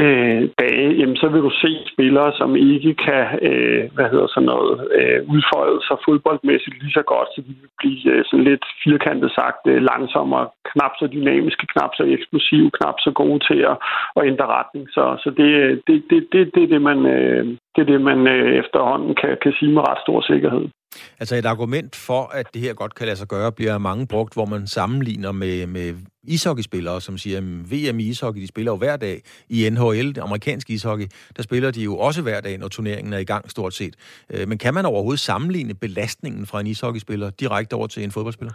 øh, 0.00 0.40
dage, 0.62 0.88
jamen, 1.00 1.16
så 1.16 1.26
vil 1.28 1.42
du 1.48 1.52
se 1.64 1.72
spillere, 1.92 2.32
som 2.40 2.56
ikke 2.56 2.94
kan 3.06 3.24
øh, 3.48 3.82
hvad 3.94 4.08
hedder 4.12 4.26
sådan 4.26 4.46
noget, 4.54 4.74
øh, 4.98 5.18
udfolde 5.34 5.80
sig 5.88 5.96
fodboldmæssigt 6.06 6.82
lige 6.82 6.98
så 6.98 7.02
godt, 7.12 7.28
så 7.34 7.40
de 7.46 7.52
vil 7.60 7.70
blive 7.80 8.02
øh, 8.12 8.24
sådan 8.28 8.44
lidt 8.50 8.64
firkantet 8.84 9.30
sagt 9.38 9.62
øh, 9.72 9.82
langsommere, 9.90 10.46
knap 10.70 10.92
så 10.98 11.06
dynamiske, 11.06 11.66
knap 11.72 11.92
så 11.96 12.04
eksplosive, 12.16 12.70
knap 12.78 12.96
så 13.04 13.10
gode 13.22 13.40
til 13.48 13.60
at, 13.72 13.76
at 14.16 14.26
ændre 14.30 14.46
retning. 14.46 14.84
Så, 14.96 15.04
så 15.22 15.28
det, 15.40 15.50
øh, 15.62 15.72
det, 15.86 15.96
det, 16.10 16.18
det, 16.32 16.40
det 16.54 16.62
er 16.62 16.70
det, 16.74 16.82
man, 16.82 16.98
øh, 17.06 17.44
det, 17.76 17.82
er 17.82 17.90
det, 17.92 18.00
man 18.00 18.26
øh, 18.26 18.58
efterhånden 18.62 19.14
kan, 19.20 19.36
kan 19.42 19.52
sige 19.58 19.72
med 19.72 19.82
ret 19.88 20.00
stor 20.06 20.20
sikkerhed. 20.20 20.68
Altså 21.20 21.36
et 21.36 21.46
argument 21.46 21.96
for, 21.96 22.30
at 22.34 22.46
det 22.54 22.62
her 22.62 22.74
godt 22.74 22.94
kan 22.94 23.06
lade 23.06 23.16
sig 23.16 23.28
gøre, 23.28 23.52
bliver 23.52 23.78
mange 23.78 24.06
brugt, 24.06 24.34
hvor 24.34 24.44
man 24.44 24.66
sammenligner 24.66 25.32
med, 25.32 25.66
med 25.66 25.94
ishockeyspillere, 26.24 27.00
som 27.00 27.18
siger, 27.18 27.38
at 27.38 27.44
VM 27.44 27.98
i 27.98 28.08
ishockey, 28.08 28.40
de 28.40 28.46
spiller 28.46 28.72
jo 28.72 28.78
hver 28.78 28.96
dag. 28.96 29.20
I 29.50 29.70
NHL, 29.70 30.08
det 30.14 30.18
amerikanske 30.18 30.72
ishockey, 30.72 31.06
der 31.36 31.42
spiller 31.42 31.70
de 31.70 31.82
jo 31.82 31.98
også 31.98 32.22
hver 32.22 32.40
dag, 32.40 32.58
når 32.58 32.68
turneringen 32.68 33.12
er 33.12 33.18
i 33.18 33.24
gang 33.24 33.50
stort 33.50 33.74
set. 33.74 33.94
Øh, 34.30 34.48
men 34.48 34.58
kan 34.58 34.74
man 34.74 34.86
overhovedet 34.86 35.20
sammenligne 35.20 35.74
belastningen 35.74 36.46
fra 36.46 36.60
en 36.60 36.66
ishockeyspiller 36.66 37.30
direkte 37.30 37.74
over 37.74 37.86
til 37.86 38.04
en 38.04 38.10
fodboldspiller? 38.10 38.52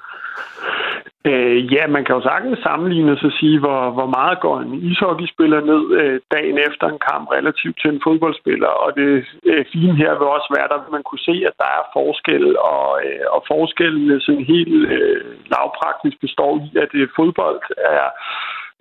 Øh, 1.26 1.74
ja, 1.74 1.88
man 1.88 2.06
kan 2.06 2.16
jo 2.16 2.22
sagtens 2.22 2.60
sammenligne 2.60 3.18
sig 3.18 3.32
sige, 3.40 3.60
hvor, 3.60 3.82
hvor 3.98 4.10
meget 4.18 4.40
går 4.40 4.60
en 4.60 4.74
ishockeyspiller 4.90 5.62
ned 5.72 5.84
øh, 6.00 6.20
dagen 6.32 6.58
efter 6.68 6.86
en 6.88 7.00
kamp 7.10 7.26
relativt 7.38 7.78
til 7.82 7.90
en 7.90 8.02
fodboldspiller. 8.04 8.72
Og 8.84 8.90
det 8.98 9.26
øh, 9.46 9.66
fine 9.74 9.96
her 9.96 10.12
vil 10.20 10.28
også 10.38 10.50
være, 10.58 10.74
at 10.78 10.92
man 10.92 11.04
kunne 11.04 11.26
se, 11.30 11.36
at 11.50 11.56
der 11.62 11.70
er 11.80 11.84
forskel, 11.94 12.58
og, 12.58 12.88
øh, 13.06 13.26
og 13.36 13.44
forskellen 13.48 14.20
sådan 14.22 14.46
helt 14.54 14.92
øh, 14.98 15.22
lavpraktisk 15.52 16.18
består 16.22 16.54
i, 16.66 16.78
at 16.84 16.92
øh, 16.94 17.08
fodbold 17.16 17.62
er 17.78 18.10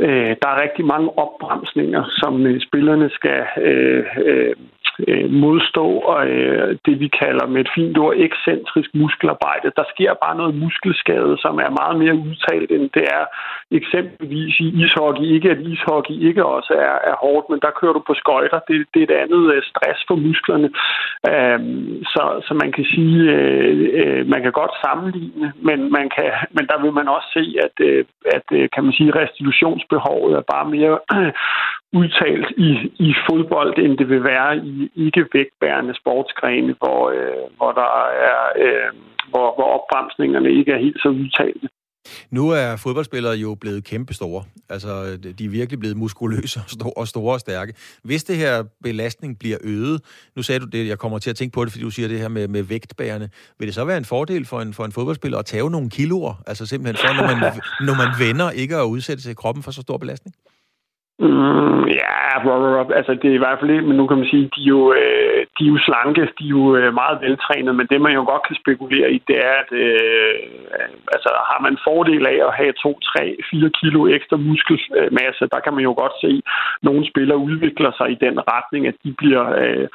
øh, 0.04 0.32
der 0.42 0.48
er 0.50 0.62
rigtig 0.64 0.84
mange 0.94 1.08
opbremsninger, 1.24 2.02
som 2.20 2.46
øh, 2.46 2.60
spillerne 2.66 3.10
skal 3.18 3.40
øh, 3.66 4.04
øh, 4.26 4.54
øh, 5.08 5.30
modstå 5.30 5.86
og 6.12 6.28
øh, 6.28 6.76
det, 6.86 7.00
vi 7.00 7.08
kalder 7.22 7.46
med 7.46 7.60
et 7.60 7.70
fint 7.74 7.98
ord 7.98 8.14
ekscentrisk 8.16 8.90
muskelarbejde. 8.94 9.72
Der 9.76 9.84
sker 9.92 10.12
bare 10.24 10.36
noget 10.36 10.54
muskelskade, 10.54 11.36
som 11.44 11.54
er 11.58 11.78
meget 11.80 11.96
mere 12.02 12.14
udtalt, 12.14 12.70
end 12.70 12.90
det 12.96 13.04
er 13.18 13.24
eksempelvis 13.70 14.54
i 14.60 14.66
ishockey. 14.82 15.24
Ikke 15.36 15.50
at 15.50 15.60
ishockey 15.72 16.16
ikke 16.28 16.44
også 16.44 16.72
er, 16.88 16.96
er 17.10 17.16
hårdt, 17.24 17.46
men 17.50 17.60
der 17.64 17.78
kører 17.80 17.92
du 17.92 18.02
på 18.06 18.14
skøjter. 18.14 18.60
Det, 18.68 18.86
det 18.94 19.00
er 19.00 19.06
et 19.08 19.20
andet 19.22 19.54
øh, 19.54 19.62
stress 19.70 20.00
for 20.08 20.16
musklerne. 20.26 20.68
Øh, 21.30 21.60
så, 22.12 22.22
så 22.46 22.52
man 22.62 22.72
kan 22.72 22.84
sige, 22.94 23.18
øh, 23.36 23.74
øh, 24.00 24.26
man 24.32 24.42
kan 24.42 24.52
godt 24.52 24.74
sammenligne, 24.84 25.52
men, 25.68 25.78
man 25.92 26.06
kan, 26.16 26.30
men 26.56 26.64
der 26.70 26.82
vil 26.82 26.92
man 26.92 27.08
også 27.08 27.28
se, 27.38 27.44
at, 27.66 27.74
øh, 27.88 28.04
at 28.36 28.46
øh, 28.52 28.68
kan 28.74 28.84
man 28.84 28.92
sige, 28.92 29.16
restitutionsbehovet 29.20 30.32
er 30.36 30.44
bare 30.54 30.66
mere 30.76 30.98
udtalt 31.92 32.46
i, 32.56 32.70
i 33.08 33.14
fodbold, 33.30 33.78
end 33.78 33.98
det 33.98 34.08
vil 34.08 34.24
være 34.24 34.56
i 34.56 34.90
ikke 34.96 35.26
vægtbærende 35.34 35.94
sportsgrene, 36.00 36.74
hvor, 36.78 37.10
øh, 37.10 37.44
hvor 37.56 37.72
der 37.72 37.92
er 38.28 38.40
øh, 38.64 38.90
hvor, 39.30 39.54
hvor 39.56 39.68
opbremsningerne 39.76 40.50
ikke 40.58 40.72
er 40.72 40.78
helt 40.78 41.00
så 41.02 41.08
udtalte. 41.08 41.68
Nu 42.30 42.50
er 42.50 42.76
fodboldspillere 42.76 43.34
jo 43.34 43.54
blevet 43.54 43.84
kæmpestore. 43.84 44.44
Altså, 44.68 45.18
de 45.38 45.44
er 45.44 45.48
virkelig 45.48 45.80
blevet 45.80 45.96
muskuløse 45.96 46.60
og 46.64 46.70
store, 46.70 46.92
og 46.96 47.08
store 47.08 47.34
og 47.34 47.40
stærke. 47.40 47.74
Hvis 48.04 48.24
det 48.24 48.36
her 48.36 48.64
belastning 48.82 49.38
bliver 49.38 49.58
øget, 49.64 50.02
nu 50.36 50.42
sagde 50.42 50.60
du 50.60 50.66
det, 50.66 50.88
jeg 50.88 50.98
kommer 50.98 51.18
til 51.18 51.30
at 51.30 51.36
tænke 51.36 51.54
på 51.54 51.64
det, 51.64 51.72
fordi 51.72 51.84
du 51.84 51.90
siger 51.90 52.08
det 52.08 52.18
her 52.18 52.28
med, 52.28 52.48
med 52.48 52.62
vægtbærende, 52.62 53.28
vil 53.58 53.66
det 53.66 53.74
så 53.74 53.84
være 53.84 53.98
en 53.98 54.04
fordel 54.04 54.46
for 54.46 54.60
en, 54.60 54.74
for 54.74 54.84
en 54.84 54.92
fodboldspiller 54.92 55.38
at 55.38 55.46
tage 55.46 55.70
nogle 55.70 55.90
kiloer? 55.90 56.42
Altså 56.46 56.66
simpelthen 56.66 56.96
for, 57.06 57.14
når 57.14 57.26
man, 57.26 57.52
når 57.88 57.94
man 57.94 58.28
vender, 58.28 58.50
ikke 58.50 58.76
at 58.76 58.84
udsætte 58.84 59.22
sig 59.22 59.36
kroppen 59.36 59.62
for 59.62 59.70
så 59.70 59.82
stor 59.82 59.96
belastning? 59.96 60.34
Mm, 61.20 61.84
ja, 62.00 62.18
altså 62.98 63.12
det 63.22 63.28
er 63.30 63.38
i 63.38 63.44
hvert 63.44 63.58
fald 63.60 63.70
ikke, 63.70 63.88
men 63.88 63.96
nu 63.96 64.06
kan 64.06 64.18
man 64.18 64.30
sige, 64.32 64.50
de 64.56 64.62
er 64.62 64.72
jo, 64.76 64.92
øh, 64.92 65.40
de 65.56 65.62
er 65.66 65.72
jo 65.74 65.78
slanke, 65.86 66.22
de 66.38 66.44
er 66.46 66.54
jo 66.58 66.76
øh, 66.76 66.94
meget 66.94 67.16
veltrænede, 67.24 67.74
men 67.78 67.86
det 67.90 68.00
man 68.00 68.14
jo 68.18 68.22
godt 68.32 68.44
kan 68.48 68.56
spekulere 68.62 69.12
i, 69.12 69.18
det 69.28 69.36
er, 69.48 69.54
at 69.62 69.70
øh, 69.84 70.34
altså, 71.14 71.30
har 71.50 71.60
man 71.66 71.84
fordel 71.88 72.26
af 72.26 72.38
at 72.48 72.56
have 72.60 72.72
2, 72.72 72.98
3, 73.00 73.36
4 73.50 73.70
kilo 73.80 74.00
ekstra 74.16 74.36
muskelmasse, 74.36 75.44
der 75.52 75.60
kan 75.64 75.74
man 75.74 75.84
jo 75.88 75.92
godt 76.02 76.14
se, 76.24 76.32
at 76.36 76.50
nogle 76.82 77.02
spillere 77.10 77.38
udvikler 77.48 77.92
sig 77.98 78.08
i 78.10 78.18
den 78.24 78.36
retning, 78.52 78.86
at 78.86 78.96
de 79.04 79.10
bliver 79.20 79.44
øh, 79.62 79.88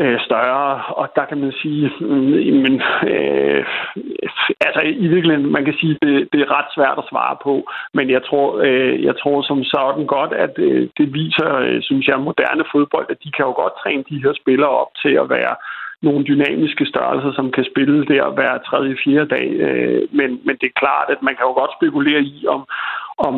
øh, 0.00 0.18
større, 0.26 0.82
og 1.00 1.06
der 1.16 1.24
kan 1.24 1.38
man 1.38 1.52
sige, 1.62 1.90
øh, 2.00 2.54
men, 2.64 2.74
øh, 3.12 3.64
altså 4.66 4.80
i 5.04 5.06
virkeligheden, 5.14 5.52
man 5.52 5.64
kan 5.64 5.76
sige, 5.80 5.98
det, 6.02 6.28
det 6.32 6.40
er 6.40 6.54
ret 6.58 6.70
svært 6.76 6.98
at 6.98 7.08
svare 7.10 7.36
på, 7.42 7.54
men 7.94 8.10
jeg 8.10 8.22
tror, 8.28 8.46
øh, 8.66 9.04
jeg 9.04 9.14
tror 9.22 9.42
som 9.42 9.64
sådan 9.64 10.06
godt, 10.06 10.32
at 10.32 10.54
øh, 10.58 10.88
det 10.98 11.14
viser, 11.14 11.50
øh, 11.66 11.82
synes 11.82 12.06
jeg, 12.08 12.20
moderne 12.20 12.64
fodbold, 12.72 13.06
at 13.10 13.22
de 13.24 13.30
kan 13.36 13.44
jo 13.44 13.52
godt 13.62 13.78
træne 13.82 14.04
de 14.10 14.22
her 14.22 14.32
spillere 14.42 14.74
op 14.82 14.90
til 15.02 15.14
at 15.22 15.30
være 15.30 15.54
nogle 16.02 16.24
dynamiske 16.24 16.86
størrelser, 16.86 17.32
som 17.32 17.50
kan 17.56 17.64
spille 17.72 18.06
der 18.12 18.34
hver 18.36 18.58
tredje, 18.58 18.96
fjerde 19.04 19.28
dag. 19.36 19.46
Øh, 19.66 20.02
men, 20.18 20.30
men 20.46 20.54
det 20.60 20.66
er 20.68 20.80
klart, 20.82 21.08
at 21.14 21.20
man 21.22 21.34
kan 21.36 21.46
jo 21.48 21.52
godt 21.60 21.76
spekulere 21.78 22.20
i, 22.20 22.46
om, 22.54 22.62
om, 23.26 23.34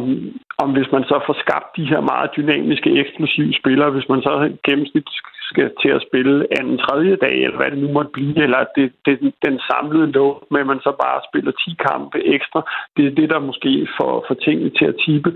om 0.63 0.69
hvis 0.77 0.91
man 0.93 1.05
så 1.05 1.17
får 1.27 1.37
skabt 1.45 1.77
de 1.77 1.91
her 1.93 2.01
meget 2.01 2.31
dynamiske, 2.37 2.91
eksplosive 3.03 3.53
spillere, 3.61 3.91
hvis 3.91 4.09
man 4.09 4.21
så 4.23 4.33
gennemsnitligt 4.67 5.21
skal 5.51 5.67
til 5.83 5.91
at 5.97 6.05
spille 6.09 6.47
anden 6.59 6.79
tredje 6.79 7.17
dag, 7.25 7.37
eller 7.45 7.59
hvad 7.61 7.71
det 7.71 7.79
nu 7.85 7.89
måtte 7.97 8.11
blive, 8.19 8.43
eller 8.45 8.61
det, 8.77 8.87
det, 9.07 9.15
den 9.47 9.57
samlede 9.71 10.13
lov 10.19 10.31
med, 10.51 10.61
at 10.61 10.71
man 10.73 10.81
så 10.87 10.93
bare 11.05 11.27
spiller 11.29 11.53
10 11.53 11.77
kampe 11.89 12.19
ekstra, 12.37 12.61
det 12.97 13.05
er 13.07 13.15
det, 13.21 13.29
der 13.31 13.47
måske 13.49 13.73
får, 13.99 14.25
får 14.29 14.37
tingene 14.47 14.71
til 14.79 14.87
at 14.93 15.01
tippe. 15.07 15.31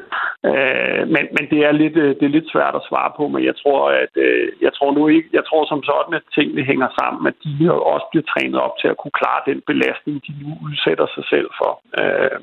Øh, 0.50 1.02
men, 1.14 1.24
men 1.36 1.44
det 1.52 1.60
er 1.68 1.72
lidt 1.82 1.96
øh, 2.04 2.10
det 2.18 2.24
er 2.26 2.36
lidt 2.36 2.52
svært 2.52 2.74
at 2.76 2.86
svare 2.88 3.12
på, 3.16 3.24
men 3.28 3.42
jeg 3.44 3.56
tror, 3.62 3.80
at 4.02 4.14
øh, 4.26 4.48
jeg 4.66 4.72
tror 4.74 4.90
nu 4.94 5.02
ikke, 5.08 5.28
jeg 5.32 5.44
tror 5.48 5.62
som 5.72 5.82
sådan, 5.90 6.14
at 6.18 6.24
tingene 6.36 6.62
hænger 6.70 6.88
sammen, 7.00 7.22
at 7.30 7.36
de 7.44 7.54
også 7.94 8.06
bliver 8.10 8.26
trænet 8.32 8.58
op 8.66 8.74
til 8.80 8.88
at 8.88 8.98
kunne 9.00 9.18
klare 9.20 9.42
den 9.50 9.60
belastning, 9.70 10.16
de 10.26 10.32
nu 10.42 10.50
udsætter 10.66 11.06
sig 11.14 11.24
selv 11.32 11.48
for. 11.60 11.72
Øh, 12.00 12.38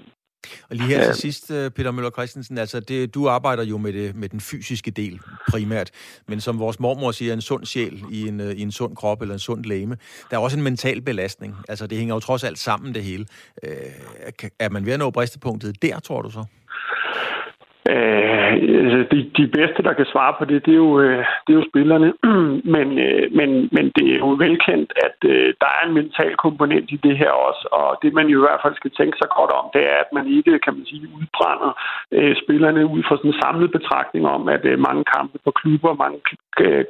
og 0.69 0.75
lige 0.75 0.88
her 0.88 1.06
til 1.06 1.21
sidst, 1.21 1.52
øh, 1.52 1.71
Peter 1.71 1.91
Møller 1.91 2.12
Christensen, 2.12 2.58
altså 2.58 2.80
det, 2.80 3.13
du 3.13 3.30
arbejder 3.30 3.63
jo 3.63 3.78
med, 3.78 3.93
det, 3.93 4.15
med 4.15 4.30
den 4.30 4.41
fysiske 4.41 4.91
del 4.91 5.19
primært, 5.49 5.91
men 6.28 6.41
som 6.41 6.60
vores 6.60 6.80
mormor 6.80 7.12
siger, 7.12 7.34
en 7.34 7.41
sund 7.41 7.65
sjæl 7.65 8.04
i 8.12 8.28
en, 8.28 8.39
øh, 8.39 8.52
i 8.52 8.62
en 8.62 8.71
sund 8.71 8.95
krop 8.95 9.21
eller 9.21 9.34
en 9.34 9.39
sund 9.39 9.65
læme. 9.65 9.97
Der 10.32 10.38
er 10.38 10.41
også 10.41 10.58
en 10.58 10.63
mental 10.63 11.02
belastning. 11.02 11.56
Altså 11.69 11.88
det 11.88 11.97
hænger 11.97 12.15
jo 12.15 12.19
trods 12.19 12.43
alt 12.43 12.60
sammen 12.60 12.95
det 12.95 13.04
hele. 13.04 13.25
Øh, 13.63 13.71
er 14.60 14.69
man 14.69 14.86
ved 14.86 14.93
at 14.93 14.99
nå 14.99 15.12
bristepunktet 15.12 15.82
der, 15.82 15.99
tror 15.99 16.21
du 16.21 16.30
så? 16.30 16.45
Øh, 17.91 18.54
de, 19.12 19.19
de 19.38 19.45
bedste, 19.58 19.84
der 19.88 19.93
kan 19.93 20.08
svare 20.13 20.34
på 20.39 20.45
det, 20.45 20.65
det 20.65 20.73
er 20.73 20.84
jo, 20.88 20.99
øh, 20.99 21.23
det 21.43 21.52
er 21.52 21.60
jo 21.62 21.69
spillerne. 21.71 22.10
men, 22.75 22.88
øh, 23.08 23.25
men, 23.39 23.49
men 23.75 23.86
det 23.95 24.06
er 24.13 24.19
jo 24.25 24.30
velkendt, 24.45 24.89
at 25.08 25.17
øh, 25.34 25.54
der 25.62 25.69
er 25.78 25.82
en 25.88 25.93
mental 25.93 26.36
komponent 26.36 26.88
i 26.91 26.97
det 27.06 27.17
her 27.17 27.32
også. 27.47 27.63
Og 27.71 27.89
det, 28.02 28.13
man 28.13 28.28
jo 28.28 28.38
i 28.39 28.45
hvert 28.45 28.63
fald 28.63 28.75
skal 28.75 28.91
tænke 28.91 29.17
sig 29.17 29.30
godt 29.38 29.52
om, 29.60 29.65
det 29.73 29.84
er, 29.93 29.97
at 30.04 30.10
man 30.17 30.25
ikke, 30.38 30.60
kan 30.65 30.73
man 30.78 30.86
sige, 30.86 31.10
udbrænder 31.19 31.71
spillerne 32.43 32.82
ud 32.93 33.02
fra 33.04 33.17
sådan 33.17 33.32
en 33.32 33.41
samlet 33.43 33.71
betragtning 33.71 34.23
om, 34.36 34.49
at 34.56 34.63
mange 34.88 35.04
kampe 35.15 35.38
på 35.45 35.52
klubber, 35.52 35.93
mange 36.04 36.19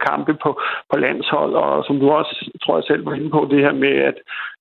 kampe 0.09 0.33
på, 0.43 0.49
på 0.91 0.95
landshold, 1.05 1.53
og 1.53 1.83
som 1.87 1.99
du 1.99 2.09
også, 2.09 2.35
tror 2.63 2.77
jeg 2.77 2.83
selv 2.87 3.05
var 3.05 3.13
inde 3.13 3.29
på, 3.29 3.47
det 3.51 3.59
her 3.65 3.73
med, 3.73 3.95
at 4.09 4.17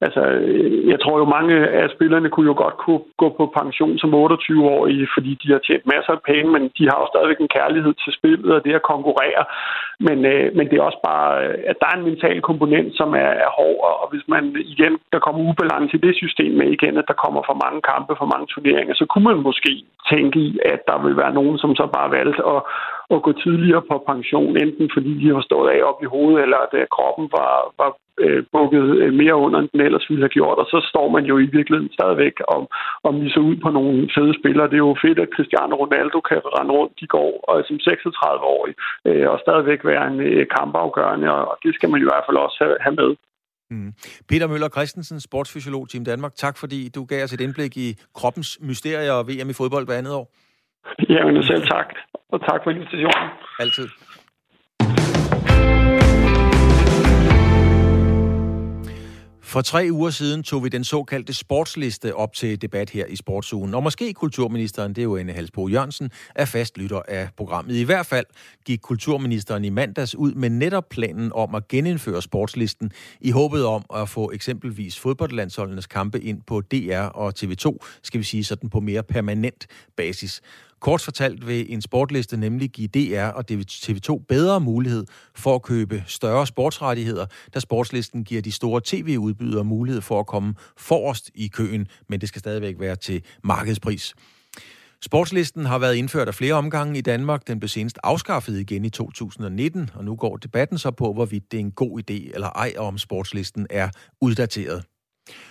altså, 0.07 0.21
øh, 0.21 0.89
jeg 0.93 0.99
tror 1.01 1.17
jo, 1.19 1.25
mange 1.37 1.55
af 1.81 1.91
spillerne 1.95 2.29
kunne 2.31 2.49
jo 2.53 2.57
godt 2.65 2.77
kunne 2.85 3.03
gå 3.23 3.29
på 3.39 3.45
pension 3.61 3.99
som 3.99 4.15
28-årige, 4.15 5.09
fordi 5.15 5.33
de 5.43 5.53
har 5.53 5.61
tjent 5.67 5.87
masser 5.95 6.13
af 6.13 6.23
penge, 6.31 6.49
men 6.53 6.63
de 6.79 6.85
har 6.91 6.99
jo 7.01 7.07
stadigvæk 7.13 7.41
en 7.41 7.55
kærlighed 7.59 7.95
til 8.03 8.13
spillet 8.19 8.51
og 8.57 8.65
det 8.65 8.75
at 8.81 8.91
konkurrere. 8.93 9.43
Men, 10.07 10.19
øh, 10.33 10.47
men 10.57 10.65
det 10.69 10.77
er 10.77 10.89
også 10.89 11.03
bare, 11.11 11.29
øh, 11.45 11.55
at 11.71 11.77
der 11.81 11.87
er 11.89 11.97
en 11.97 12.09
mental 12.11 12.41
komponent, 12.51 12.91
som 13.01 13.09
er, 13.25 13.33
er 13.45 13.51
hård, 13.59 13.83
og 14.03 14.07
hvis 14.13 14.25
man 14.35 14.45
igen, 14.75 14.95
der 15.13 15.19
kommer 15.25 15.41
ubalance 15.51 15.97
i 15.97 16.05
det 16.07 16.15
system 16.23 16.53
med 16.61 16.69
igen, 16.77 16.95
at 17.01 17.09
der 17.11 17.23
kommer 17.25 17.41
for 17.49 17.57
mange 17.65 17.81
kampe, 17.93 18.13
for 18.21 18.29
mange 18.33 18.47
turneringer, 18.53 18.95
så 18.95 19.05
kunne 19.11 19.27
man 19.31 19.47
måske 19.49 19.73
tænke 20.13 20.39
i, 20.49 20.51
at 20.73 20.81
der 20.91 20.99
vil 21.05 21.17
være 21.23 21.35
nogen, 21.39 21.59
som 21.59 21.71
så 21.81 21.85
bare 21.97 22.11
valgte 22.19 22.43
at, 22.55 22.61
at 23.17 23.23
gå 23.27 23.33
tidligere 23.45 23.83
på 23.91 23.97
pension, 24.13 24.53
enten 24.65 24.87
fordi 24.95 25.13
de 25.21 25.35
har 25.35 25.43
stået 25.49 25.69
af 25.75 25.81
op 25.91 25.99
i 26.03 26.13
hovedet, 26.15 26.43
eller 26.45 26.59
at 26.67 26.73
øh, 26.81 26.87
kroppen 26.97 27.27
var, 27.39 27.53
var 27.81 27.91
øh, 28.25 28.41
bukket 28.57 28.87
øh, 29.03 29.13
mere 29.23 29.37
under, 29.45 29.59
end 29.59 29.69
den 29.73 29.81
ellers 29.81 30.07
ville 30.11 30.25
have 30.25 30.37
gjort. 30.39 30.59
Og 30.63 30.67
så 30.73 30.79
står 30.91 31.07
man 31.17 31.25
jo 31.31 31.35
i 31.39 31.49
virkeligheden 31.57 31.93
stadigvæk 31.99 32.37
og, 32.55 32.61
om 33.09 33.15
vi 33.23 33.27
ud 33.51 33.57
på 33.65 33.71
nogle 33.79 34.11
fede 34.17 34.35
spillere. 34.41 34.71
Det 34.71 34.79
er 34.79 34.89
jo 34.89 35.03
fedt, 35.07 35.19
at 35.25 35.33
Cristiano 35.35 35.75
Ronaldo 35.83 36.19
kan 36.29 36.41
rende 36.57 36.73
rundt 36.79 37.01
de 37.01 37.07
går 37.17 37.33
og 37.49 37.55
som 37.69 37.79
36-årig 37.89 38.75
øh, 39.09 39.27
og 39.33 39.39
stadigvæk 39.45 39.81
være 39.91 40.05
en 40.13 40.21
øh, 40.21 40.47
kampafgørende, 40.57 41.29
og 41.33 41.57
det 41.65 41.75
skal 41.75 41.89
man 41.91 42.01
jo 42.01 42.07
i 42.07 42.11
hvert 42.13 42.27
fald 42.29 42.39
også 42.47 42.59
have, 42.63 42.77
have 42.87 42.97
med. 43.03 43.11
Mm. 43.71 43.93
Peter 44.29 44.47
Møller 44.47 44.69
Christensen, 44.69 45.21
sportsfysiolog 45.21 45.89
Team 45.89 46.05
Danmark. 46.05 46.35
Tak 46.35 46.57
fordi 46.59 46.89
du 46.89 47.05
gav 47.05 47.25
os 47.25 47.33
et 47.33 47.41
indblik 47.41 47.77
i 47.77 47.89
kroppens 48.15 48.59
mysterier 48.61 49.13
og 49.13 49.29
VM 49.29 49.51
i 49.51 49.59
fodbold 49.61 49.87
hver 49.87 49.99
andet 50.01 50.15
år. 50.15 50.27
Jamen 51.15 51.43
selv 51.43 51.63
tak, 51.67 51.89
og 52.33 52.41
tak 52.41 52.61
for 52.65 52.71
invitationen. 52.71 53.29
Altid. 53.59 53.89
For 59.49 59.61
tre 59.61 59.89
uger 59.91 60.11
siden 60.11 60.43
tog 60.43 60.65
vi 60.65 60.69
den 60.69 60.85
såkaldte 60.85 61.35
sportsliste 61.35 62.15
op 62.15 62.33
til 62.33 62.63
debat 62.63 62.91
her 62.91 63.07
i 63.07 63.17
Sportsugen. 63.17 63.75
Og 63.75 63.83
måske 63.83 64.13
kulturministeren, 64.13 64.91
det 64.91 64.99
er 64.99 65.03
jo 65.03 65.17
Anne 65.17 65.33
Halsbo 65.33 65.69
Jørgensen, 65.69 66.11
er 66.35 66.45
fast 66.45 66.79
lytter 66.79 67.03
af 67.09 67.29
programmet. 67.37 67.75
I 67.75 67.83
hvert 67.83 68.07
fald 68.07 68.27
gik 68.65 68.79
kulturministeren 68.83 69.65
i 69.65 69.71
mandags 69.71 70.15
ud 70.15 70.33
med 70.33 70.51
netop 70.51 70.89
planen 70.89 71.33
om 71.35 71.55
at 71.55 71.69
genindføre 71.69 72.23
sportslisten 72.23 72.91
i 73.21 73.31
håbet 73.31 73.67
om 73.67 73.85
at 73.97 74.09
få 74.09 74.31
eksempelvis 74.35 75.01
fodboldlandsholdenes 75.01 75.87
kampe 75.87 76.21
ind 76.21 76.43
på 76.47 76.61
DR 76.61 77.01
og 77.01 77.33
TV2, 77.39 77.77
skal 78.03 78.19
vi 78.19 78.25
sige 78.25 78.45
sådan 78.45 78.71
på 78.71 78.81
mere 78.81 79.03
permanent 79.03 79.67
basis. 79.97 80.43
Kort 80.81 81.01
fortalt 81.01 81.47
vil 81.47 81.73
en 81.73 81.83
sportliste 81.83 82.37
nemlig 82.37 82.71
give 82.71 82.89
DR 82.89 83.25
og 83.25 83.45
TV2 83.51 84.25
bedre 84.29 84.61
mulighed 84.61 85.05
for 85.35 85.55
at 85.55 85.63
købe 85.63 86.05
større 86.07 86.47
sportsrettigheder, 86.47 87.27
da 87.55 87.61
sportslisten 87.61 88.25
giver 88.25 88.43
de 88.43 88.53
store 88.53 88.81
tv-udbydere 88.85 89.65
mulighed 89.65 90.03
for 90.03 90.21
at 90.21 90.27
komme 90.27 90.55
forrest 90.77 91.31
i 91.35 91.49
køen, 91.49 91.87
men 92.09 92.21
det 92.21 92.29
skal 92.29 92.41
stadigvæk 92.41 92.75
være 92.79 92.97
til 92.97 93.23
markedspris. 93.45 94.15
Sportslisten 95.03 95.67
har 95.67 95.79
været 95.79 95.95
indført 95.95 96.29
af 96.29 96.35
flere 96.35 96.55
omgange 96.55 96.99
i 96.99 97.01
Danmark. 97.01 97.47
Den 97.47 97.61
blev 97.61 97.69
senest 97.69 97.99
afskaffet 98.03 98.61
igen 98.61 98.85
i 98.85 98.91
2019, 98.91 99.91
og 99.95 100.05
nu 100.05 100.17
går 100.17 100.37
debatten 100.37 100.79
så 100.79 100.91
på, 100.91 101.13
hvorvidt 101.13 101.53
det 101.53 101.57
er 101.57 101.61
en 101.61 101.73
god 101.73 102.01
idé 102.01 102.35
eller 102.35 102.51
ej, 102.51 102.73
og 102.77 102.87
om 102.87 102.99
sportslisten 102.99 103.67
er 103.71 103.89
uddateret. 104.21 104.85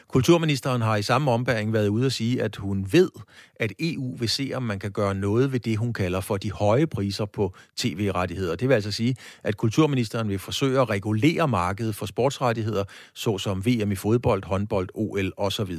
Kulturministeren 0.08 0.82
har 0.82 0.96
i 0.96 1.02
samme 1.02 1.32
ombæring 1.32 1.74
været 1.74 1.88
ude 1.88 2.06
at 2.06 2.14
sige, 2.14 2.44
at 2.44 2.56
hun 2.56 2.88
ved, 2.92 3.10
at 3.56 3.74
EU 3.80 4.16
vil 4.18 4.30
se, 4.30 4.52
om 4.56 4.64
man 4.64 4.80
kan 4.80 4.92
gøre 4.92 5.16
noget 5.16 5.52
ved 5.52 5.60
det, 5.60 5.78
hun 5.78 5.94
kalder 5.94 6.22
for 6.22 6.38
de 6.38 6.52
høje 6.52 6.88
priser 6.88 7.26
på 7.26 7.54
tv-rettigheder. 7.76 8.56
Det 8.56 8.70
vil 8.70 8.76
altså 8.76 8.92
sige, 8.92 9.16
at 9.44 9.58
kulturministeren 9.58 10.30
vil 10.30 10.40
forsøge 10.40 10.82
at 10.82 10.90
regulere 10.90 11.48
markedet 11.48 11.96
for 11.96 12.06
sportsrettigheder, 12.06 12.84
såsom 13.14 13.66
VM 13.66 13.92
i 13.92 13.96
fodbold, 13.96 14.44
håndbold, 14.46 14.90
OL 14.94 15.32
osv. 15.38 15.76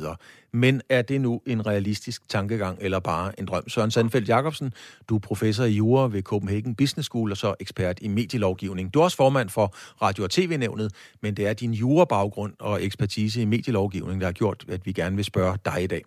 Men 0.52 0.82
er 0.88 1.02
det 1.02 1.20
nu 1.20 1.40
en 1.46 1.66
realistisk 1.66 2.28
tankegang 2.28 2.78
eller 2.80 3.00
bare 3.00 3.40
en 3.40 3.46
drøm? 3.46 3.68
Søren 3.68 3.90
Sandfeldt 3.90 4.28
Jacobsen, 4.28 4.72
du 5.08 5.14
er 5.14 5.20
professor 5.20 5.64
i 5.64 5.70
jura 5.72 6.08
ved 6.08 6.22
Copenhagen 6.22 6.74
Business 6.74 7.06
School 7.06 7.30
og 7.30 7.36
så 7.36 7.54
ekspert 7.60 7.98
i 8.02 8.08
medielovgivning. 8.08 8.94
Du 8.94 9.00
er 9.00 9.04
også 9.04 9.16
formand 9.16 9.48
for 9.48 9.74
Radio- 10.02 10.24
og 10.24 10.30
TV-nævnet, 10.30 10.92
men 11.22 11.34
det 11.36 11.46
er 11.46 11.52
din 11.52 11.72
jurabaggrund 11.72 12.52
og 12.58 12.84
ekspertise 12.84 13.42
i 13.42 13.44
medielovgivning, 13.44 13.87
der 13.90 14.24
har 14.24 14.32
gjort, 14.32 14.64
at 14.68 14.86
vi 14.86 14.92
gerne 14.92 15.16
vil 15.16 15.24
spørge 15.24 15.58
dig 15.64 15.82
i 15.82 15.86
dag. 15.86 16.04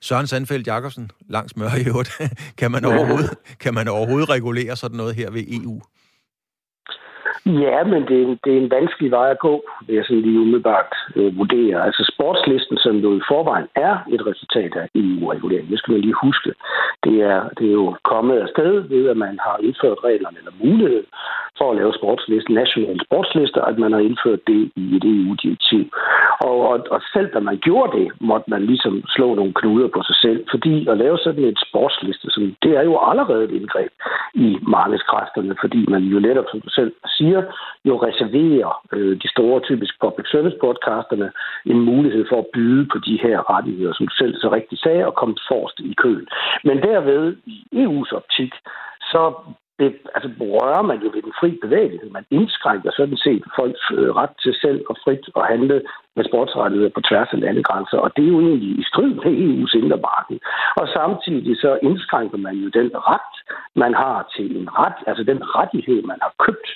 Søren 0.00 0.26
Sandfeldt 0.26 0.66
Jacobsen, 0.66 1.10
langs 1.28 1.56
mør 1.56 1.74
i 1.74 1.84
øvrigt. 1.86 2.10
kan, 2.58 2.70
man 2.70 2.84
overhovedet, 2.84 3.30
kan 3.60 3.74
man 3.74 3.88
overhovedet 3.88 4.28
regulere 4.28 4.76
sådan 4.76 4.96
noget 4.96 5.14
her 5.14 5.30
ved 5.30 5.44
EU? 5.48 5.82
Ja, 7.46 7.84
men 7.84 8.02
det 8.08 8.16
er, 8.20 8.26
en, 8.26 8.38
det 8.44 8.52
er 8.52 8.60
en 8.60 8.70
vanskelig 8.70 9.10
vej 9.10 9.30
at 9.30 9.38
gå, 9.38 9.54
vil 9.86 9.96
jeg 9.96 10.04
sådan 10.04 10.22
lige 10.22 10.40
umiddelbart 10.40 10.92
øh, 11.16 11.38
vurdere. 11.38 11.84
Altså 11.86 12.10
sportslisten, 12.14 12.76
som 12.78 12.96
jo 12.96 13.16
i 13.16 13.26
forvejen 13.28 13.68
er 13.74 13.94
et 14.14 14.26
resultat 14.26 14.72
af 14.76 14.88
EU-regulering, 14.94 15.70
det 15.70 15.78
skal 15.78 15.92
man 15.92 16.00
lige 16.00 16.22
huske. 16.22 16.50
Det 17.04 17.16
er, 17.22 17.48
det 17.58 17.66
er 17.68 17.76
jo 17.82 17.96
kommet 18.04 18.36
af 18.38 18.48
sted 18.48 18.72
ved, 18.92 19.08
at 19.08 19.16
man 19.16 19.38
har 19.46 19.56
indført 19.62 19.98
reglerne 20.04 20.38
eller 20.38 20.52
mulighed 20.64 21.04
for 21.58 21.70
at 21.70 21.76
lave 21.76 21.92
sportsliste, 21.98 22.52
nationale 22.52 23.00
sportslister, 23.06 23.62
at 23.70 23.78
man 23.78 23.92
har 23.92 24.02
indført 24.08 24.40
det 24.46 24.70
i 24.76 24.96
et 24.96 25.04
EU-direktiv. 25.04 25.82
Og, 26.48 26.58
og, 26.70 26.78
og 26.90 27.00
selv 27.12 27.28
da 27.34 27.40
man 27.40 27.58
gjorde 27.66 27.98
det, 27.98 28.06
måtte 28.20 28.50
man 28.50 28.62
ligesom 28.66 28.94
slå 29.16 29.34
nogle 29.34 29.52
knuder 29.54 29.88
på 29.88 30.00
sig 30.08 30.16
selv, 30.24 30.40
fordi 30.50 30.88
at 30.88 30.98
lave 30.98 31.18
sådan 31.18 31.44
et 31.44 31.58
sportsliste, 31.68 32.26
som, 32.30 32.42
det 32.62 32.72
er 32.76 32.82
jo 32.82 32.94
allerede 33.10 33.44
et 33.44 33.50
indgreb 33.60 33.92
i 34.34 34.58
markedskræfterne, 34.62 35.54
fordi 35.60 35.86
man 35.88 36.02
jo 36.02 36.18
netop, 36.20 36.44
som 36.50 36.60
du 36.60 36.70
selv 36.70 36.92
siger, 37.16 37.23
jo 37.84 37.94
reserverer 38.06 38.70
øh, 38.92 39.16
de 39.22 39.28
store, 39.34 39.60
typisk 39.60 39.94
public 40.00 40.26
service 40.30 40.56
podcasterne 40.60 41.32
en 41.66 41.80
mulighed 41.80 42.24
for 42.28 42.38
at 42.38 42.50
byde 42.54 42.86
på 42.92 42.98
de 42.98 43.18
her 43.22 43.36
rettigheder, 43.54 43.92
som 43.94 44.06
du 44.06 44.14
selv 44.14 44.34
så 44.36 44.48
rigtigt 44.52 44.82
sagde, 44.82 45.06
og 45.06 45.14
komme 45.14 45.36
forrest 45.48 45.80
i 45.80 45.94
køen. 46.02 46.26
Men 46.64 46.76
derved, 46.82 47.36
i 47.46 47.56
EU's 47.82 48.10
optik, 48.20 48.52
så 49.00 49.22
det, 49.78 49.90
altså 50.14 50.30
rører 50.40 50.82
man 50.82 50.98
jo 51.04 51.08
ved 51.14 51.22
den 51.22 51.34
fri 51.40 51.50
bevægelighed. 51.62 52.10
Man 52.10 52.26
indskrænker 52.30 52.90
sådan 52.96 53.16
set 53.16 53.44
folks 53.58 53.84
øh, 53.98 54.10
ret 54.20 54.34
til 54.42 54.54
selv 54.64 54.80
og 54.90 54.96
frit 55.04 55.24
at 55.36 55.46
handle 55.52 55.82
med 56.16 56.24
sportsrettigheder 56.24 56.90
på 56.94 57.00
tværs 57.08 57.28
af 57.32 57.40
landegrænser, 57.40 57.98
og 57.98 58.10
det 58.16 58.24
er 58.24 58.32
jo 58.34 58.40
egentlig 58.40 58.72
i 58.82 58.84
strid 58.90 59.12
med 59.14 59.32
EU's 59.44 59.74
indre 59.80 60.00
marked. 60.10 60.38
Og 60.80 60.86
samtidig 60.88 61.56
så 61.56 61.78
indskrænker 61.82 62.38
man 62.38 62.54
jo 62.54 62.68
den 62.68 62.90
ret, 62.94 63.34
man 63.76 63.94
har 63.94 64.30
til 64.36 64.56
en 64.60 64.68
ret, 64.78 64.98
altså 65.06 65.24
den 65.24 65.40
rettighed, 65.58 66.02
man 66.02 66.18
har 66.22 66.32
købt, 66.46 66.68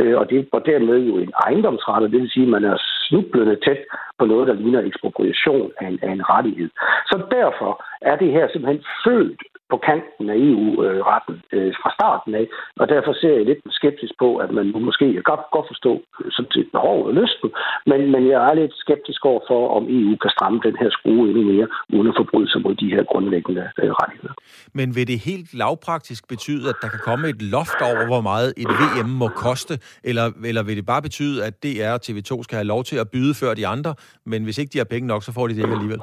øh, 0.00 0.16
og, 0.20 0.30
det, 0.30 0.48
var 0.52 0.58
dermed 0.58 0.98
jo 0.98 1.14
en 1.16 1.32
ejendomsret, 1.46 2.02
og 2.04 2.10
det 2.10 2.20
vil 2.20 2.30
sige, 2.30 2.46
at 2.48 2.54
man 2.56 2.64
er 2.64 2.76
snublende 3.06 3.56
tæt 3.66 3.82
på 4.18 4.24
noget, 4.26 4.48
der 4.48 4.54
ligner 4.54 4.80
ekspropriation 4.80 5.70
af 5.80 5.86
en, 5.88 5.98
af 6.02 6.10
en 6.12 6.28
rettighed. 6.30 6.70
Så 7.10 7.16
derfor 7.30 7.84
er 8.00 8.16
det 8.16 8.32
her 8.32 8.48
simpelthen 8.48 8.84
født 9.04 9.40
på 9.70 9.76
kanten 9.76 10.30
af 10.30 10.36
EU-retten 10.48 11.42
øh, 11.52 11.74
fra 11.82 11.90
starten 11.96 12.34
af, 12.34 12.46
og 12.80 12.88
derfor 12.88 13.12
ser 13.12 13.34
jeg 13.36 13.44
lidt 13.44 13.62
skeptisk 13.70 14.14
på, 14.18 14.36
at 14.36 14.50
man 14.50 14.66
måske, 14.88 15.06
jeg 15.14 15.24
kan 15.24 15.36
godt 15.56 15.70
forstå 15.72 15.92
øh, 16.20 16.32
sådan 16.32 16.52
set 16.52 16.68
behovet 16.72 17.06
og 17.06 17.14
lysten, 17.14 17.50
men, 17.86 18.00
men 18.12 18.22
jeg 18.28 18.38
er 18.48 18.54
lidt 18.54 18.74
skeptisk 18.86 19.20
over 19.30 19.42
for, 19.50 19.60
om 19.76 19.82
EU 19.98 20.14
kan 20.22 20.30
stramme 20.36 20.58
den 20.66 20.76
her 20.80 20.90
skrue 20.96 21.22
endnu 21.30 21.42
mere, 21.52 21.66
uden 21.94 22.08
at 22.10 22.14
forbryde 22.20 22.48
sig 22.52 22.60
mod 22.66 22.74
de 22.82 22.88
her 22.94 23.02
grundlæggende 23.12 23.64
øh, 23.82 23.90
rettigheder. 24.00 24.34
Men 24.78 24.86
vil 24.96 25.06
det 25.12 25.18
helt 25.30 25.48
lavpraktisk 25.62 26.22
betyde, 26.28 26.64
at 26.72 26.76
der 26.82 26.88
kan 26.94 27.00
komme 27.08 27.28
et 27.28 27.42
loft 27.56 27.80
over, 27.90 28.06
hvor 28.06 28.22
meget 28.30 28.48
et 28.62 28.70
VM 28.80 29.10
må 29.22 29.28
koste, 29.46 29.74
eller, 30.04 30.26
eller 30.50 30.62
vil 30.62 30.76
det 30.76 30.86
bare 30.86 31.02
betyde, 31.02 31.36
at 31.48 31.54
DR 31.64 31.90
og 31.96 32.00
TV2 32.06 32.30
skal 32.42 32.56
have 32.60 32.70
lov 32.74 32.84
til 32.84 32.96
at 33.04 33.08
byde 33.14 33.34
før 33.34 33.54
de 33.54 33.66
andre, 33.66 33.94
men 34.26 34.44
hvis 34.44 34.58
ikke 34.58 34.72
de 34.72 34.78
har 34.78 34.90
penge 34.94 35.06
nok, 35.06 35.22
så 35.22 35.32
får 35.32 35.46
de 35.46 35.54
det 35.54 35.62
ikke 35.64 35.74
alligevel? 35.78 36.00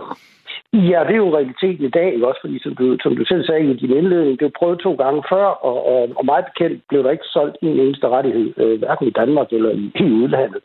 Ja, 0.73 0.99
det 1.07 1.13
er 1.13 1.23
jo 1.25 1.35
realiteten 1.37 1.85
i 1.85 1.89
dag, 1.89 2.13
ikke? 2.13 2.27
også 2.27 2.41
fordi, 2.41 2.59
som 2.63 2.75
du, 2.75 2.97
som 3.03 3.15
du 3.15 3.25
selv 3.25 3.45
sagde 3.45 3.71
i 3.71 3.73
din 3.73 3.97
indledning, 3.97 4.39
det 4.39 4.45
er 4.45 4.59
prøvet 4.59 4.79
to 4.79 4.93
gange 4.93 5.23
før, 5.29 5.45
og, 5.69 5.77
og, 5.93 6.09
og 6.15 6.25
meget 6.25 6.45
bekendt 6.45 6.81
blev 6.89 7.03
der 7.03 7.11
ikke 7.11 7.33
solgt 7.35 7.57
en 7.61 7.79
eneste 7.79 8.07
rettighed, 8.07 8.53
øh, 8.57 8.79
hverken 8.79 9.07
i 9.07 9.17
Danmark 9.21 9.47
eller 9.51 9.71
i, 9.71 9.91
i 9.95 10.11
udlandet. 10.21 10.61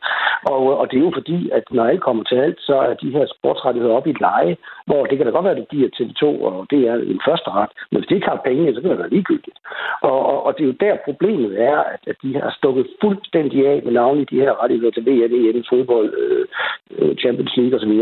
Og, 0.51 0.79
og 0.79 0.91
det 0.91 0.97
er 0.97 1.05
jo 1.07 1.11
fordi, 1.13 1.49
at 1.49 1.63
når 1.71 1.85
alt 1.85 2.01
kommer 2.01 2.23
til 2.23 2.35
alt, 2.35 2.59
så 2.59 2.75
er 2.75 2.93
de 2.93 3.11
her 3.11 3.25
sportsrettigheder 3.35 3.95
op 3.95 4.07
i 4.07 4.09
et 4.09 4.19
leje, 4.19 4.57
hvor 4.85 5.05
det 5.05 5.17
kan 5.17 5.25
da 5.25 5.31
godt 5.31 5.45
være, 5.45 5.57
at 5.57 5.61
det 5.61 5.69
giver 5.69 5.95
TV2, 5.97 6.23
og 6.49 6.67
det 6.71 6.79
er 6.87 6.95
en 6.95 7.21
første 7.27 7.49
ret, 7.49 7.71
men 7.91 7.99
hvis 7.99 8.07
de 8.07 8.15
ikke 8.15 8.27
har 8.27 8.41
penge, 8.45 8.75
så 8.75 8.81
kan 8.81 8.89
det 8.91 8.99
være 8.99 9.15
ligegyldigt. 9.15 9.57
Og, 10.01 10.19
og, 10.31 10.45
og 10.45 10.51
det 10.57 10.63
er 10.63 10.67
jo 10.71 10.81
der 10.85 10.95
problemet 11.05 11.61
er, 11.61 11.77
at, 11.93 12.01
at 12.07 12.15
de 12.23 12.29
har 12.35 12.51
stukket 12.59 12.87
fuldstændig 13.01 13.67
af 13.67 13.81
med 13.85 13.93
navnlig 13.93 14.29
de 14.29 14.41
her 14.43 14.63
rettigheder 14.63 14.91
til 14.91 15.05
VM, 15.07 15.33
EM, 15.39 15.63
fodbold, 15.69 16.09
øh, 16.23 16.45
øh, 16.97 17.15
Champions 17.15 17.57
League 17.57 17.75
osv. 17.79 17.93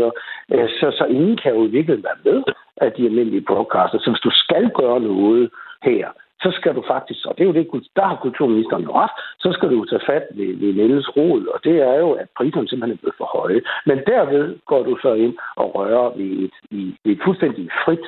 Øh, 0.54 0.68
så, 0.80 0.86
så 0.98 1.04
ingen 1.04 1.36
kan 1.36 1.54
jo 1.54 1.60
virkelig 1.60 1.97
være 2.02 2.20
med 2.24 2.42
af 2.76 2.92
de 2.92 3.06
almindelige 3.06 3.46
broadcaster. 3.48 3.98
Så 3.98 4.10
hvis 4.10 4.26
du 4.28 4.30
skal 4.30 4.70
gøre 4.80 5.00
noget 5.00 5.50
her, 5.82 6.08
så 6.42 6.50
skal 6.58 6.74
du 6.74 6.82
faktisk, 6.86 7.26
og 7.26 7.34
det 7.34 7.42
er 7.42 7.50
jo 7.50 7.58
det, 7.58 7.86
der 7.96 8.06
har 8.06 8.16
kulturministeren 8.16 8.82
jo 8.82 8.92
ret, 8.92 9.10
så 9.38 9.52
skal 9.52 9.68
du 9.70 9.84
tage 9.84 10.06
fat 10.06 10.26
ved, 10.30 10.56
ved 10.60 10.72
Niels 10.74 11.16
Rod, 11.16 11.46
og 11.54 11.64
det 11.64 11.76
er 11.90 11.94
jo, 12.04 12.10
at 12.12 12.28
priserne 12.36 12.68
simpelthen 12.68 12.96
er 12.96 13.00
blevet 13.00 13.18
for 13.18 13.28
høje. 13.38 13.60
Men 13.86 13.98
derved 14.06 14.58
går 14.66 14.82
du 14.82 14.98
så 15.02 15.12
ind 15.12 15.34
og 15.56 15.74
rører 15.74 16.16
ved 16.16 16.30
et, 16.44 16.56
i, 16.70 16.94
ved 17.04 17.12
et 17.12 17.20
fuldstændig 17.24 17.68
frit 17.84 18.06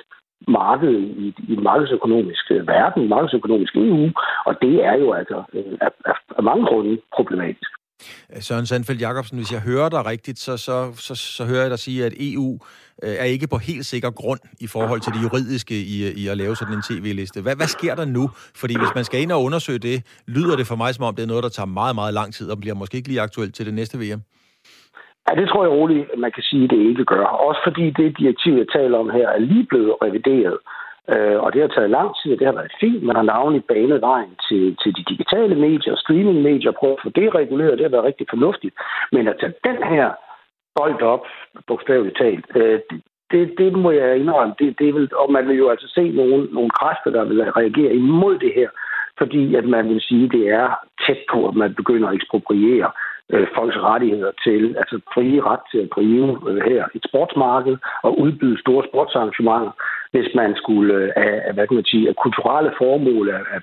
marked 0.48 0.98
i, 1.24 1.34
i 1.48 1.52
en 1.52 1.62
markedsøkonomisk 1.62 2.50
øh, 2.50 2.68
verden, 2.68 3.08
markedsøkonomisk 3.08 3.76
EU, 3.76 4.10
og 4.46 4.62
det 4.62 4.84
er 4.84 4.94
jo 4.94 5.12
altså 5.12 5.42
øh, 5.52 5.76
af, 5.80 5.90
af, 6.06 6.14
af 6.38 6.42
mange 6.42 6.66
grunde 6.66 6.98
problematisk. 7.16 7.70
Øh, 8.32 8.42
Søren 8.42 8.66
Sandfeldt 8.66 9.00
Jacobsen, 9.00 9.38
hvis 9.38 9.52
jeg 9.52 9.60
hører 9.60 9.88
dig 9.88 10.06
rigtigt, 10.06 10.38
så, 10.38 10.56
så, 10.56 10.92
så, 11.06 11.14
så 11.14 11.44
hører 11.44 11.60
jeg 11.60 11.70
dig 11.70 11.78
sige, 11.78 12.04
at 12.04 12.12
EU 12.20 12.58
øh, 13.02 13.14
er 13.22 13.24
ikke 13.24 13.46
på 13.48 13.58
helt 13.58 13.86
sikker 13.86 14.10
grund 14.10 14.40
i 14.60 14.66
forhold 14.66 15.00
til 15.00 15.12
det 15.12 15.22
juridiske 15.22 15.74
i, 15.74 15.96
i 16.22 16.28
at 16.28 16.36
lave 16.36 16.56
sådan 16.56 16.74
en 16.74 16.82
tv-liste. 16.82 17.42
Hvad, 17.42 17.56
hvad 17.56 17.66
sker 17.66 17.94
der 17.94 18.04
nu? 18.04 18.30
Fordi 18.60 18.74
hvis 18.78 18.94
man 18.94 19.04
skal 19.04 19.20
ind 19.22 19.32
og 19.32 19.42
undersøge 19.42 19.78
det, 19.78 19.96
lyder 20.28 20.56
det 20.56 20.66
for 20.66 20.76
mig 20.76 20.94
som 20.94 21.04
om, 21.04 21.14
det 21.14 21.22
er 21.22 21.32
noget, 21.32 21.42
der 21.42 21.48
tager 21.48 21.66
meget, 21.80 21.94
meget 21.94 22.14
lang 22.14 22.34
tid 22.34 22.50
og 22.50 22.58
bliver 22.60 22.74
måske 22.74 22.96
ikke 22.96 23.08
lige 23.08 23.20
aktuelt 23.20 23.54
til 23.54 23.66
det 23.66 23.74
næste 23.74 23.98
VM. 23.98 24.22
Ja, 25.26 25.32
det 25.40 25.48
tror 25.48 25.62
jeg 25.64 25.72
roligt, 25.80 26.04
man 26.24 26.32
kan 26.36 26.42
sige, 26.42 26.64
at 26.64 26.70
det 26.70 26.80
ikke 26.90 27.04
gør. 27.04 27.24
Også 27.48 27.60
fordi 27.66 27.84
det 27.90 28.18
direktiv, 28.18 28.52
jeg 28.62 28.68
taler 28.76 28.98
om 28.98 29.10
her, 29.10 29.28
er 29.28 29.38
lige 29.38 29.66
blevet 29.70 29.92
revideret. 30.04 30.58
Øh, 31.12 31.38
og 31.44 31.52
det 31.52 31.60
har 31.60 31.68
taget 31.68 31.90
lang 31.90 32.10
tid, 32.18 32.32
og 32.32 32.38
det 32.38 32.46
har 32.46 32.54
været 32.60 32.72
fint. 32.80 33.02
Man 33.02 33.16
har 33.16 33.22
navnlig 33.22 33.64
banet 33.64 34.00
vejen 34.00 34.34
til, 34.48 34.76
til 34.82 34.96
de 34.96 35.04
digitale 35.12 35.54
medier, 35.54 35.94
streamingmedier, 35.96 36.70
prøvet 36.70 36.96
at 36.96 37.02
få 37.04 37.10
det 37.20 37.34
reguleret, 37.34 37.78
det 37.78 37.84
har 37.86 37.96
været 37.96 38.08
rigtig 38.10 38.26
fornuftigt. 38.30 38.74
Men 39.12 39.28
at 39.28 39.36
tage 39.40 39.54
den 39.64 39.78
her 39.92 40.10
bold 40.76 41.02
op, 41.02 41.24
bogstaveligt 41.66 42.18
talt, 42.18 42.46
øh, 42.54 42.80
det, 43.30 43.54
det 43.58 43.72
må 43.72 43.90
jeg 43.90 44.18
indrømme. 44.18 44.54
Det, 44.58 44.78
det 44.78 44.94
vil, 44.94 45.10
og 45.14 45.32
man 45.32 45.48
vil 45.48 45.56
jo 45.56 45.68
altså 45.68 45.88
se 45.94 46.08
nogle, 46.08 46.44
nogle 46.44 46.70
kræfter, 46.70 47.10
der 47.10 47.24
vil 47.24 47.52
reagere 47.52 47.94
imod 47.94 48.38
det 48.38 48.52
her, 48.54 48.68
fordi 49.18 49.54
at 49.54 49.64
man 49.64 49.88
vil 49.88 50.00
sige, 50.00 50.24
at 50.24 50.32
det 50.32 50.48
er 50.48 50.68
tæt 51.06 51.22
på, 51.32 51.48
at 51.48 51.54
man 51.54 51.74
begynder 51.74 52.08
at 52.08 52.14
ekspropriere 52.14 52.90
øh, 53.32 53.46
folks 53.56 53.76
rettigheder 53.76 54.32
til, 54.44 54.62
altså 54.80 55.00
frie 55.14 55.40
ret 55.40 55.64
til 55.70 55.78
at 55.78 55.88
drive 55.94 56.28
øh, 56.48 56.60
her 56.70 56.84
et 56.94 57.04
sportsmarked 57.08 57.76
og 58.02 58.20
udbyde 58.20 58.60
store 58.60 58.84
sportsarrangementer, 58.88 59.72
hvis 60.12 60.28
man 60.34 60.56
skulle 60.56 60.94
øh, 60.94 61.10
af, 61.16 61.54
hvad 61.54 61.66
kan 61.66 61.74
man 61.74 61.90
sige, 61.92 62.08
af 62.08 62.16
kulturelle 62.16 62.72
formål, 62.78 63.28
af, 63.28 63.42
af 63.54 63.60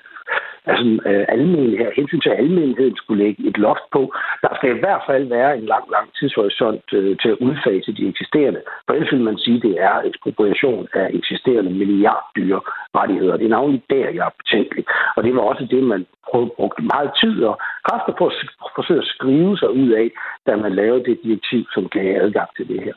altså, 0.71 0.85
øh, 1.09 1.25
almen, 1.35 1.77
her, 1.81 1.89
hensyn 1.99 2.21
til 2.21 2.29
almenheden 2.29 2.95
skulle 2.95 3.23
lægge 3.23 3.47
et 3.49 3.57
loft 3.57 3.85
på. 3.91 4.01
Der 4.43 4.51
skal 4.55 4.69
i 4.75 4.79
hvert 4.79 5.03
fald 5.09 5.25
være 5.37 5.57
en 5.57 5.65
lang, 5.73 5.85
lang 5.95 6.07
tidshorisont 6.19 6.85
øh, 6.93 7.17
til 7.21 7.29
at 7.29 7.41
udfase 7.47 7.91
de 7.97 8.07
eksisterende. 8.07 8.61
For 8.85 8.93
ellers 8.93 9.11
vil 9.11 9.27
man 9.29 9.37
sige, 9.37 9.57
at 9.57 9.63
det 9.63 9.75
er 9.89 9.95
ekspropriation 10.09 10.87
af 10.93 11.07
eksisterende 11.13 11.71
milliarddyre 11.71 12.61
rettigheder. 12.95 13.37
Det 13.37 13.45
er 13.45 13.57
navnlig 13.57 13.83
der, 13.89 14.09
jeg 14.17 14.25
er 14.29 14.37
betænkelig. 14.41 14.85
Og 15.15 15.23
det 15.23 15.35
var 15.35 15.41
også 15.41 15.67
det, 15.71 15.83
man 15.83 16.05
brugte 16.57 16.83
meget 16.93 17.11
tid 17.21 17.43
og 17.43 17.55
kræfter 17.87 18.13
på 18.17 18.25
at 18.27 18.33
forsøge 18.75 18.99
at 18.99 19.11
skrive 19.15 19.57
sig 19.57 19.71
ud 19.71 19.89
af, 19.89 20.07
da 20.47 20.55
man 20.55 20.71
lavede 20.71 21.03
det 21.03 21.19
direktiv, 21.23 21.63
som 21.73 21.89
gav 21.89 22.21
adgang 22.21 22.49
til 22.57 22.67
det 22.67 22.83
her. 22.83 22.93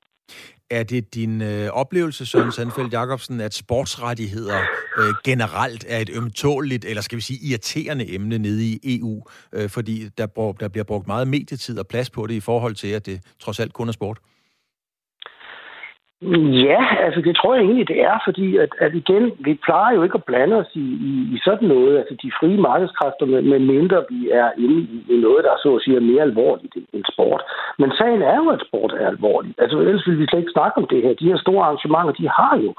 Er 0.70 0.82
det 0.82 1.14
din 1.14 1.42
øh, 1.42 1.68
oplevelse, 1.68 2.26
Søren 2.26 2.52
Sandfeldt 2.52 2.92
Jacobsen, 2.92 3.40
at 3.40 3.54
sportsrettigheder 3.54 4.60
øh, 4.98 5.14
generelt 5.24 5.84
er 5.88 5.98
et 5.98 6.10
ømtåligt, 6.12 6.84
eller 6.84 7.02
skal 7.02 7.16
vi 7.16 7.22
sige 7.22 7.38
irriterende 7.42 8.14
emne 8.14 8.38
nede 8.38 8.64
i 8.64 8.80
EU, 8.84 9.22
øh, 9.52 9.70
fordi 9.70 10.08
der, 10.18 10.26
brug, 10.26 10.60
der 10.60 10.68
bliver 10.68 10.84
brugt 10.84 11.06
meget 11.06 11.28
medietid 11.28 11.78
og 11.78 11.86
plads 11.86 12.10
på 12.10 12.26
det 12.26 12.34
i 12.34 12.40
forhold 12.40 12.74
til, 12.74 12.88
at 12.88 13.06
det 13.06 13.20
trods 13.40 13.60
alt 13.60 13.72
kun 13.72 13.88
er 13.88 13.92
sport? 13.92 14.18
Ja, 16.68 16.82
altså 17.04 17.20
det 17.20 17.36
tror 17.36 17.54
jeg 17.54 17.64
egentlig, 17.64 17.88
det 17.88 18.00
er, 18.02 18.18
fordi 18.24 18.56
at, 18.56 18.72
at 18.78 18.94
igen, 18.94 19.32
vi 19.38 19.54
plejer 19.64 19.94
jo 19.94 20.02
ikke 20.02 20.18
at 20.18 20.24
blande 20.24 20.56
os 20.56 20.70
i, 20.74 20.86
i, 21.10 21.12
i 21.34 21.38
sådan 21.44 21.68
noget, 21.68 21.98
altså 21.98 22.14
de 22.22 22.32
frie 22.40 22.58
markedskræfter, 22.60 23.26
med, 23.26 23.42
med 23.42 23.58
mindre 23.58 24.04
vi 24.10 24.30
er 24.30 24.50
inde 24.58 24.80
i, 24.80 25.04
i 25.14 25.16
noget, 25.20 25.44
der 25.44 25.54
så 25.62 25.76
at 25.76 25.82
sige 25.82 25.96
er 25.96 26.10
mere 26.10 26.22
alvorligt 26.22 26.74
end 26.92 27.04
sport. 27.12 27.42
Men 27.78 27.90
sagen 27.98 28.22
er 28.22 28.36
jo, 28.36 28.48
at 28.50 28.64
sport 28.68 28.92
er 28.92 29.06
alvorligt. 29.08 29.54
Altså 29.62 29.78
ellers 29.78 30.06
vil 30.06 30.18
vi 30.18 30.26
slet 30.26 30.40
ikke 30.40 30.56
snakke 30.56 30.76
om 30.78 30.86
det 30.90 31.02
her. 31.02 31.14
De 31.14 31.30
her 31.30 31.38
store 31.38 31.64
arrangementer, 31.64 32.12
de 32.20 32.28
har 32.28 32.54
jo 32.64 32.70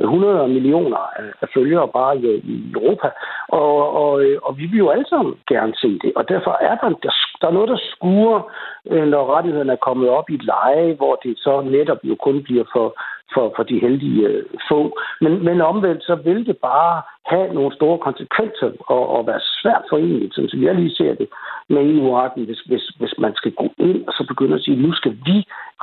100 0.00 0.48
millioner 0.48 0.96
af 1.42 1.48
følgere 1.54 1.88
bare 1.88 2.16
i, 2.16 2.26
i 2.52 2.72
Europa, 2.74 3.08
og, 3.48 3.92
og, 4.02 4.24
øh, 4.24 4.38
og 4.42 4.58
vi 4.58 4.66
vil 4.66 4.78
jo 4.78 4.90
alle 4.90 5.08
sammen 5.08 5.34
gerne 5.48 5.74
se 5.76 5.98
det, 6.02 6.12
og 6.16 6.28
derfor 6.28 6.58
er 6.60 6.74
der, 6.74 6.88
der, 6.88 7.12
der 7.40 7.46
er 7.48 7.52
noget, 7.52 7.68
der 7.68 7.80
skuer, 7.92 8.52
øh, 8.90 9.06
når 9.06 9.36
rettighederne 9.36 9.72
er 9.72 9.86
kommet 9.86 10.08
op 10.08 10.30
i 10.30 10.34
et 10.34 10.44
leje, 10.44 10.94
hvor 10.94 11.14
det 11.24 11.38
så 11.38 11.60
netop 11.60 11.98
jo 12.04 12.14
kun 12.14 12.42
bliver 12.42 12.64
for, 12.72 12.88
for, 13.34 13.52
for 13.56 13.62
de 13.62 13.80
heldige 13.80 14.26
øh, 14.26 14.44
få. 14.68 14.98
Men, 15.20 15.44
men 15.44 15.60
omvendt, 15.60 16.02
så 16.02 16.14
vil 16.14 16.46
det 16.46 16.58
bare 16.58 17.02
have 17.26 17.54
nogle 17.54 17.74
store 17.74 17.98
konsekvenser 17.98 18.70
og, 18.94 19.08
og 19.16 19.26
være 19.26 19.40
svært 19.62 19.84
forenligt, 19.90 20.34
som 20.34 20.62
jeg 20.62 20.74
lige 20.74 20.96
ser 20.96 21.14
det, 21.14 21.28
med 21.68 21.82
EU-retten, 21.90 22.44
hvis, 22.44 22.60
hvis, 22.70 22.84
hvis 23.00 23.14
man 23.18 23.32
skal 23.36 23.52
gå 23.52 23.66
ind 23.78 24.00
og 24.08 24.12
så 24.12 24.24
begynde 24.28 24.54
at 24.54 24.62
sige, 24.62 24.82
nu 24.86 24.92
skal 24.92 25.12
vi 25.28 25.36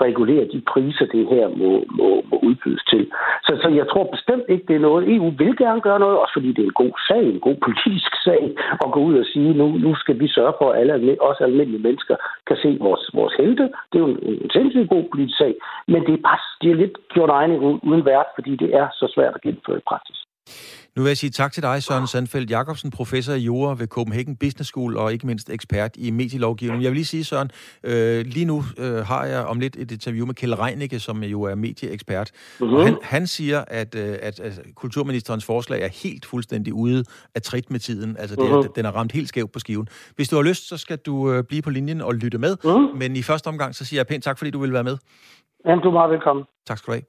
regulere 0.06 0.46
de 0.54 0.62
priser, 0.72 1.06
det 1.06 1.28
her 1.34 1.48
må, 1.48 1.70
må, 1.98 2.10
må 2.30 2.38
udbydes 2.48 2.84
til. 2.92 3.04
Så, 3.46 3.52
så 3.62 3.68
jeg 3.80 3.88
tror 3.90 4.04
bestemt 4.16 4.46
ikke, 4.50 4.66
det 4.68 4.76
er 4.76 4.88
noget. 4.88 5.16
EU 5.16 5.30
vil 5.30 5.58
gerne 5.58 5.82
gøre 5.82 6.00
noget, 6.00 6.18
også 6.18 6.34
fordi 6.38 6.50
det 6.52 6.62
er 6.64 6.72
en 6.72 6.82
god 6.84 6.96
sag, 7.08 7.24
en 7.24 7.40
god 7.48 7.58
politisk 7.68 8.12
sag, 8.28 8.42
at 8.84 8.92
gå 8.92 9.00
ud 9.00 9.16
og 9.22 9.26
sige, 9.34 9.54
nu, 9.54 9.68
nu 9.86 9.96
skal 9.96 10.20
vi 10.20 10.28
sørge 10.28 10.54
for, 10.60 10.72
at 10.72 10.80
alle 10.80 11.22
også 11.22 11.44
almindelige 11.44 11.86
mennesker 11.88 12.16
kan 12.48 12.58
se 12.64 12.78
vores, 12.82 13.04
vores 13.14 13.34
helte. 13.34 13.64
Det 13.90 13.96
er 13.96 14.04
jo 14.06 14.08
en, 14.08 14.20
en 14.44 14.50
sindssygt 14.50 14.90
god 14.90 15.04
politisk 15.12 15.38
sag, 15.38 15.54
men 15.88 16.02
det 16.08 16.14
er 16.14 16.24
bare 16.30 16.40
det 16.62 16.72
er 16.72 16.76
lidt 16.76 16.98
gjort 17.14 17.30
egne 17.30 17.60
uden 17.60 18.06
værd, 18.06 18.28
fordi 18.36 18.56
det 18.56 18.70
er 18.76 18.88
så 18.94 19.12
svært 19.16 19.36
at 19.36 19.42
gennemføre 19.42 19.78
i 19.78 19.88
praksis. 19.92 20.20
Nu 20.98 21.04
vil 21.04 21.10
jeg 21.10 21.18
sige 21.18 21.30
tak 21.30 21.52
til 21.52 21.64
dig, 21.64 21.84
Søren 21.84 22.08
Sandfeldt 22.08 22.52
Jacobsen, 22.52 22.92
professor 22.92 23.34
i 23.34 23.40
jura 23.40 23.76
ved 23.78 23.88
Copenhagen 23.88 24.36
Business 24.36 24.70
School 24.70 24.98
og 24.98 25.14
ikke 25.14 25.28
mindst 25.28 25.50
ekspert 25.50 25.92
i 25.98 26.12
medielovgivning. 26.12 26.84
Jeg 26.84 26.92
vil 26.92 26.96
lige 26.96 27.06
sige, 27.06 27.24
Søren, 27.24 27.52
øh, 27.84 28.26
lige 28.26 28.46
nu 28.46 28.64
øh, 28.78 28.96
har 28.96 29.26
jeg 29.26 29.46
om 29.46 29.60
lidt 29.60 29.76
et 29.76 29.92
interview 29.92 30.26
med 30.26 30.36
Kjell 30.36 30.56
Reinicke, 30.56 31.00
som 31.00 31.24
jo 31.24 31.44
er 31.44 31.56
medieekspert. 31.56 32.32
Uh-huh. 32.60 32.78
Han, 32.78 32.98
han 33.04 33.28
siger, 33.28 33.64
at, 33.68 33.96
øh, 33.96 34.18
at, 34.22 34.40
at 34.40 34.62
kulturministerens 34.76 35.46
forslag 35.46 35.82
er 35.82 35.88
helt 36.04 36.26
fuldstændig 36.26 36.74
ude 36.74 37.04
af 37.36 37.42
trit 37.42 37.72
med 37.72 37.80
tiden. 37.80 38.18
Altså, 38.20 38.36
det 38.36 38.42
uh-huh. 38.42 38.68
er, 38.68 38.72
den 38.76 38.86
er 38.86 38.92
ramt 38.92 39.12
helt 39.12 39.30
skævt 39.30 39.52
på 39.52 39.60
skiven. 39.60 39.88
Hvis 40.16 40.30
du 40.30 40.36
har 40.36 40.44
lyst, 40.44 40.68
så 40.68 40.78
skal 40.78 40.98
du 40.98 41.32
øh, 41.32 41.44
blive 41.44 41.62
på 41.62 41.70
linjen 41.70 42.02
og 42.02 42.16
lytte 42.16 42.38
med. 42.38 42.58
Uh-huh. 42.66 42.98
Men 42.98 43.16
i 43.16 43.22
første 43.22 43.48
omgang, 43.48 43.76
så 43.76 43.86
siger 43.86 44.00
jeg 44.00 44.08
pænt 44.08 44.24
tak, 44.24 44.38
fordi 44.38 44.52
du 44.52 44.60
vil 44.60 44.74
være 44.74 44.84
med. 44.84 44.98
Jamen, 45.66 45.84
du 45.84 45.88
er 45.88 45.94
meget 45.94 46.12
velkommen. 46.12 46.46
Tak 46.68 46.78
skal 46.78 46.92
du 46.92 46.96
have. 46.96 47.04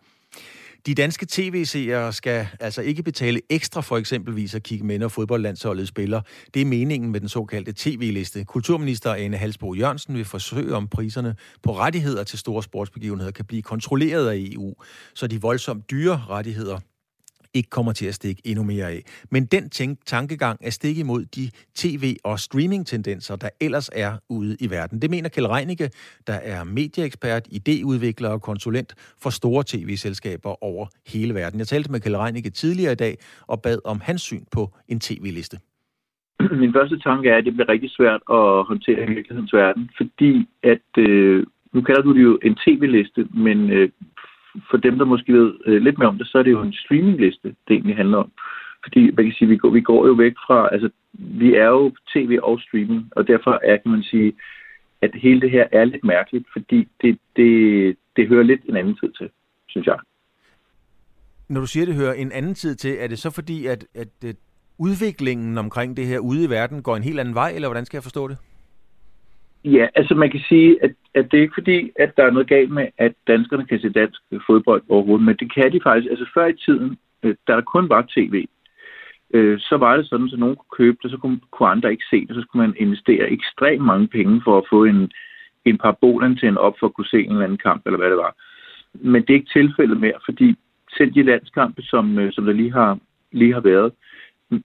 De 0.87 0.95
danske 0.95 1.27
tv-seere 1.31 2.13
skal 2.13 2.49
altså 2.61 2.83
ikke 2.83 3.03
betale 3.03 3.41
ekstra 3.51 3.81
for 3.81 3.97
eksempelvis 3.97 4.55
at 4.55 4.63
kigge 4.63 4.87
med, 4.87 4.99
når 4.99 5.09
fodboldlandsholdet 5.09 5.89
spiller. 5.89 6.21
Det 6.55 6.63
er 6.63 6.67
meningen 6.67 7.13
med 7.13 7.21
den 7.21 7.29
såkaldte 7.29 7.73
tv-liste. 7.77 8.45
Kulturminister 8.45 9.15
Anne 9.15 9.37
Halsbo 9.37 9.75
Jørgensen 9.75 10.15
vil 10.15 10.25
forsøge, 10.25 10.75
om 10.75 10.89
priserne 10.89 11.37
på 11.63 11.79
rettigheder 11.79 12.25
til 12.25 12.39
store 12.39 12.63
sportsbegivenheder 12.63 13.31
kan 13.31 13.45
blive 13.45 13.63
kontrolleret 13.63 14.29
af 14.29 14.37
EU, 14.37 14.75
så 15.15 15.27
de 15.27 15.41
voldsomt 15.41 15.91
dyre 15.91 16.25
rettigheder 16.29 16.79
ikke 17.55 17.71
kommer 17.71 17.93
til 17.93 18.07
at 18.07 18.15
stikke 18.15 18.43
endnu 18.45 18.65
mere 18.65 18.87
af. 18.91 19.03
Men 19.31 19.47
den 19.47 19.71
tænk- 19.71 20.01
tankegang 20.07 20.59
er 20.63 20.71
stik 20.71 20.99
imod 20.99 21.25
de 21.25 21.51
tv- 21.75 22.17
og 22.25 22.39
streaming-tendenser, 22.39 23.37
der 23.37 23.49
ellers 23.61 23.91
er 23.93 24.13
ude 24.29 24.57
i 24.61 24.71
verden. 24.71 25.03
Det 25.03 25.11
mener 25.11 25.29
Kjell 25.29 25.47
Reinicke, 25.47 25.91
der 26.27 26.33
er 26.33 26.65
medieekspert, 26.65 27.49
idéudvikler 27.49 28.29
og 28.29 28.43
konsulent 28.43 28.95
for 29.23 29.31
store 29.31 29.65
tv-selskaber 29.67 30.65
over 30.65 30.87
hele 31.07 31.35
verden. 31.35 31.59
Jeg 31.59 31.67
talte 31.67 31.93
med 31.93 32.01
Kjell 32.01 32.17
Reinicke 32.17 32.51
tidligere 32.51 32.93
i 32.93 32.97
dag 32.97 33.15
og 33.47 33.63
bad 33.63 33.79
om 33.85 34.01
hans 34.01 34.23
syn 34.23 34.45
på 34.53 34.71
en 34.89 35.01
tv-liste. 35.01 35.59
Min 36.63 36.73
første 36.73 36.99
tanke 36.99 37.29
er, 37.31 37.37
at 37.37 37.45
det 37.45 37.53
bliver 37.55 37.69
rigtig 37.69 37.91
svært 37.91 38.23
at 38.31 38.65
håndtere 38.71 39.03
i 39.05 39.09
virkelighedens 39.15 39.53
verden, 39.53 39.91
fordi 39.97 40.49
at, 40.63 40.89
øh, 40.99 41.47
nu 41.73 41.81
kalder 41.81 42.03
du 42.03 42.15
det 42.15 42.23
jo 42.23 42.39
en 42.43 42.55
tv-liste, 42.65 43.29
men 43.35 43.71
øh, 43.71 43.89
for 44.71 44.77
dem, 44.77 44.99
der 44.99 45.05
måske 45.05 45.33
ved 45.33 45.53
øh, 45.67 45.83
lidt 45.83 45.99
mere 45.99 46.09
om 46.09 46.19
det, 46.19 46.27
så 46.29 46.39
er 46.39 46.43
det 46.43 46.51
jo 46.51 46.63
en 46.63 46.73
streamingliste, 46.73 47.49
det 47.49 47.75
egentlig 47.75 47.97
handler 47.97 48.19
om. 48.19 48.33
Fordi 48.85 49.11
man 49.11 49.25
kan 49.25 49.35
sige, 49.39 49.49
vi 49.49 49.57
går, 49.57 49.71
vi 49.71 49.81
går 49.81 50.07
jo 50.07 50.13
væk 50.13 50.35
fra, 50.47 50.69
altså 50.73 50.89
vi 51.13 51.55
er 51.55 51.67
jo 51.67 51.93
tv 52.15 52.39
og 52.43 52.61
streaming, 52.61 53.09
og 53.17 53.29
derfor 53.29 53.61
er, 53.65 53.77
kan 53.77 53.91
man 53.91 54.03
sige, 54.03 54.33
at 55.03 55.11
hele 55.15 55.41
det 55.41 55.51
her 55.51 55.67
er 55.73 55.85
lidt 55.85 56.05
mærkeligt, 56.05 56.47
fordi 56.53 56.89
det, 57.03 57.19
det, 57.37 57.97
det 58.17 58.29
hører 58.29 58.43
lidt 58.43 58.61
en 58.69 58.77
anden 58.77 58.97
tid 58.97 59.13
til, 59.19 59.31
synes 59.69 59.87
jeg. 59.87 59.99
Når 61.49 61.61
du 61.61 61.67
siger, 61.67 61.85
at 61.85 61.89
det 61.89 61.97
hører 61.97 62.13
en 62.13 62.33
anden 62.33 62.55
tid 62.55 62.75
til, 62.75 62.97
er 62.99 63.07
det 63.07 63.19
så 63.19 63.31
fordi, 63.31 63.67
at, 63.67 63.87
at, 63.95 64.09
at 64.25 64.37
udviklingen 64.79 65.59
omkring 65.59 65.97
det 65.97 66.07
her 66.07 66.19
ude 66.19 66.45
i 66.45 66.51
verden 66.51 66.83
går 66.83 66.97
en 66.97 67.03
helt 67.03 67.21
anden 67.21 67.35
vej, 67.35 67.53
eller 67.55 67.69
hvordan 67.69 67.87
skal 67.87 67.97
jeg 67.97 68.03
forstå 68.03 68.29
det? 68.29 68.39
Ja, 69.65 69.87
altså 69.95 70.15
man 70.15 70.31
kan 70.31 70.41
sige, 70.49 70.85
at, 70.85 70.91
at 71.15 71.31
det 71.31 71.39
er 71.39 71.43
ikke 71.43 71.59
fordi, 71.61 71.91
at 71.97 72.17
der 72.17 72.25
er 72.25 72.31
noget 72.31 72.49
galt 72.49 72.71
med, 72.71 72.87
at 72.99 73.13
danskerne 73.27 73.67
kan 73.67 73.81
se 73.81 73.89
dansk 73.89 74.21
fodbold 74.47 74.83
overhovedet, 74.89 75.27
men 75.27 75.37
det 75.37 75.55
kan 75.55 75.73
de 75.73 75.81
faktisk. 75.83 76.11
Altså 76.11 76.27
før 76.35 76.47
i 76.47 76.57
tiden, 76.57 76.99
øh, 77.23 77.35
da 77.49 77.53
der 77.53 77.61
kun 77.61 77.89
var 77.89 78.07
tv, 78.09 78.47
øh, 79.35 79.59
så 79.61 79.77
var 79.77 79.97
det 79.97 80.09
sådan, 80.09 80.31
at 80.33 80.39
nogen 80.39 80.57
kunne 80.57 80.77
købe 80.77 80.99
det, 81.03 81.11
så 81.11 81.17
kunne, 81.17 81.41
kunne 81.51 81.69
andre 81.69 81.91
ikke 81.91 82.05
se 82.11 82.27
det, 82.27 82.35
så 82.35 82.43
skulle 82.43 82.67
man 82.67 82.77
investere 82.79 83.31
ekstremt 83.31 83.85
mange 83.85 84.09
penge 84.09 84.41
for 84.45 84.59
at 84.59 84.65
få 84.71 84.85
en, 84.85 85.11
en 85.65 85.79
parabolantenne 85.79 86.61
op 86.61 86.75
for 86.81 86.87
at 86.87 86.95
kunne 86.95 87.13
se 87.13 87.25
en 87.25 87.31
eller 87.31 87.45
anden 87.45 87.59
kamp, 87.59 87.83
eller 87.87 87.99
hvad 87.99 88.11
det 88.11 88.17
var. 88.17 88.35
Men 88.95 89.23
det 89.23 89.31
er 89.31 89.35
ikke 89.35 89.53
tilfældet 89.53 90.01
mere, 90.01 90.21
fordi 90.25 90.57
selv 90.97 91.15
de 91.15 91.23
landskampe, 91.23 91.83
som, 91.83 92.19
øh, 92.19 92.33
som 92.33 92.45
der 92.45 92.53
lige 92.53 92.73
har, 92.73 92.99
lige 93.33 93.55
har 93.55 93.61
været, 93.61 93.93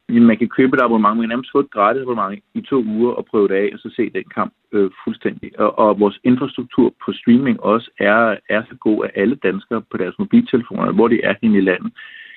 man 0.09 0.37
kan 0.37 0.49
købe 0.49 0.75
et 0.75 0.81
abonnement, 0.81 1.15
man 1.15 1.23
kan 1.23 1.29
nærmest 1.29 1.51
få 1.51 1.59
et 1.59 1.71
gratis 1.71 2.01
abonnement 2.01 2.43
i 2.53 2.61
to 2.61 2.83
uger 2.83 3.11
og 3.11 3.25
prøve 3.25 3.47
det 3.47 3.55
af, 3.55 3.69
og 3.73 3.79
så 3.79 3.89
se 3.95 4.09
den 4.09 4.23
kamp 4.35 4.53
øh, 4.71 4.91
fuldstændig. 5.03 5.59
Og, 5.59 5.79
og 5.79 5.99
vores 5.99 6.19
infrastruktur 6.23 6.93
på 7.05 7.13
streaming 7.13 7.63
også 7.63 7.91
er, 7.99 8.37
er 8.49 8.63
så 8.69 8.75
god, 8.75 9.05
at 9.05 9.11
alle 9.15 9.35
danskere 9.35 9.81
på 9.91 9.97
deres 9.97 10.15
mobiltelefoner, 10.19 10.91
hvor 10.91 11.07
de 11.07 11.21
er 11.23 11.33
henne 11.41 11.57
i 11.57 11.61
landet, 11.61 11.91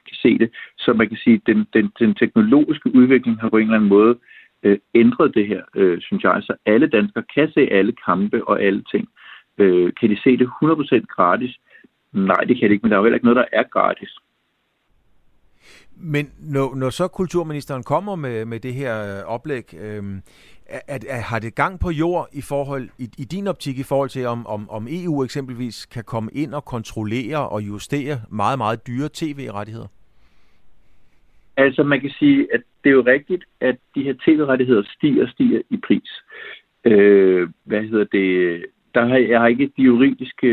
kan 0.09 0.17
se 0.23 0.39
det. 0.39 0.51
Så 0.79 0.93
man 0.93 1.09
kan 1.09 1.17
sige, 1.17 1.35
at 1.35 1.47
den, 1.47 1.67
den, 1.75 1.93
den 1.99 2.15
teknologiske 2.15 2.95
udvikling 2.95 3.41
har 3.41 3.49
på 3.49 3.57
en 3.57 3.63
eller 3.63 3.77
anden 3.77 3.89
måde 3.89 4.19
øh, 4.63 4.79
ændret 4.95 5.35
det 5.35 5.47
her, 5.47 5.63
øh, 5.75 6.01
synes 6.01 6.23
jeg. 6.23 6.43
Så 6.43 6.55
alle 6.67 6.87
danskere 6.87 7.25
kan 7.35 7.51
se 7.53 7.61
alle 7.61 7.93
kampe 8.07 8.49
og 8.49 8.63
alle 8.63 8.83
ting. 8.93 9.09
Øh, 9.59 9.93
kan 10.01 10.11
de 10.11 10.23
se 10.25 10.37
det 10.37 10.49
100% 10.63 11.07
gratis? 11.17 11.57
Nej, 12.13 12.43
det 12.49 12.59
kan 12.59 12.69
de 12.69 12.75
ikke, 12.75 12.83
men 12.83 12.91
der 12.91 12.97
er 12.97 13.01
jo 13.01 13.05
heller 13.05 13.17
ikke 13.17 13.27
noget, 13.27 13.43
der 13.43 13.59
er 13.61 13.63
gratis. 13.63 14.19
Men 15.99 16.31
når, 16.39 16.75
når 16.75 16.91
så 16.91 17.09
kulturministeren 17.09 17.83
kommer 17.83 18.17
med, 18.17 18.45
med 18.45 18.61
det 18.61 18.75
her 18.75 19.19
øh, 19.19 19.35
oplæg, 19.35 19.75
øh, 19.75 20.03
at, 20.69 21.05
at, 21.05 21.23
har 21.23 21.39
det 21.39 21.55
gang 21.55 21.81
på 21.81 21.91
jord 21.91 22.29
i 22.33 22.43
forhold 22.49 22.89
i, 22.99 23.09
i 23.19 23.25
din 23.25 23.47
optik 23.47 23.79
i 23.79 23.83
forhold 23.83 24.09
til, 24.09 24.27
om, 24.27 24.47
om, 24.47 24.71
om 24.71 24.87
EU 24.91 25.25
eksempelvis 25.25 25.87
kan 25.87 26.05
komme 26.05 26.31
ind 26.33 26.55
og 26.55 26.65
kontrollere 26.65 27.49
og 27.49 27.63
justere 27.63 28.21
meget, 28.31 28.59
meget 28.59 28.87
dyre 28.87 29.09
tv-rettigheder? 29.15 29.87
Altså 31.57 31.83
man 31.83 32.01
kan 32.01 32.11
sige, 32.11 32.47
at 32.55 32.61
det 32.85 32.91
er 32.91 32.95
jo 32.95 33.05
rigtigt, 33.07 33.45
at 33.61 33.77
de 33.95 34.03
her 34.03 34.15
tv-rettigheder 34.25 34.83
stiger 34.97 35.23
og 35.23 35.29
stiger 35.29 35.61
i 35.71 35.77
pris. 35.87 36.11
Øh, 36.85 37.49
hvad 37.65 37.83
hedder 37.83 38.05
det? 38.05 38.65
Der 38.95 39.07
har, 39.07 39.17
jeg 39.17 39.41
har 39.41 39.47
ikke 39.47 39.73
de 39.77 39.83
juridiske, 39.83 40.47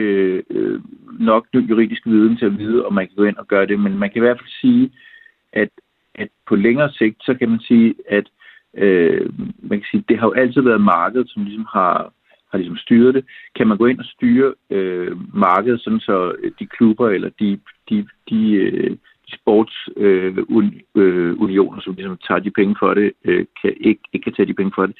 øh, 0.49 0.81
nok 1.19 1.47
juridiske 1.53 2.09
viden 2.09 2.37
til 2.37 2.45
at 2.45 2.57
vide, 2.57 2.85
om 2.85 2.93
man 2.93 3.07
kan 3.07 3.15
gå 3.15 3.23
ind 3.23 3.37
og 3.37 3.47
gøre 3.47 3.65
det, 3.65 3.79
men 3.79 3.97
man 3.97 4.09
kan 4.09 4.17
i 4.17 4.25
hvert 4.25 4.39
fald 4.39 4.49
sige, 4.61 4.91
at, 5.53 5.69
at 6.15 6.27
på 6.47 6.55
længere 6.55 6.91
sigt, 6.91 7.17
så 7.23 7.33
kan 7.33 7.49
man 7.49 7.59
sige, 7.59 7.95
at 8.09 8.29
øh, 8.77 9.29
man 9.61 9.79
kan 9.79 9.87
sige, 9.91 10.03
det 10.09 10.19
har 10.19 10.27
jo 10.27 10.33
altid 10.33 10.61
været 10.61 10.81
markedet, 10.81 11.29
som 11.29 11.43
ligesom 11.43 11.67
har, 11.73 12.13
har 12.51 12.57
ligesom 12.57 12.77
styret 12.77 13.13
det. 13.13 13.25
Kan 13.55 13.67
man 13.67 13.77
gå 13.77 13.85
ind 13.85 13.99
og 13.99 14.05
styre 14.05 14.53
øh, 14.69 15.35
markedet, 15.35 15.81
sådan 15.81 15.99
så 15.99 16.35
de 16.59 16.67
klubber 16.67 17.09
eller 17.09 17.29
de, 17.39 17.59
de, 17.89 18.07
de, 18.29 18.51
øh, 18.53 18.97
de 19.27 19.35
sportsunioner, 19.39 20.71
øh, 20.95 21.77
øh 21.77 21.83
som 21.83 21.93
ligesom 21.93 22.17
tager 22.27 22.39
de 22.39 22.51
penge 22.51 22.75
for 22.79 22.93
det, 22.93 23.11
øh, 23.25 23.45
kan, 23.61 23.73
ikke, 23.77 24.01
ikke 24.13 24.23
kan 24.23 24.33
tage 24.33 24.45
de 24.45 24.53
penge 24.53 24.71
for 24.75 24.85
det. 24.85 24.95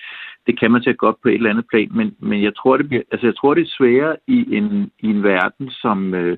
Det 0.47 0.59
kan 0.59 0.71
man 0.71 0.83
tage 0.83 0.93
godt 0.93 1.21
på 1.21 1.29
et 1.29 1.33
eller 1.33 1.49
andet 1.49 1.65
plan, 1.71 1.89
men, 1.91 2.15
men 2.19 2.43
jeg, 2.43 2.55
tror, 2.55 2.77
det 2.77 2.87
bliver, 2.87 3.03
altså 3.11 3.27
jeg 3.27 3.35
tror, 3.35 3.53
det 3.53 3.61
er 3.61 3.75
sværere 3.77 4.15
i 4.27 4.55
en, 4.57 4.91
i 4.99 5.07
en 5.07 5.23
verden, 5.23 5.69
som, 5.69 6.13
øh, 6.13 6.37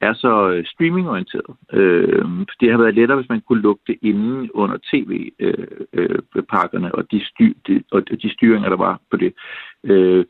er 0.00 0.14
så 0.14 0.50
øh, 0.50 0.64
streamingorienteret. 0.66 1.56
Øh, 1.72 2.24
det 2.60 2.70
har 2.70 2.78
været 2.78 2.94
lettere, 2.94 3.18
hvis 3.18 3.28
man 3.28 3.40
kunne 3.40 3.62
lukke 3.62 3.82
det 3.86 3.96
inde 4.02 4.56
under 4.56 4.76
tv-pakkerne 4.90 6.86
øh, 6.86 6.92
øh, 6.94 6.98
og, 6.98 7.10
de 7.10 7.26
styr, 7.26 7.52
de, 7.68 7.82
og 7.92 8.08
de 8.22 8.32
styringer, 8.32 8.68
der 8.68 8.76
var 8.76 9.00
på 9.10 9.16
det. 9.16 9.32
Øh, 9.84 10.24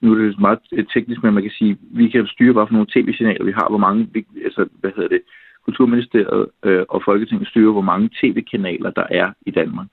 nu 0.00 0.12
er 0.12 0.18
det 0.18 0.38
meget 0.38 0.58
øh, 0.72 0.86
teknisk, 0.94 1.22
men 1.22 1.34
man 1.34 1.42
kan 1.42 1.52
sige, 1.58 1.78
vi 1.80 2.08
kan 2.08 2.26
styre, 2.26 2.52
hvad 2.52 2.66
for 2.66 2.72
nogle 2.72 2.92
tv-signaler 2.94 3.44
vi 3.44 3.52
har, 3.52 3.68
hvor 3.68 3.78
mange, 3.78 4.08
altså, 4.44 4.68
hvad 4.80 4.90
hedder 4.96 5.08
det, 5.08 5.22
Kulturministeriet 5.64 6.46
øh, 6.64 6.84
og 6.88 7.02
Folketinget 7.04 7.48
styrer, 7.48 7.72
hvor 7.72 7.88
mange 7.92 8.10
tv-kanaler 8.20 8.90
der 8.90 9.06
er 9.10 9.32
i 9.46 9.50
Danmark. 9.50 9.86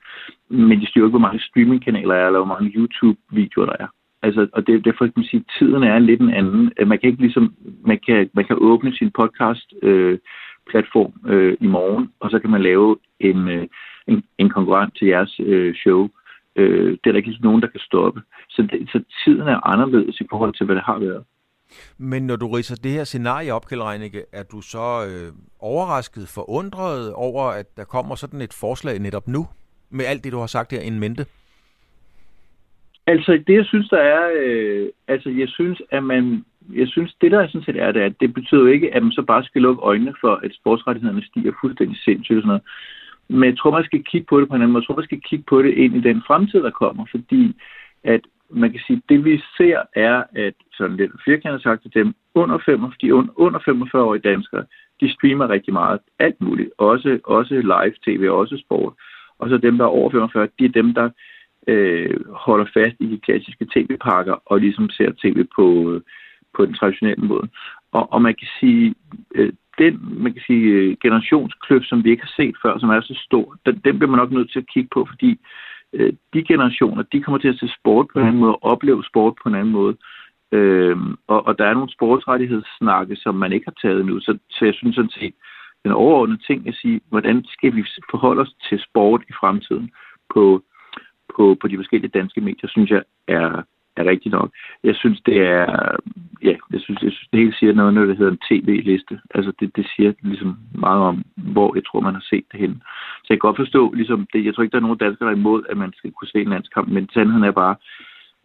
Men 0.50 0.82
de 0.82 0.88
styrer 0.88 1.06
ikke, 1.06 1.18
hvor 1.18 1.28
mange 1.28 1.40
streamingkanaler 1.40 2.14
der 2.14 2.22
er, 2.22 2.26
eller 2.26 2.40
hvor 2.40 2.54
mange 2.56 2.72
YouTube-videoer 2.76 3.66
der 3.66 3.76
er. 3.80 3.88
Altså, 4.22 4.48
og 4.54 4.68
det, 4.68 4.86
det 4.86 4.90
er 4.90 4.98
for 4.98 5.06
at 5.06 5.26
sige, 5.26 5.46
tiden 5.60 5.84
er 5.84 6.00
lidt 6.00 6.22
en 6.22 6.34
anden. 6.34 6.72
Øh, 6.80 6.88
man 6.88 7.00
kan 7.00 7.10
ikke 7.10 7.22
ligesom, 7.22 7.54
man 7.86 8.00
kan, 8.08 8.30
man 8.34 8.46
kan 8.46 8.58
åbne 8.60 8.94
sin 8.94 9.12
podcast 9.12 9.74
øh, 9.82 10.20
platform 10.70 11.14
øh, 11.32 11.58
i 11.62 11.68
morgen, 11.68 12.12
og 12.20 12.32
så 12.32 12.40
kan 12.40 12.50
man 12.50 12.62
lave 12.62 12.98
en, 13.20 13.48
øh, 13.48 13.68
en, 14.08 14.24
en 14.38 14.50
konkurrent 14.50 14.98
til 14.98 15.08
jeres 15.08 15.40
øh, 15.44 15.76
show. 15.76 16.10
Øh, 16.56 16.92
det 16.92 17.08
er 17.08 17.12
der 17.12 17.18
ikke 17.18 17.30
ligesom 17.30 17.46
nogen, 17.46 17.62
der 17.62 17.68
kan 17.68 17.80
stoppe. 17.80 18.22
Så, 18.50 18.62
det, 18.62 18.90
så 18.92 19.04
tiden 19.24 19.48
er 19.48 19.68
anderledes 19.68 20.22
i 20.22 20.28
forhold 20.30 20.54
til, 20.54 20.66
hvad 20.66 20.76
det 20.76 20.84
har 20.84 21.00
været. 21.00 21.24
Men 21.98 22.28
når 22.28 22.36
du 22.36 22.48
riser 22.48 22.76
det 22.76 22.92
her 22.92 23.04
scenarie 23.04 23.54
op, 23.54 23.66
Kjell 23.68 23.82
Reinicke, 23.82 24.24
er 24.34 24.44
du 24.44 24.62
så 24.62 25.06
øh, 25.10 25.34
overrasket, 25.60 26.28
forundret 26.28 27.14
over, 27.14 27.44
at 27.44 27.78
der 27.78 27.84
kommer 27.84 28.16
sådan 28.16 28.42
et 28.42 28.54
forslag 28.54 29.00
netop 29.00 29.28
nu, 29.28 29.48
med 29.90 30.06
alt 30.06 30.24
det, 30.24 30.32
du 30.32 30.40
har 30.40 30.48
sagt 30.48 30.72
her 30.72 30.82
en 30.82 31.00
mente? 31.00 31.26
Altså, 33.12 33.32
det 33.48 33.56
jeg 33.56 33.66
synes, 33.66 33.90
der 33.90 33.98
er, 33.98 34.24
øh, 34.42 34.88
altså 35.08 35.30
jeg 35.30 35.50
synes, 35.50 35.82
at 35.92 36.04
man, 36.04 36.46
jeg 36.74 36.88
synes, 36.88 37.14
det 37.22 37.32
der 37.32 37.48
sådan 37.48 37.64
set 37.64 37.80
er, 37.82 37.92
det, 37.92 38.02
at 38.02 38.20
det 38.20 38.34
betyder 38.34 38.62
jo 38.62 38.68
ikke, 38.68 38.96
at 38.96 39.04
man 39.04 39.12
så 39.12 39.22
bare 39.22 39.44
skal 39.44 39.62
lukke 39.62 39.82
øjnene 39.82 40.14
for, 40.22 40.34
at 40.44 40.52
sportsrettighederne 40.54 41.26
stiger 41.26 41.52
fuldstændig 41.62 41.98
sindssygt 41.98 42.38
og 42.38 42.42
sådan 42.42 42.48
noget. 42.48 42.64
Men 43.30 43.50
jeg 43.50 43.58
tror, 43.58 43.72
man 43.72 43.84
skal 43.84 44.04
kigge 44.04 44.28
på 44.30 44.40
det 44.40 44.50
på 44.50 44.56
en 44.56 44.62
anden 44.62 44.74
måde. 44.74 44.82
Jeg 44.82 44.88
tror, 44.88 44.96
man 44.96 45.10
skal 45.10 45.22
kigge 45.30 45.46
på 45.48 45.62
det 45.62 45.74
ind 45.74 45.96
i 45.96 46.02
den 46.10 46.24
fremtid, 46.28 46.60
der 46.60 46.70
kommer, 46.70 47.06
fordi 47.12 47.56
at 48.04 48.22
man 48.50 48.72
kan 48.72 48.82
sige, 48.88 49.02
det 49.10 49.26
vi 49.26 49.42
ser 49.58 49.80
er, 49.96 50.24
at 50.36 50.54
sådan 50.74 50.98
lidt 50.98 51.12
firkantet 51.26 51.64
sagt 51.64 51.82
til 51.82 51.94
dem, 51.94 52.14
under 52.36 52.58
45, 52.66 52.96
de 53.02 53.14
under 53.46 53.60
45 53.66 54.04
årige 54.04 54.30
danskere, 54.32 54.66
de 55.02 55.14
streamer 55.14 55.50
rigtig 55.50 55.74
meget, 55.74 56.00
alt 56.20 56.42
muligt, 56.42 56.70
også, 56.78 57.20
også 57.24 57.54
live 57.54 57.96
tv, 58.06 58.30
også 58.32 58.58
sport. 58.66 58.94
Og 59.40 59.50
så 59.50 59.58
dem, 59.58 59.78
der 59.78 59.86
er 59.86 59.90
over 60.00 60.12
45, 60.12 60.48
de 60.60 60.66
er 60.66 60.70
dem, 60.70 60.94
der 60.94 61.10
øh, 61.70 62.16
holder 62.46 62.66
fast 62.74 62.96
i 63.00 63.06
de 63.14 63.20
klassiske 63.26 63.66
tv-pakker 63.74 64.36
og 64.46 64.60
ligesom 64.60 64.90
ser 64.90 65.12
tv 65.24 65.38
på, 65.56 65.66
øh, 65.92 66.02
på 66.56 66.66
den 66.66 66.74
traditionelle 66.74 67.26
måde. 67.26 67.48
Og, 67.92 68.14
og 68.14 68.22
man 68.22 68.36
kan 68.40 68.48
sige, 68.60 68.96
øh, 69.36 69.54
den 69.78 69.94
man 70.24 70.34
kan 70.34 70.44
sige, 70.48 70.66
øh, 70.76 70.98
generationskløft, 71.04 71.90
som 71.90 72.04
vi 72.04 72.10
ikke 72.12 72.24
har 72.24 72.34
set 72.36 72.56
før, 72.64 72.80
som 72.80 72.90
er 72.90 73.02
så 73.02 73.22
stor, 73.26 73.56
den, 73.66 73.82
den 73.86 74.00
bliver 74.00 74.12
man 74.12 74.20
nok 74.20 74.32
nødt 74.32 74.52
til 74.52 74.60
at 74.60 74.72
kigge 74.74 74.90
på, 74.94 75.08
fordi 75.10 75.40
øh, 75.94 76.14
de 76.34 76.44
generationer, 76.44 77.04
de 77.04 77.22
kommer 77.22 77.40
til 77.40 77.54
at 77.54 77.60
se 77.60 77.68
sport 77.80 78.08
på 78.14 78.20
en 78.20 78.28
anden 78.28 78.42
måde, 78.42 78.56
og 78.56 78.64
opleve 78.64 79.04
sport 79.04 79.34
på 79.44 79.50
en 79.50 79.56
anden 79.56 79.74
måde. 79.74 79.96
Øhm, 80.52 81.16
og, 81.28 81.48
og 81.48 81.60
der 81.60 81.66
er 81.66 81.74
nogle 81.74 81.92
sportsrettighedssnakke, 81.92 83.16
som 83.16 83.36
man 83.36 83.54
ikke 83.54 83.66
har 83.66 83.78
taget 83.82 84.06
nu, 84.06 84.20
så, 84.20 84.38
så 84.50 84.66
jeg 84.66 84.74
synes 84.74 84.96
sådan 84.96 85.18
set, 85.20 85.34
den 85.84 85.92
overordnede 85.92 86.42
ting 86.48 86.68
er 86.68 86.72
at 86.72 86.78
sige, 86.82 87.02
hvordan 87.10 87.46
skal 87.46 87.76
vi 87.76 87.84
forholde 88.12 88.42
os 88.42 88.54
til 88.70 88.80
sport 88.80 89.22
i 89.30 89.34
fremtiden 89.42 89.92
på 90.34 90.64
på, 91.40 91.58
på 91.62 91.68
de 91.68 91.80
forskellige 91.82 92.18
danske 92.20 92.42
medier, 92.42 92.70
synes 92.70 92.90
jeg 92.90 93.04
er, 93.28 93.50
er 94.00 94.06
rigtigt 94.12 94.34
nok. 94.38 94.50
Jeg 94.84 94.96
synes, 94.96 95.20
det 95.26 95.38
er, 95.38 95.66
ja, 96.48 96.56
jeg 96.74 96.82
synes, 96.82 97.00
jeg 97.02 97.12
synes 97.12 97.30
det 97.32 97.40
hele 97.40 97.56
siger 97.60 97.74
noget, 97.74 97.94
når 97.94 98.06
det 98.06 98.18
hedder 98.18 98.32
en 98.32 98.46
tv-liste. 98.50 99.20
Altså, 99.36 99.52
det, 99.60 99.76
det 99.76 99.86
siger 99.96 100.12
ligesom 100.22 100.58
meget 100.86 101.02
om, 101.02 101.24
hvor 101.36 101.76
jeg 101.76 101.84
tror, 101.86 102.00
man 102.00 102.14
har 102.14 102.26
set 102.30 102.46
det 102.52 102.60
hen. 102.60 102.74
Så 103.24 103.28
jeg 103.30 103.38
kan 103.38 103.48
godt 103.48 103.62
forstå, 103.64 103.94
ligesom, 103.94 104.28
det, 104.34 104.46
jeg 104.46 104.56
tror 104.56 104.64
ikke, 104.64 104.72
der 104.72 104.78
er 104.78 104.88
nogen 104.88 105.04
danskere, 105.06 105.26
der 105.28 105.34
er 105.34 105.40
imod, 105.40 105.64
at 105.70 105.78
man 105.78 105.94
skal 105.98 106.12
kunne 106.12 106.28
se 106.28 106.42
en 106.42 106.50
landskamp, 106.50 106.88
men 106.90 107.10
sandheden 107.14 107.44
er 107.44 107.52
bare, 107.52 107.76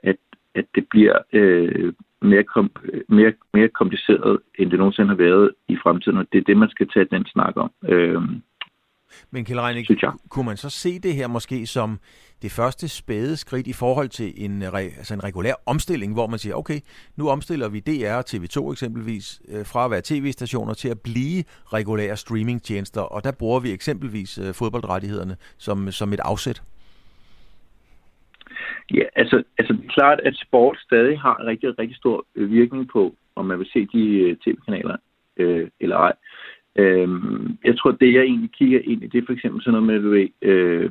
at, 0.03 0.17
at 0.55 0.67
det 0.75 0.85
bliver 0.91 1.17
øh, 1.33 1.93
mere, 2.23 2.43
kom, 2.43 2.71
mere, 3.09 3.33
mere 3.55 3.69
kompliceret, 3.69 4.39
end 4.59 4.71
det 4.71 4.79
nogensinde 4.79 5.09
har 5.09 5.23
været 5.29 5.51
i 5.69 5.77
fremtiden, 5.83 6.19
og 6.19 6.27
det 6.33 6.39
er 6.39 6.45
det, 6.45 6.57
man 6.57 6.71
skal 6.71 6.89
tage 6.89 7.09
den 7.11 7.27
snak 7.27 7.55
om. 7.57 7.71
Øh, 7.89 8.23
men 9.31 9.45
Kjell 9.45 9.61
Reinik, 9.61 9.91
kunne 10.29 10.47
man 10.47 10.57
så 10.57 10.71
se 10.71 10.99
det 10.99 11.15
her 11.15 11.29
måske 11.29 11.67
som 11.67 11.99
det 12.43 12.53
første 12.53 12.89
spæde 12.89 13.37
skridt 13.37 13.67
i 13.67 13.73
forhold 13.73 14.09
til 14.09 14.33
en, 14.45 14.63
altså 14.63 15.15
en 15.15 15.25
regulær 15.25 15.55
omstilling, 15.67 16.13
hvor 16.15 16.27
man 16.27 16.39
siger, 16.39 16.55
okay, 16.55 16.81
nu 17.17 17.29
omstiller 17.29 17.69
vi 17.69 17.81
DR 17.81 18.15
og 18.15 18.25
TV2 18.31 18.73
eksempelvis 18.73 19.43
øh, 19.49 19.67
fra 19.73 19.85
at 19.85 19.91
være 19.91 20.03
tv-stationer 20.05 20.75
til 20.75 20.89
at 20.89 21.01
blive 21.05 21.45
regulære 21.73 22.17
streamingtjenester, 22.17 23.01
og 23.01 23.25
der 23.25 23.33
bruger 23.39 23.61
vi 23.61 23.71
eksempelvis 23.73 24.39
øh, 24.39 24.55
fodboldrettighederne 24.55 25.37
som, 25.59 25.91
som 25.91 26.13
et 26.13 26.21
afsæt? 26.21 26.63
Ja, 28.91 29.05
altså, 29.17 29.43
altså 29.59 29.73
det 29.73 29.85
er 29.85 29.95
klart, 29.99 30.21
at 30.21 30.37
sport 30.37 30.79
stadig 30.79 31.21
har 31.21 31.37
en 31.37 31.47
rigtig, 31.47 31.79
rigtig 31.79 31.97
stor 31.97 32.27
øh, 32.37 32.51
virkning 32.51 32.89
på, 32.93 33.15
om 33.37 33.47
man 33.47 33.59
vil 33.59 33.69
se 33.73 33.81
de 33.87 34.37
tv-kanaler 34.45 34.97
øh, 35.37 35.69
eller 35.81 35.97
ej. 35.97 36.13
Øh, 36.77 37.09
jeg 37.65 37.79
tror, 37.79 37.91
det 37.91 38.15
jeg 38.15 38.23
egentlig 38.23 38.51
kigger 38.51 38.81
ind 38.85 39.03
i, 39.03 39.07
det 39.07 39.19
er 39.19 39.27
for 39.27 39.33
eksempel 39.33 39.63
sådan 39.63 39.83
noget 39.83 39.87
med, 39.87 40.03
du 40.03 40.11
ved, 40.11 40.29
øh, 40.43 40.91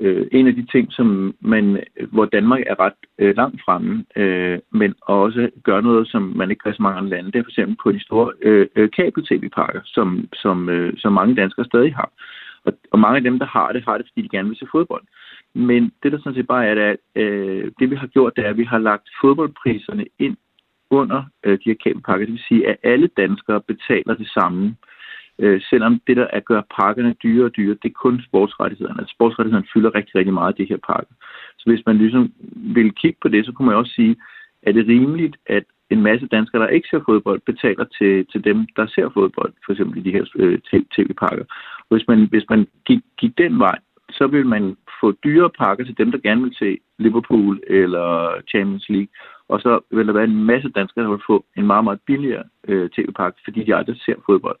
øh, 0.00 0.26
en 0.32 0.46
af 0.46 0.54
de 0.54 0.66
ting, 0.66 0.92
som 0.92 1.34
man, 1.40 1.84
hvor 2.12 2.24
Danmark 2.24 2.62
er 2.66 2.80
ret 2.80 3.00
øh, 3.18 3.36
langt 3.36 3.62
fremme, 3.64 4.04
øh, 4.16 4.58
men 4.70 4.94
også 5.02 5.50
gør 5.62 5.80
noget, 5.80 6.08
som 6.08 6.22
man 6.22 6.50
ikke 6.50 6.62
gør 6.64 6.72
så 6.72 6.82
mange 6.82 6.98
andre 6.98 7.10
lande, 7.10 7.32
det 7.32 7.38
er 7.38 7.42
for 7.42 7.50
eksempel 7.50 7.76
på 7.82 7.92
de 7.92 8.04
store 8.04 8.32
øh, 8.42 8.66
øh 8.76 8.90
kabel-tv-pakker, 8.90 9.80
som, 9.84 10.28
som, 10.32 10.68
øh, 10.68 10.92
som 10.96 11.12
mange 11.12 11.34
danskere 11.34 11.64
stadig 11.64 11.94
har. 11.94 12.10
Og, 12.64 12.72
og 12.92 12.98
mange 12.98 13.16
af 13.16 13.22
dem, 13.22 13.38
der 13.38 13.46
har 13.46 13.72
det, 13.72 13.84
har 13.84 13.98
det, 13.98 14.06
fordi 14.08 14.22
de 14.22 14.36
gerne 14.36 14.48
vil 14.48 14.58
se 14.58 14.66
fodbold. 14.72 15.02
Men 15.54 15.92
det, 16.02 16.12
der 16.12 16.18
sådan 16.18 16.34
set 16.34 16.46
bare 16.46 16.66
er, 16.66 16.74
det, 16.74 16.82
at 16.82 16.96
øh, 17.22 17.70
det 17.78 17.90
vi 17.90 17.96
har 17.96 18.06
gjort, 18.06 18.36
det 18.36 18.44
er, 18.44 18.50
at 18.50 18.56
vi 18.56 18.64
har 18.64 18.78
lagt 18.78 19.08
fodboldpriserne 19.20 20.04
ind 20.18 20.36
under 20.90 21.22
øh, 21.44 21.58
de 21.58 21.70
her 21.70 21.74
kabelpakker. 21.84 22.26
Det 22.26 22.32
vil 22.32 22.48
sige, 22.48 22.68
at 22.68 22.76
alle 22.82 23.08
danskere 23.16 23.60
betaler 23.60 24.14
det 24.14 24.28
samme 24.28 24.66
Øh, 24.68 24.93
Øh, 25.38 25.60
selvom 25.70 26.00
det, 26.06 26.16
der 26.16 26.26
er 26.32 26.40
gør 26.40 26.62
pakkerne 26.78 27.14
dyre 27.22 27.44
og 27.44 27.56
dyre, 27.56 27.76
det 27.82 27.88
er 27.88 28.02
kun 28.02 28.22
sportsrettighederne. 28.28 29.00
Altså 29.00 29.14
sportsrettighederne 29.14 29.66
fylder 29.74 29.94
rigtig, 29.94 30.14
rigtig 30.14 30.34
meget 30.34 30.52
af 30.52 30.54
de 30.54 30.70
her 30.70 30.78
pakker. 30.86 31.14
Så 31.58 31.64
hvis 31.66 31.86
man 31.86 31.98
ligesom 31.98 32.32
vil 32.54 32.92
kigge 32.94 33.18
på 33.22 33.28
det, 33.28 33.46
så 33.46 33.52
kunne 33.52 33.66
man 33.66 33.76
også 33.76 33.92
sige, 33.92 34.16
er 34.62 34.72
det 34.72 34.88
rimeligt, 34.88 35.36
at 35.46 35.64
en 35.90 36.02
masse 36.02 36.26
danskere, 36.26 36.62
der 36.62 36.68
ikke 36.68 36.88
ser 36.90 37.00
fodbold, 37.08 37.40
betaler 37.46 37.84
til, 37.98 38.26
til 38.32 38.44
dem, 38.44 38.66
der 38.76 38.86
ser 38.86 39.08
fodbold, 39.08 39.52
for 39.64 39.72
eksempel 39.72 39.98
i 39.98 40.02
de 40.02 40.12
her 40.12 40.24
øh, 40.36 40.58
tv-pakker. 40.94 41.44
Hvis 41.90 42.04
man, 42.08 42.26
hvis 42.30 42.44
man 42.50 42.66
gik, 42.84 43.00
gik 43.18 43.38
den 43.38 43.58
vej, 43.58 43.78
så 44.10 44.26
vil 44.26 44.46
man 44.46 44.76
få 45.00 45.12
dyre 45.24 45.50
pakker 45.50 45.84
til 45.84 45.98
dem, 45.98 46.10
der 46.10 46.18
gerne 46.18 46.42
vil 46.42 46.54
se 46.58 46.78
Liverpool 46.98 47.60
eller 47.66 48.34
Champions 48.50 48.88
League. 48.88 49.08
Og 49.48 49.60
så 49.60 49.80
vil 49.90 50.06
der 50.06 50.12
være 50.12 50.24
en 50.24 50.44
masse 50.44 50.68
danskere, 50.68 51.04
der 51.04 51.10
vil 51.10 51.26
få 51.26 51.44
en 51.56 51.66
meget, 51.66 51.84
meget 51.84 52.00
billigere 52.06 52.44
øh, 52.68 52.90
tv-pakke, 52.90 53.40
fordi 53.44 53.64
de 53.64 53.76
aldrig 53.76 53.96
ser 53.96 54.14
fodbold. 54.26 54.58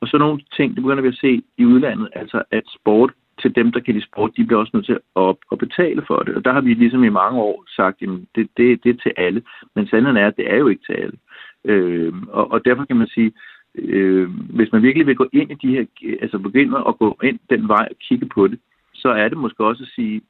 Og 0.00 0.08
så 0.08 0.18
nogle 0.18 0.40
ting, 0.56 0.74
det 0.74 0.82
begynder 0.82 1.02
vi 1.02 1.08
at 1.08 1.20
se 1.20 1.42
i 1.58 1.64
udlandet, 1.64 2.08
altså 2.12 2.42
at 2.50 2.62
sport 2.80 3.12
til 3.42 3.54
dem, 3.54 3.72
der 3.72 3.80
kan 3.80 3.94
lide 3.94 4.06
sport, 4.06 4.36
de 4.36 4.44
bliver 4.44 4.60
også 4.60 4.70
nødt 4.74 4.86
til 4.86 4.98
at, 5.16 5.36
at 5.52 5.58
betale 5.58 6.02
for 6.06 6.18
det. 6.18 6.34
Og 6.34 6.44
der 6.44 6.52
har 6.52 6.60
vi 6.60 6.74
ligesom 6.74 7.04
i 7.04 7.08
mange 7.08 7.40
år 7.40 7.64
sagt, 7.76 8.02
at 8.02 8.08
det, 8.34 8.48
det, 8.56 8.84
det 8.84 8.90
er 8.90 9.02
til 9.02 9.12
alle. 9.16 9.42
Men 9.74 9.86
sandheden 9.86 10.16
er, 10.16 10.26
at 10.26 10.36
det 10.36 10.52
er 10.52 10.56
jo 10.56 10.68
ikke 10.68 10.84
til 10.86 10.92
alle. 10.92 11.18
Øh, 11.64 12.12
og, 12.28 12.50
og 12.52 12.64
derfor 12.64 12.84
kan 12.84 12.96
man 12.96 13.06
sige, 13.06 13.32
øh, 13.74 14.30
hvis 14.30 14.72
man 14.72 14.82
virkelig 14.82 15.06
vil 15.06 15.16
gå 15.16 15.28
ind 15.32 15.50
i 15.50 15.54
de 15.54 15.70
her, 15.76 15.84
altså 16.22 16.38
begynde 16.38 16.84
at 16.88 16.98
gå 16.98 17.18
ind 17.22 17.38
den 17.50 17.68
vej 17.68 17.88
og 17.90 17.96
kigge 18.08 18.26
på 18.26 18.48
det, 18.48 18.58
så 18.94 19.08
er 19.08 19.28
det 19.28 19.38
måske 19.38 19.64
også 19.64 19.82
at 19.82 19.92
sige, 19.94 20.20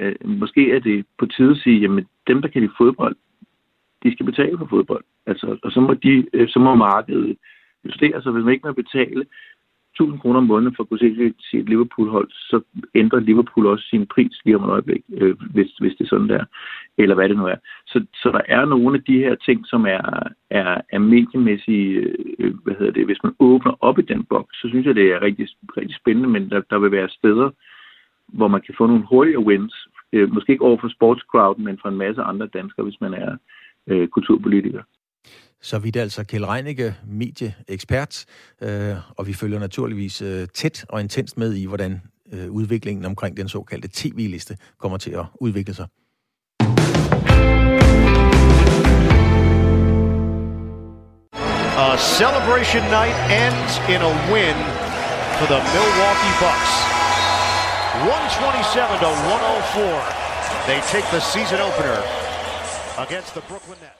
øh, 0.00 0.14
måske 0.24 0.72
er 0.72 0.80
det 0.80 1.06
på 1.18 1.26
tide 1.26 1.50
at 1.50 1.56
sige, 1.56 1.80
jamen 1.80 2.06
dem, 2.26 2.42
der 2.42 2.48
kan 2.48 2.62
lide 2.62 2.72
fodbold, 2.78 3.16
de 4.02 4.12
skal 4.12 4.26
betale 4.26 4.58
for 4.58 4.66
fodbold. 4.66 5.04
Altså, 5.26 5.58
og 5.62 5.72
så 5.72 5.80
må, 5.80 5.94
de, 5.94 6.26
øh, 6.32 6.48
så 6.48 6.58
må 6.58 6.74
markedet 6.74 7.36
justere 7.86 8.22
sig. 8.22 8.32
Hvis 8.32 8.44
man 8.44 8.54
ikke 8.54 8.66
må 8.66 8.72
betale 8.72 9.24
1000 10.00 10.20
kroner 10.20 10.38
om 10.38 10.46
måneden 10.46 10.76
for 10.76 10.82
at 10.82 10.88
kunne 10.88 10.98
se 10.98 11.34
sit 11.50 11.68
Liverpool-hold, 11.68 12.30
så 12.30 12.60
ændrer 12.94 13.20
Liverpool 13.20 13.66
også 13.66 13.84
sin 13.90 14.06
pris 14.06 14.40
lige 14.44 14.56
om 14.56 14.64
et 14.64 14.68
øjeblik, 14.68 15.02
øh, 15.12 15.36
hvis, 15.54 15.70
hvis 15.80 15.94
det 15.98 16.04
er 16.04 16.08
sådan 16.08 16.28
der, 16.28 16.44
eller 16.98 17.14
hvad 17.14 17.28
det 17.28 17.36
nu 17.36 17.46
er. 17.46 17.58
Så, 17.86 18.06
så 18.22 18.28
der 18.36 18.40
er 18.48 18.64
nogle 18.64 18.96
af 18.96 19.04
de 19.04 19.18
her 19.18 19.34
ting, 19.34 19.66
som 19.66 19.86
er, 19.86 20.02
er, 20.50 20.80
er 20.92 20.98
mediemæssige, 20.98 22.14
øh, 22.38 22.54
hvad 22.64 22.74
hedder 22.78 22.92
det, 22.92 23.04
hvis 23.06 23.22
man 23.22 23.34
åbner 23.38 23.72
op 23.80 23.98
i 23.98 24.02
den 24.02 24.24
boks, 24.24 24.56
så 24.60 24.68
synes 24.68 24.86
jeg, 24.86 24.94
det 24.94 25.12
er 25.12 25.22
rigtig, 25.22 25.48
rigtig 25.76 25.96
spændende, 25.96 26.28
men 26.28 26.50
der, 26.50 26.60
der 26.70 26.78
vil 26.78 26.92
være 26.92 27.08
steder, 27.08 27.50
hvor 28.28 28.48
man 28.48 28.60
kan 28.60 28.74
få 28.78 28.86
nogle 28.86 29.06
hurtigere 29.10 29.44
wins, 29.44 29.74
øh, 30.12 30.32
måske 30.34 30.52
ikke 30.52 30.64
over 30.64 30.78
for 30.80 30.88
sportscrowden, 30.88 31.64
men 31.64 31.78
for 31.82 31.88
en 31.88 31.96
masse 31.96 32.22
andre 32.22 32.46
danskere, 32.46 32.84
hvis 32.84 33.00
man 33.00 33.14
er 33.14 33.36
øh, 33.86 34.08
kulturpolitiker. 34.08 34.82
Så 35.66 35.78
vidt 35.78 35.96
altså 35.96 36.24
Kjell 36.24 36.44
Reinicke, 36.44 36.96
medieekspert, 37.06 38.24
øh, 38.60 38.96
og 39.16 39.26
vi 39.26 39.32
følger 39.32 39.58
naturligvis 39.58 40.22
øh, 40.22 40.48
tæt 40.54 40.84
og 40.88 41.00
intenst 41.00 41.36
med 41.38 41.54
i, 41.54 41.64
hvordan 41.64 42.02
øh, 42.32 42.50
udviklingen 42.50 43.04
omkring 43.04 43.36
den 43.36 43.48
såkaldte 43.48 43.88
tv-liste 43.92 44.56
kommer 44.78 44.98
til 44.98 45.10
at 45.10 45.24
udvikle 45.40 45.74
sig. 45.74 45.86
A 51.86 51.96
celebration 52.18 52.82
night 52.98 53.16
ends 53.44 53.72
in 53.94 54.00
a 54.10 54.12
win 54.32 54.58
for 55.38 55.46
the 55.52 55.60
Milwaukee 55.74 56.34
Bucks. 56.44 56.72
127 58.06 58.98
to 59.04 59.10
104. 59.10 59.82
They 60.68 60.78
take 60.94 61.06
the 61.14 61.22
season 61.34 61.58
opener 61.68 61.98
against 63.04 63.30
the 63.36 63.42
Brooklyn 63.50 63.78
Nets. 63.82 63.95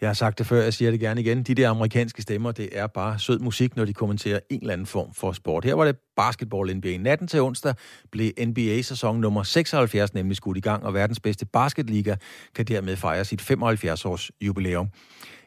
Jeg 0.00 0.08
har 0.08 0.14
sagt 0.14 0.38
det 0.38 0.46
før, 0.46 0.62
jeg 0.62 0.74
siger 0.74 0.90
det 0.90 1.00
gerne 1.00 1.20
igen. 1.20 1.42
De 1.42 1.54
der 1.54 1.70
amerikanske 1.70 2.22
stemmer, 2.22 2.52
det 2.52 2.68
er 2.78 2.86
bare 2.86 3.18
sød 3.18 3.38
musik, 3.38 3.76
når 3.76 3.84
de 3.84 3.92
kommenterer 3.92 4.40
en 4.50 4.60
eller 4.60 4.72
anden 4.72 4.86
form 4.86 5.14
for 5.14 5.32
sport. 5.32 5.64
Her 5.64 5.74
var 5.74 5.84
det 5.84 5.96
basketball 6.16 6.76
NBA. 6.76 6.96
Natten 6.96 7.28
til 7.28 7.40
onsdag 7.40 7.74
blev 8.12 8.30
NBA-sæson 8.46 9.20
nummer 9.20 9.42
76 9.42 10.14
nemlig 10.14 10.36
skudt 10.36 10.56
i 10.56 10.60
gang, 10.60 10.84
og 10.84 10.94
verdens 10.94 11.20
bedste 11.20 11.46
basketliga 11.46 12.14
kan 12.54 12.64
dermed 12.64 12.96
fejre 12.96 13.24
sit 13.24 13.40
75-års 13.40 14.30
jubilæum. 14.40 14.88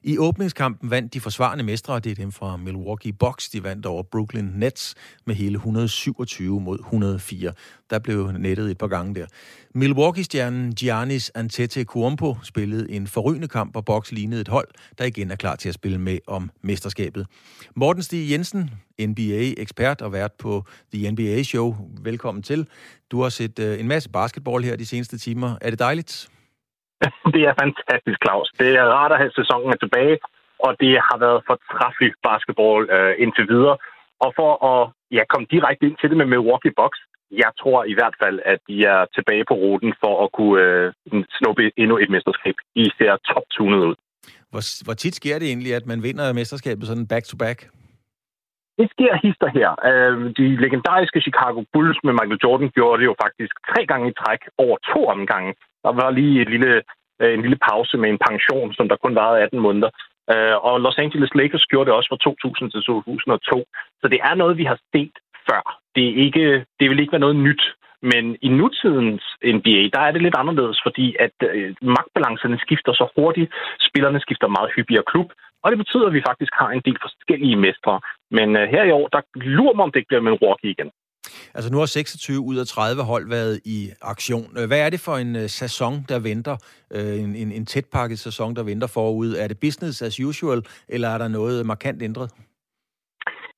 I 0.04 0.18
åbningskampen 0.18 0.92
vandt 0.92 1.14
de 1.14 1.20
forsvarende 1.20 1.64
mestre, 1.64 2.00
det 2.00 2.12
er 2.12 2.16
dem 2.16 2.32
fra 2.32 2.58
Milwaukee 2.58 3.14
Bucks, 3.14 3.50
de 3.50 3.64
vandt 3.64 3.86
over 3.86 4.04
Brooklyn 4.04 4.50
Nets 4.56 4.96
med 5.26 5.36
hele 5.36 5.56
127 5.56 6.62
mod 6.62 6.80
104. 6.80 7.54
Der 7.90 8.00
blev 8.00 8.32
nettet 8.32 8.72
et 8.72 8.78
par 8.78 8.88
gange 8.88 9.16
der. 9.16 9.26
Milwaukee-stjernen 9.76 10.76
Giannis 10.76 11.32
Antetokounmpo 11.36 12.38
spillede 12.44 12.92
en 12.92 13.08
forrygende 13.08 13.48
kamp, 13.48 13.76
og 13.76 13.86
Bucks 13.86 14.12
lignede 14.12 14.42
et 14.42 14.48
hold, 14.48 14.68
der 14.98 15.06
igen 15.06 15.32
er 15.32 15.36
klar 15.36 15.56
til 15.56 15.70
at 15.70 15.76
spille 15.76 15.98
med 15.98 16.18
om 16.28 16.50
mesterskabet. 16.62 17.28
Morten 17.76 18.04
Stig 18.04 18.32
Jensen, 18.32 18.72
NBA-ekspert 19.02 20.02
og 20.02 20.14
vært 20.14 20.32
på 20.40 20.59
The 20.94 21.12
NBA 21.12 21.44
Show. 21.44 21.68
Velkommen 22.04 22.44
til. 22.44 22.68
Du 23.12 23.22
har 23.22 23.30
set 23.30 23.60
uh, 23.60 23.80
en 23.82 23.88
masse 23.88 24.10
basketball 24.10 24.64
her 24.64 24.76
de 24.76 24.86
seneste 24.86 25.18
timer. 25.18 25.50
Er 25.62 25.70
det 25.70 25.80
dejligt? 25.80 26.30
det 27.34 27.42
er 27.50 27.54
fantastisk, 27.64 28.18
Claus. 28.26 28.48
Det 28.60 28.70
er 28.82 28.86
rart 28.98 29.12
at 29.12 29.22
have 29.24 29.32
sæsonen 29.40 29.78
tilbage, 29.84 30.18
og 30.66 30.72
det 30.82 30.94
har 31.08 31.18
været 31.26 31.40
fortræffelig 31.52 32.12
basketball 32.30 32.82
øh, 32.96 33.14
indtil 33.24 33.46
videre. 33.54 33.78
Og 34.26 34.30
for 34.40 34.52
at 34.72 34.82
ja, 35.18 35.24
komme 35.32 35.48
direkte 35.56 35.86
ind 35.88 35.98
til 36.00 36.10
det 36.10 36.18
med 36.18 36.28
Milwaukee 36.34 36.74
Bucks, 36.80 37.00
jeg 37.32 37.52
tror 37.62 37.80
i 37.84 37.94
hvert 37.94 38.16
fald, 38.24 38.38
at 38.46 38.60
de 38.68 38.76
er 38.94 39.02
tilbage 39.18 39.46
på 39.50 39.54
ruten 39.64 39.94
for 40.04 40.14
at 40.24 40.30
kunne 40.38 40.58
øh, 40.64 41.24
snuppe 41.38 41.64
endnu 41.82 41.96
et 42.04 42.10
mesterskab. 42.16 42.56
I 42.76 42.86
ser 42.98 43.18
top-tunet 43.30 43.80
ud. 43.90 43.96
Hvor, 44.52 44.84
hvor 44.86 44.94
tit 44.94 45.16
sker 45.16 45.40
det 45.40 45.48
egentlig, 45.48 45.76
at 45.76 45.86
man 45.86 46.04
vinder 46.04 46.34
mesterskabet 46.34 46.88
sådan 46.88 47.08
back-to-back? 47.08 47.60
Det 48.80 48.88
sker 48.94 49.14
hister 49.24 49.50
her. 49.58 49.70
Øh, 49.90 50.18
de 50.40 50.48
legendariske 50.66 51.22
Chicago 51.28 51.60
Bulls 51.74 52.00
med 52.04 52.14
Michael 52.14 52.44
Jordan 52.44 52.70
gjorde 52.78 53.00
det 53.02 53.08
jo 53.12 53.16
faktisk 53.24 53.54
tre 53.72 53.82
gange 53.92 54.10
i 54.10 54.18
træk 54.22 54.42
over 54.58 54.78
to 54.92 55.00
omgange. 55.16 55.52
Der 55.86 55.92
var 56.02 56.10
lige 56.20 56.42
et 56.42 56.50
lille, 56.50 56.74
øh, 57.22 57.34
en 57.34 57.42
lille 57.42 57.60
pause 57.70 57.98
med 57.98 58.10
en 58.10 58.24
pension, 58.28 58.74
som 58.74 58.90
der 58.90 59.04
kun 59.04 59.16
varede 59.16 59.42
18 59.42 59.60
måneder. 59.60 59.90
Øh, 60.32 60.56
og 60.68 60.82
Los 60.84 60.98
Angeles 60.98 61.36
Lakers 61.36 61.66
gjorde 61.72 61.88
det 61.88 61.98
også 61.98 62.10
fra 62.12 62.24
2000 62.24 62.72
til 62.72 62.82
2002. 62.82 63.66
Så 64.02 64.06
det 64.14 64.20
er 64.30 64.36
noget, 64.36 64.58
vi 64.58 64.66
har 64.72 64.80
set 64.94 65.16
før. 65.48 65.62
Det, 65.96 66.06
er 66.10 66.16
ikke, 66.26 66.46
det 66.80 66.90
vil 66.90 67.00
ikke 67.00 67.16
være 67.16 67.28
noget 67.28 67.44
nyt. 67.48 67.64
Men 68.12 68.38
i 68.42 68.50
nutidens 68.60 69.24
NBA, 69.56 69.82
der 69.96 70.02
er 70.08 70.12
det 70.12 70.22
lidt 70.22 70.40
anderledes, 70.42 70.80
fordi 70.86 71.16
at 71.26 71.38
øh, 71.44 71.76
magtbalancerne 71.82 72.58
skifter 72.66 72.94
så 72.94 73.06
hurtigt. 73.18 73.52
Spillerne 73.90 74.20
skifter 74.20 74.48
meget 74.48 74.74
hyppigere 74.76 75.10
klub. 75.12 75.30
Og 75.64 75.72
det 75.72 75.78
betyder, 75.78 76.08
at 76.08 76.14
vi 76.14 76.22
faktisk 76.30 76.54
har 76.62 76.70
en 76.70 76.82
del 76.86 76.98
forskellige 77.06 77.56
mestre. 77.56 77.94
Men 78.38 78.48
øh, 78.60 78.64
her 78.74 78.84
i 78.84 78.92
år, 78.92 79.08
der 79.08 79.22
lurer 79.36 79.76
mig, 79.76 79.84
om 79.84 79.92
det 79.92 80.00
ikke 80.00 80.12
bliver 80.12 80.22
Milwaukee 80.22 80.72
igen. 80.72 80.90
Altså 81.54 81.72
nu 81.72 81.78
har 81.78 81.86
26 81.86 82.40
ud 82.40 82.58
af 82.58 82.68
30 82.68 83.04
hold 83.04 83.30
været 83.30 83.60
i 83.66 83.90
aktion. 84.02 84.48
Hvad 84.68 84.80
er 84.80 84.90
det 84.90 85.00
for 85.00 85.16
en 85.18 85.36
uh, 85.36 85.42
sæson, 85.48 86.06
der 86.10 86.20
venter? 86.20 86.58
Uh, 86.96 87.20
en, 87.24 87.36
en, 87.36 87.52
en 87.52 87.66
tætpakket 87.66 88.20
sæson, 88.20 88.56
der 88.56 88.64
venter 88.64 88.88
forud. 88.88 89.36
Er 89.36 89.48
det 89.48 89.60
business 89.60 90.02
as 90.02 90.20
usual, 90.20 90.62
eller 90.88 91.10
er 91.10 91.18
der 91.18 91.28
noget 91.28 91.66
markant 91.66 92.04
ændret? 92.04 92.30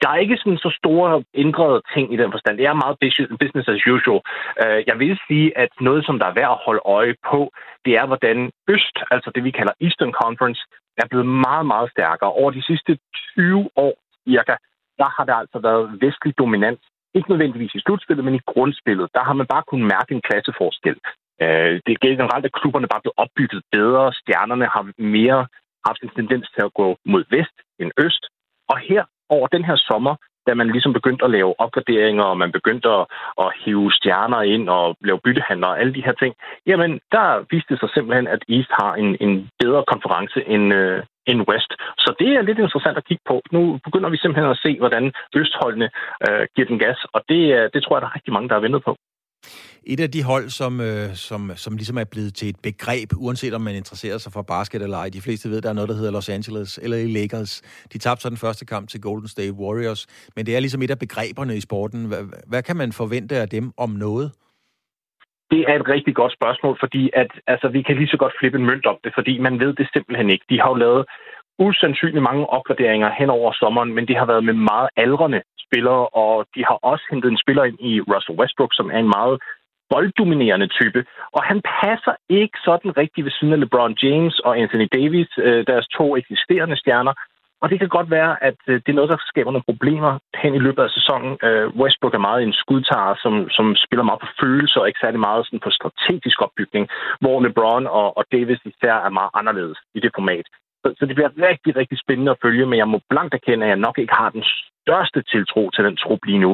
Der 0.02 0.10
er 0.10 0.24
ikke 0.24 0.38
sådan 0.38 0.58
så 0.58 0.72
store 0.82 1.24
ændrede 1.44 1.82
ting 1.94 2.14
i 2.14 2.18
den 2.22 2.32
forstand. 2.32 2.58
Det 2.58 2.66
er 2.66 2.84
meget 2.84 2.98
business 3.44 3.68
as 3.74 3.88
usual. 3.94 4.22
Øh, 4.64 4.80
jeg 4.90 5.00
vil 5.00 5.20
sige, 5.28 5.58
at 5.64 5.72
noget, 5.88 6.06
som 6.06 6.20
der 6.20 6.28
er 6.28 6.38
værd 6.40 6.52
at 6.56 6.64
holde 6.66 6.84
øje 6.86 7.16
på, 7.32 7.40
det 7.86 7.94
er, 8.00 8.06
hvordan 8.06 8.38
Øst, 8.74 8.96
altså 9.12 9.32
det 9.36 9.44
vi 9.44 9.52
kalder 9.52 9.74
Eastern 9.82 10.14
Conference, 10.22 10.62
er 11.02 11.08
blevet 11.12 11.28
meget, 11.48 11.66
meget 11.74 11.92
stærkere. 11.92 12.32
Over 12.40 12.52
de 12.52 12.64
sidste 12.70 12.92
20 13.36 13.70
år 13.76 13.94
cirka, 14.28 14.56
der 15.02 15.10
har 15.16 15.26
der 15.30 15.36
altså 15.44 15.60
været 15.68 15.86
vestlig 16.06 16.38
dominans. 16.38 16.82
Ikke 17.18 17.30
nødvendigvis 17.30 17.76
i 17.76 17.84
slutspillet, 17.86 18.26
men 18.26 18.36
i 18.36 18.48
grundspillet. 18.52 19.08
Der 19.14 19.24
har 19.24 19.34
man 19.34 19.48
bare 19.54 19.64
kunnet 19.70 19.88
mærke 19.96 20.12
en 20.16 20.26
klasseforskel. 20.28 20.96
Øh, 21.44 21.74
det 21.86 21.92
er 21.94 22.06
generelt, 22.08 22.46
at 22.46 22.58
klubberne 22.60 22.88
bare 22.92 23.04
blevet 23.04 23.22
opbygget 23.24 23.62
bedre. 23.72 24.14
Stjernerne 24.14 24.68
har 24.76 24.84
mere 25.18 25.42
haft 25.88 26.02
en 26.04 26.12
tendens 26.20 26.48
til 26.56 26.62
at 26.68 26.74
gå 26.74 26.88
mod 27.06 27.24
vest 27.36 27.58
end 27.82 27.92
øst. 28.06 28.24
Og 28.72 28.78
her 28.90 29.04
over 29.36 29.48
den 29.48 29.64
her 29.66 29.76
sommer, 29.76 30.16
da 30.48 30.54
man 30.54 30.72
ligesom 30.72 30.94
begyndte 30.94 31.26
at 31.26 31.32
lave 31.32 31.60
opgraderinger, 31.60 32.24
og 32.24 32.38
man 32.38 32.52
begyndte 32.52 32.90
at, 32.90 33.06
at 33.44 33.50
hive 33.62 33.92
stjerner 33.92 34.42
ind 34.42 34.70
og 34.70 34.96
lave 35.02 35.20
byttehandler 35.24 35.68
og 35.68 35.80
alle 35.80 35.94
de 35.94 36.06
her 36.06 36.16
ting, 36.22 36.34
jamen 36.66 36.92
der 37.12 37.46
viste 37.52 37.74
det 37.74 37.80
sig 37.80 37.90
simpelthen, 37.94 38.28
at 38.28 38.42
East 38.50 38.72
har 38.80 38.94
en, 38.94 39.18
en 39.26 39.50
bedre 39.60 39.84
konference 39.88 40.40
end, 40.54 40.74
øh, 40.74 41.04
end 41.30 41.48
West. 41.50 41.72
Så 42.04 42.10
det 42.20 42.30
er 42.38 42.42
lidt 42.42 42.60
interessant 42.60 42.98
at 42.98 43.06
kigge 43.06 43.24
på. 43.28 43.42
Nu 43.52 43.80
begynder 43.86 44.10
vi 44.10 44.18
simpelthen 44.18 44.52
at 44.52 44.62
se, 44.66 44.72
hvordan 44.80 45.14
Østholdene 45.36 45.90
øh, 46.28 46.44
giver 46.56 46.68
den 46.68 46.80
gas, 46.80 47.00
og 47.14 47.22
det, 47.30 47.42
det 47.74 47.84
tror 47.84 47.96
jeg, 47.96 48.02
der 48.02 48.08
er 48.08 48.16
rigtig 48.16 48.34
mange, 48.34 48.50
der 48.50 48.56
har 48.56 48.66
ventet 48.68 48.84
på. 48.84 48.96
Et 49.84 50.00
af 50.00 50.12
de 50.12 50.24
hold, 50.24 50.50
som, 50.50 50.82
øh, 50.82 51.08
som, 51.14 51.52
som 51.56 51.76
ligesom 51.76 51.98
er 51.98 52.08
blevet 52.12 52.34
til 52.36 52.50
et 52.50 52.60
begreb, 52.64 53.10
uanset 53.18 53.54
om 53.54 53.62
man 53.62 53.76
interesserer 53.76 54.18
sig 54.18 54.32
for 54.34 54.42
basket 54.42 54.82
eller 54.82 54.98
ej. 54.98 55.10
De 55.10 55.22
fleste 55.22 55.50
ved, 55.50 55.62
der 55.62 55.70
er 55.70 55.74
noget, 55.74 55.90
der 55.90 55.96
hedder 55.96 56.12
Los 56.12 56.30
Angeles 56.30 56.80
eller 56.84 56.98
Lakers. 57.18 57.62
De 57.94 57.98
tabte 57.98 58.22
så 58.22 58.30
den 58.30 58.38
første 58.38 58.66
kamp 58.66 58.90
til 58.90 59.02
Golden 59.02 59.28
State 59.28 59.54
Warriors. 59.54 60.08
Men 60.36 60.46
det 60.46 60.56
er 60.56 60.60
ligesom 60.60 60.82
et 60.82 60.92
af 60.92 61.00
begreberne 61.00 61.58
i 61.58 61.62
sporten. 61.62 62.06
Hvad, 62.08 62.24
hvad 62.48 62.64
kan 62.64 62.78
man 62.78 62.92
forvente 62.92 63.36
af 63.36 63.50
dem 63.50 63.72
om 63.78 63.90
noget? 63.90 64.32
Det 65.52 65.62
er 65.70 65.76
et 65.80 65.88
rigtig 65.96 66.16
godt 66.16 66.34
spørgsmål, 66.34 66.78
fordi 66.80 67.10
at, 67.14 67.32
altså, 67.48 67.68
vi 67.68 67.82
kan 67.82 67.96
lige 67.96 68.08
så 68.14 68.18
godt 68.18 68.34
flippe 68.40 68.58
en 68.58 68.66
mønt 68.66 68.86
om 68.86 68.98
det, 69.04 69.12
fordi 69.18 69.34
man 69.40 69.60
ved 69.60 69.74
det 69.74 69.88
simpelthen 69.94 70.30
ikke. 70.30 70.46
De 70.50 70.60
har 70.60 70.70
jo 70.70 70.76
lavet 70.76 71.06
usandsynligt 71.60 72.24
mange 72.30 72.46
opgraderinger 72.56 73.10
hen 73.20 73.30
over 73.30 73.52
sommeren, 73.62 73.94
men 73.96 74.08
de 74.08 74.16
har 74.16 74.26
været 74.26 74.44
med 74.44 74.54
meget 74.54 74.90
aldrende 74.96 75.42
spillere, 75.72 76.04
og 76.24 76.46
de 76.56 76.62
har 76.70 76.78
også 76.92 77.06
hentet 77.12 77.32
en 77.32 77.44
spiller 77.44 77.64
ind 77.64 77.80
i 77.80 78.02
Russell 78.12 78.40
Westbrook, 78.40 78.74
som 78.74 78.88
er 78.96 79.00
en 79.00 79.14
meget 79.18 79.38
bolddominerende 79.92 80.68
type. 80.68 81.06
Og 81.36 81.42
han 81.44 81.60
passer 81.82 82.14
ikke 82.30 82.58
sådan 82.68 82.98
rigtig 82.98 83.22
ved 83.26 83.32
siden 83.32 83.54
af 83.54 83.60
LeBron 83.60 83.96
James 84.04 84.40
og 84.40 84.60
Anthony 84.62 84.88
Davis, 84.98 85.30
øh, 85.38 85.68
deres 85.68 85.88
to 85.98 86.06
eksisterende 86.18 86.78
stjerner. 86.78 87.14
Og 87.62 87.70
det 87.70 87.80
kan 87.80 87.90
godt 87.98 88.10
være, 88.12 88.44
at 88.44 88.60
øh, 88.68 88.76
det 88.84 88.90
er 88.92 89.00
noget, 89.00 89.14
der 89.14 89.30
skaber 89.32 89.52
nogle 89.52 89.70
problemer 89.72 90.12
hen 90.42 90.54
i 90.56 90.64
løbet 90.66 90.84
af 90.84 90.90
sæsonen. 90.90 91.32
Øh, 91.48 91.68
Westbrook 91.80 92.14
er 92.14 92.28
meget 92.30 92.44
en 92.44 92.54
skudtager, 92.54 93.16
som, 93.24 93.34
som 93.58 93.76
spiller 93.86 94.04
meget 94.04 94.22
på 94.22 94.30
følelser 94.42 94.80
og 94.82 94.88
ikke 94.88 95.04
særlig 95.04 95.20
meget 95.20 95.46
sådan 95.46 95.66
på 95.66 95.72
strategisk 95.80 96.42
opbygning, 96.46 96.84
hvor 97.22 97.36
LeBron 97.46 97.88
og, 97.88 98.18
og 98.18 98.24
Davis 98.32 98.62
især 98.72 98.96
er 99.08 99.10
meget 99.20 99.32
anderledes 99.40 99.80
i 99.98 100.00
det 100.00 100.12
format. 100.18 100.48
Så, 100.82 100.88
så 100.98 101.04
det 101.06 101.16
bliver 101.16 101.32
rigtig, 101.50 101.72
rigtig 101.76 101.98
spændende 102.04 102.32
at 102.32 102.42
følge, 102.46 102.66
men 102.66 102.78
jeg 102.80 102.88
må 102.88 102.98
blankt 103.10 103.34
erkende, 103.34 103.66
at 103.66 103.70
jeg 103.70 103.86
nok 103.88 103.98
ikke 103.98 104.16
har 104.22 104.30
den 104.30 104.44
største 104.82 105.20
tiltro 105.32 105.64
til 105.70 105.84
den 105.88 105.98
trup 105.98 106.24
lige 106.26 106.44
nu. 106.46 106.52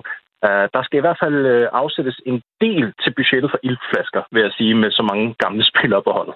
Uh, 0.47 0.65
der 0.75 0.81
skal 0.83 0.97
i 0.97 1.05
hvert 1.05 1.21
fald 1.23 1.39
uh, 1.55 1.81
afsættes 1.81 2.17
en 2.25 2.41
del 2.61 2.85
til 3.03 3.11
budgettet 3.17 3.51
for 3.51 3.59
ildflasker, 3.63 4.21
vil 4.31 4.41
jeg 4.41 4.53
sige, 4.57 4.73
med 4.75 4.91
så 4.91 5.03
mange 5.11 5.35
gamle 5.43 5.63
spillere 5.71 6.03
på 6.07 6.11
holdet. 6.11 6.35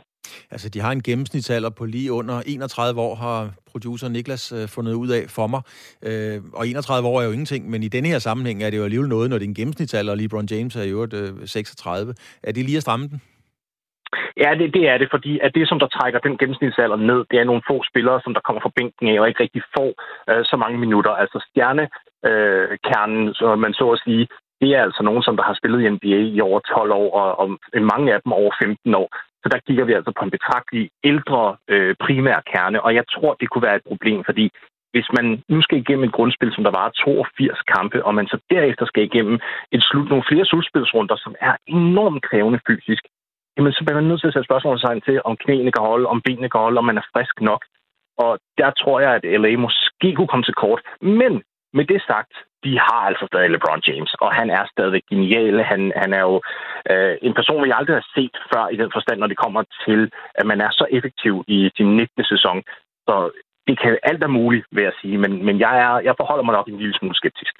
Altså, 0.51 0.69
de 0.69 0.79
har 0.79 0.91
en 0.91 1.03
gennemsnitsalder 1.03 1.69
på 1.69 1.85
lige 1.85 2.11
under 2.11 2.41
31 2.45 3.01
år, 3.01 3.15
har 3.15 3.49
producer 3.71 4.09
Niklas 4.09 4.53
uh, 4.53 4.67
fundet 4.75 4.93
ud 4.93 5.09
af 5.09 5.23
for 5.29 5.47
mig. 5.47 5.61
Uh, 6.09 6.37
og 6.59 6.67
31 6.67 7.07
år 7.07 7.21
er 7.21 7.25
jo 7.25 7.31
ingenting, 7.31 7.69
men 7.69 7.83
i 7.83 7.87
denne 7.87 8.07
her 8.07 8.19
sammenhæng 8.19 8.63
er 8.63 8.69
det 8.69 8.77
jo 8.77 8.83
alligevel 8.83 9.09
noget, 9.09 9.29
når 9.29 9.37
det 9.37 9.45
er 9.45 9.49
en 9.49 9.55
gennemsnitsalder, 9.55 10.11
og 10.11 10.17
LeBron 10.17 10.47
James 10.51 10.75
er 10.75 10.83
jo 10.83 11.03
uh, 11.03 11.45
36. 11.45 12.13
Er 12.43 12.51
det 12.51 12.65
lige 12.65 12.77
at 12.77 12.81
stramme 12.81 13.07
den? 13.07 13.21
Ja, 14.37 14.49
det, 14.59 14.73
det 14.73 14.83
er 14.89 14.97
det, 14.97 15.07
fordi 15.11 15.39
at 15.45 15.55
det, 15.55 15.69
som 15.69 15.79
der 15.79 15.87
trækker 15.87 16.19
den 16.19 16.37
gennemsnitsalder 16.37 16.95
ned, 16.95 17.19
det 17.31 17.39
er 17.39 17.43
nogle 17.43 17.67
få 17.69 17.83
spillere, 17.89 18.21
som 18.23 18.33
der 18.33 18.41
kommer 18.41 18.61
fra 18.61 18.75
bænken 18.77 19.07
af, 19.09 19.19
og 19.19 19.27
ikke 19.27 19.43
rigtig 19.43 19.63
får 19.77 19.91
øh, 20.29 20.45
så 20.45 20.55
mange 20.63 20.77
minutter. 20.77 21.11
Altså 21.11 21.37
stjernekernen, 21.49 23.27
øh, 23.27 23.33
som 23.35 23.59
man 23.59 23.73
så 23.73 23.85
at 23.95 24.01
sige, 24.05 24.27
det 24.61 24.69
er 24.75 24.81
altså 24.87 25.03
nogen, 25.03 25.23
som 25.23 25.35
der 25.37 25.43
har 25.43 25.55
spillet 25.59 25.81
i 25.81 25.89
NBA 25.89 26.19
i 26.35 26.41
over 26.41 26.59
12 26.59 26.91
år, 26.91 27.09
og, 27.21 27.29
og 27.41 27.47
mange 27.93 28.13
af 28.13 28.19
dem 28.23 28.31
over 28.31 28.51
15 28.63 28.95
år. 28.95 29.09
Så 29.43 29.49
der 29.51 29.59
kigger 29.67 29.85
vi 29.85 29.93
altså 29.93 30.11
på 30.17 30.23
en 30.25 30.35
betragtelig 30.37 30.89
ældre 31.03 31.55
øh, 31.67 31.95
primær 32.03 32.39
kerne, 32.51 32.83
og 32.85 32.95
jeg 32.95 33.05
tror, 33.15 33.33
det 33.39 33.49
kunne 33.49 33.67
være 33.67 33.75
et 33.75 33.89
problem, 33.91 34.23
fordi 34.25 34.45
hvis 34.93 35.07
man 35.17 35.43
nu 35.49 35.61
skal 35.61 35.77
igennem 35.77 36.03
et 36.03 36.15
grundspil, 36.17 36.51
som 36.53 36.63
der 36.63 36.71
var 36.71 36.89
82 36.89 37.61
kampe, 37.75 38.05
og 38.05 38.15
man 38.15 38.27
så 38.27 38.37
derefter 38.49 38.85
skal 38.85 39.03
igennem 39.03 39.39
et 39.71 39.83
slut, 39.83 40.09
nogle 40.09 40.27
flere 40.29 40.45
slutspilsrunder, 40.45 41.15
som 41.15 41.35
er 41.41 41.53
enormt 41.67 42.21
krævende 42.29 42.59
fysisk, 42.67 43.03
jamen 43.57 43.73
så 43.73 43.81
bliver 43.83 43.99
man 43.99 44.07
nødt 44.09 44.21
til 44.21 44.27
at 44.27 44.33
sætte 44.33 44.49
spørgsmålstegn 44.49 45.01
til, 45.01 45.21
om 45.25 45.37
knæene 45.43 45.71
kan 45.71 45.83
holde, 45.91 46.07
om 46.13 46.21
benene 46.25 46.49
kan 46.49 46.61
holde, 46.65 46.77
om 46.77 46.85
man 46.85 46.97
er 46.97 47.09
frisk 47.13 47.41
nok. 47.41 47.61
Og 48.17 48.39
der 48.57 48.71
tror 48.71 48.99
jeg, 48.99 49.11
at 49.15 49.41
LA 49.41 49.57
måske 49.57 50.07
kunne 50.15 50.31
komme 50.31 50.43
til 50.47 50.59
kort. 50.63 50.81
Men 51.01 51.33
med 51.73 51.85
det 51.85 52.01
sagt, 52.11 52.33
de 52.65 52.79
har 52.79 53.01
altså 53.09 53.23
stadig 53.31 53.49
LeBron 53.49 53.81
James, 53.87 54.13
og 54.23 54.29
han 54.39 54.49
er 54.49 54.63
stadig 54.73 55.01
genial. 55.09 55.63
Han, 55.71 55.81
han 55.95 56.13
er 56.13 56.23
jo 56.29 56.41
øh, 56.91 57.17
en 57.21 57.33
person, 57.33 57.63
vi 57.63 57.71
aldrig 57.79 57.95
har 57.95 58.07
set 58.15 58.35
før 58.53 58.67
i 58.67 58.77
den 58.81 58.91
forstand, 58.93 59.19
når 59.19 59.27
det 59.27 59.37
kommer 59.37 59.63
til, 59.85 60.11
at 60.35 60.45
man 60.51 60.61
er 60.61 60.71
så 60.71 60.85
effektiv 60.97 61.43
i 61.47 61.71
sin 61.77 61.97
19. 61.97 62.23
sæson. 62.23 62.63
Så 63.07 63.15
det 63.67 63.75
kan 63.81 63.97
alt 64.03 64.23
er 64.23 64.27
muligt, 64.27 64.65
vil 64.71 64.83
jeg 64.83 64.95
sige, 65.01 65.17
men, 65.17 65.45
men 65.45 65.59
jeg, 65.59 65.73
er, 65.85 65.99
jeg 66.07 66.13
forholder 66.19 66.43
mig 66.43 66.53
nok 66.53 66.67
en 66.67 66.77
lille 66.77 66.95
smule 66.99 67.15
skeptisk. 67.15 67.53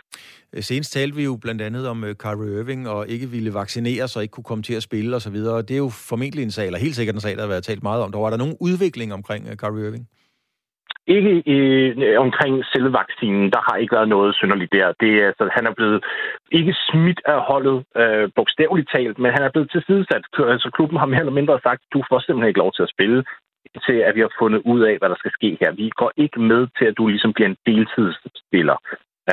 Øh, 0.54 0.62
senest 0.62 0.94
talte 0.94 1.16
vi 1.16 1.24
jo 1.24 1.38
blandt 1.42 1.62
andet 1.62 1.88
om 1.88 2.04
øh, 2.04 2.16
Kyrie 2.16 2.60
Irving 2.60 2.90
og 2.90 3.08
ikke 3.08 3.28
ville 3.28 3.54
vaccinere 3.54 4.08
sig, 4.08 4.22
ikke 4.22 4.32
kunne 4.32 4.52
komme 4.52 4.64
til 4.64 4.76
at 4.80 4.84
spille 4.84 5.16
osv., 5.16 5.38
det 5.68 5.72
er 5.72 5.84
jo 5.88 5.92
formentlig 6.10 6.44
en 6.44 6.52
sag, 6.52 6.66
eller 6.66 6.80
helt 6.80 6.96
sikkert 6.96 7.16
en 7.16 7.22
sag, 7.22 7.36
der 7.36 7.42
har 7.42 7.54
været 7.54 7.64
talt 7.64 7.84
meget 7.84 8.04
om. 8.04 8.12
Der 8.12 8.20
var 8.20 8.30
der 8.30 8.38
nogen 8.44 8.58
udvikling 8.60 9.14
omkring 9.14 9.48
øh, 9.50 9.56
Kyrie 9.56 9.88
Irving? 9.88 10.06
Ikke 11.08 11.34
øh, 11.56 12.20
omkring 12.26 12.54
selve 12.74 12.92
vaccinen, 13.02 13.46
der 13.56 13.62
har 13.68 13.76
ikke 13.78 13.96
været 13.96 14.10
noget 14.16 14.36
synderligt 14.36 14.74
der. 14.78 14.88
Det 15.02 15.12
altså, 15.30 15.50
han 15.58 15.66
er 15.70 15.74
blevet 15.80 16.04
ikke 16.52 16.74
smidt 16.88 17.22
af 17.26 17.40
holdet 17.50 17.78
øh, 18.02 18.30
bogstaveligt 18.36 18.90
talt, 18.96 19.18
men 19.20 19.32
han 19.36 19.44
er 19.44 19.52
blevet 19.54 19.72
tilsidesat. 19.72 20.24
Altså, 20.54 20.70
klubben 20.76 20.98
har 21.00 21.06
mere 21.06 21.24
eller 21.26 21.40
mindre 21.40 21.60
sagt, 21.68 21.82
du 21.94 22.00
får 22.10 22.20
simpelthen 22.20 22.50
ikke 22.50 22.64
lov 22.64 22.72
til 22.74 22.84
at 22.84 22.94
spille 22.96 23.24
til, 23.86 23.98
at 24.08 24.16
vi 24.16 24.22
har 24.26 24.34
fundet 24.40 24.62
ud 24.66 24.82
af, 24.90 24.98
hvad 24.98 25.10
der 25.10 25.16
skal 25.20 25.32
ske 25.32 25.58
her. 25.62 25.72
Vi 25.72 25.90
går 25.90 26.12
ikke 26.18 26.42
med 26.42 26.68
til, 26.78 26.86
at 26.86 26.98
du 26.98 27.08
ligesom 27.08 27.34
bliver 27.34 27.50
en 27.50 27.62
deltidsspiller. 27.66 28.78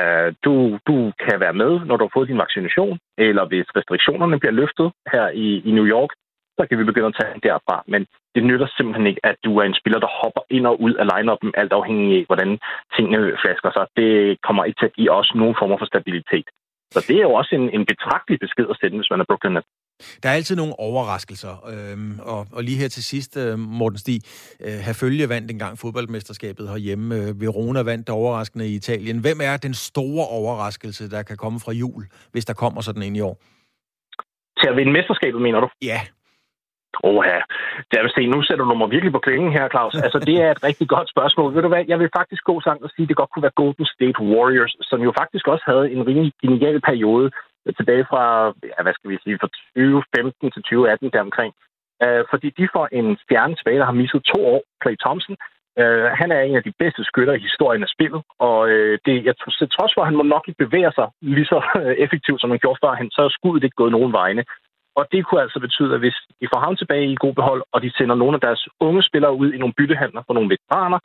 Uh, 0.01 0.29
du, 0.45 0.53
du 0.89 0.95
kan 1.25 1.39
være 1.39 1.53
med, 1.61 1.71
når 1.87 1.97
du 1.97 2.03
har 2.05 2.11
fået 2.13 2.27
din 2.27 2.43
vaccination, 2.45 2.99
eller 3.17 3.43
hvis 3.45 3.67
restriktionerne 3.75 4.39
bliver 4.39 4.59
løftet 4.61 4.91
her 5.13 5.25
i, 5.29 5.47
i 5.67 5.71
New 5.71 5.87
York, 5.95 6.09
så 6.57 6.67
kan 6.67 6.79
vi 6.79 6.89
begynde 6.89 7.11
at 7.11 7.17
tage 7.19 7.39
derfra. 7.47 7.83
Men 7.93 8.01
det 8.35 8.43
nytter 8.43 8.67
simpelthen 8.77 9.07
ikke, 9.07 9.25
at 9.29 9.37
du 9.45 9.51
er 9.57 9.65
en 9.65 9.79
spiller, 9.79 9.99
der 9.99 10.17
hopper 10.21 10.43
ind 10.49 10.65
og 10.71 10.81
ud 10.85 10.93
af 11.01 11.05
line-upen, 11.11 11.51
alt 11.61 11.73
afhængig 11.79 12.17
af, 12.19 12.23
hvordan 12.29 12.59
tingene 12.95 13.37
flasker 13.43 13.71
sig. 13.71 13.85
Det 13.99 14.09
kommer 14.45 14.63
ikke 14.63 14.79
til 14.79 14.89
at 14.89 14.97
give 14.99 15.11
os 15.11 15.29
nogen 15.35 15.55
former 15.59 15.77
for 15.77 15.85
stabilitet. 15.85 16.47
Så 16.93 16.99
det 17.07 17.15
er 17.17 17.25
jo 17.29 17.33
også 17.39 17.51
en, 17.55 17.69
en 17.77 17.85
betragtelig 17.91 18.39
besked 18.39 18.67
at 18.69 18.77
sende, 18.79 18.97
hvis 18.97 19.11
man 19.11 19.19
er 19.21 19.27
Brooklyn 19.29 19.53
Nets. 19.53 19.67
Der 20.23 20.29
er 20.29 20.33
altid 20.33 20.55
nogle 20.55 20.73
overraskelser, 20.79 21.53
øhm, 21.73 22.19
og, 22.19 22.47
og 22.53 22.63
lige 22.63 22.77
her 22.77 22.87
til 22.87 23.03
sidst, 23.03 23.37
øh, 23.37 23.59
Morten 23.59 23.99
Stig, 23.99 24.19
øh, 24.65 24.79
Herfølge 24.85 25.29
vandt 25.29 25.51
engang 25.51 25.77
fodboldmesterskabet 25.77 26.69
herhjemme, 26.69 27.15
øh, 27.15 27.41
Verona 27.41 27.81
vandt 27.81 28.07
det 28.07 28.15
overraskende 28.15 28.67
i 28.67 28.75
Italien. 28.75 29.19
Hvem 29.19 29.39
er 29.41 29.57
den 29.57 29.73
store 29.73 30.25
overraskelse, 30.27 31.09
der 31.09 31.23
kan 31.23 31.37
komme 31.37 31.59
fra 31.59 31.71
jul, 31.71 32.03
hvis 32.31 32.45
der 32.45 32.53
kommer 32.53 32.81
sådan 32.81 33.03
en 33.03 33.15
i 33.15 33.21
år? 33.21 33.37
Til 34.59 34.69
at 34.69 34.75
vinde 34.75 34.91
mesterskabet, 34.91 35.41
mener 35.41 35.59
du? 35.59 35.69
Ja. 35.81 35.99
Åh 37.03 37.23
ja, 37.31 37.39
jeg 37.93 38.01
vil 38.03 38.11
se, 38.15 38.21
nu 38.27 38.41
sætter 38.43 38.65
du 38.65 38.75
mig 38.75 38.89
virkelig 38.91 39.13
på 39.13 39.25
klingen 39.27 39.51
her, 39.51 39.69
Claus. 39.73 39.95
Altså, 40.05 40.19
det 40.19 40.35
er 40.43 40.51
et 40.51 40.63
rigtig 40.69 40.87
godt 40.95 41.09
spørgsmål. 41.09 41.55
Ved 41.55 41.61
du 41.61 41.67
hvad, 41.67 41.83
jeg 41.87 41.99
vil 41.99 42.09
faktisk 42.19 42.43
gå 42.43 42.55
sammen 42.61 42.83
og 42.83 42.89
sige, 42.89 43.03
at 43.03 43.09
det 43.09 43.17
godt 43.21 43.31
kunne 43.31 43.45
være 43.47 43.59
Golden 43.61 43.85
State 43.95 44.19
Warriors, 44.31 44.75
som 44.81 44.99
jo 45.07 45.11
faktisk 45.21 45.47
også 45.47 45.63
havde 45.71 45.91
en 45.91 46.07
rimelig 46.07 46.33
genial 46.41 46.81
periode 46.81 47.31
tilbage 47.73 48.05
fra, 48.11 48.23
ja, 48.73 48.79
hvad 48.83 48.93
skal 48.95 49.09
vi 49.11 49.17
sige, 49.23 49.39
fra 49.41 49.49
2015 49.75 50.51
til 50.51 50.61
2018 50.63 51.09
deromkring. 51.15 51.53
Øh, 52.03 52.23
fordi 52.31 52.49
de 52.59 52.65
får 52.75 52.85
en 52.99 53.07
stjerne 53.23 53.55
tilbage, 53.55 53.79
der 53.79 53.89
har 53.89 53.99
misset 54.01 54.21
to 54.31 54.39
år, 54.53 54.61
Clay 54.81 54.95
Thompson. 55.05 55.35
Øh, 55.79 56.07
han 56.21 56.29
er 56.31 56.41
en 56.41 56.55
af 56.59 56.63
de 56.63 56.73
bedste 56.81 57.03
skytter 57.09 57.33
i 57.33 57.45
historien 57.47 57.83
af 57.83 57.93
spillet, 57.95 58.21
og 58.47 58.69
øh, 58.69 58.99
det, 59.05 59.25
jeg 59.25 59.35
til 59.59 59.69
trods 59.75 59.91
for, 59.93 60.01
at 60.01 60.09
han 60.09 60.17
må 60.19 60.23
nok 60.23 60.45
ikke 60.47 60.65
bevæge 60.65 60.91
sig 60.99 61.07
lige 61.21 61.51
så 61.53 61.59
øh, 61.81 61.95
effektivt, 62.05 62.41
som 62.41 62.49
han 62.49 62.59
gjorde 62.59 62.79
før, 62.83 63.09
så 63.15 63.21
er 63.21 63.29
skuddet 63.37 63.63
ikke 63.63 63.81
gået 63.81 63.95
nogen 63.97 64.13
vegne. 64.21 64.43
Og 64.99 65.03
det 65.11 65.25
kunne 65.25 65.41
altså 65.41 65.59
betyde, 65.59 65.93
at 65.93 65.99
hvis 65.99 66.17
de 66.41 66.47
får 66.53 66.59
ham 66.65 66.75
tilbage 66.75 67.11
i 67.11 67.21
god 67.23 67.33
behold, 67.33 67.61
og 67.73 67.81
de 67.81 67.91
sender 67.97 68.15
nogle 68.15 68.35
af 68.35 68.41
deres 68.41 68.67
unge 68.79 69.03
spillere 69.03 69.33
ud 69.41 69.49
i 69.53 69.57
nogle 69.57 69.77
byttehandler 69.77 70.21
for 70.27 70.33
nogle 70.33 70.49
veteraner, 70.53 70.99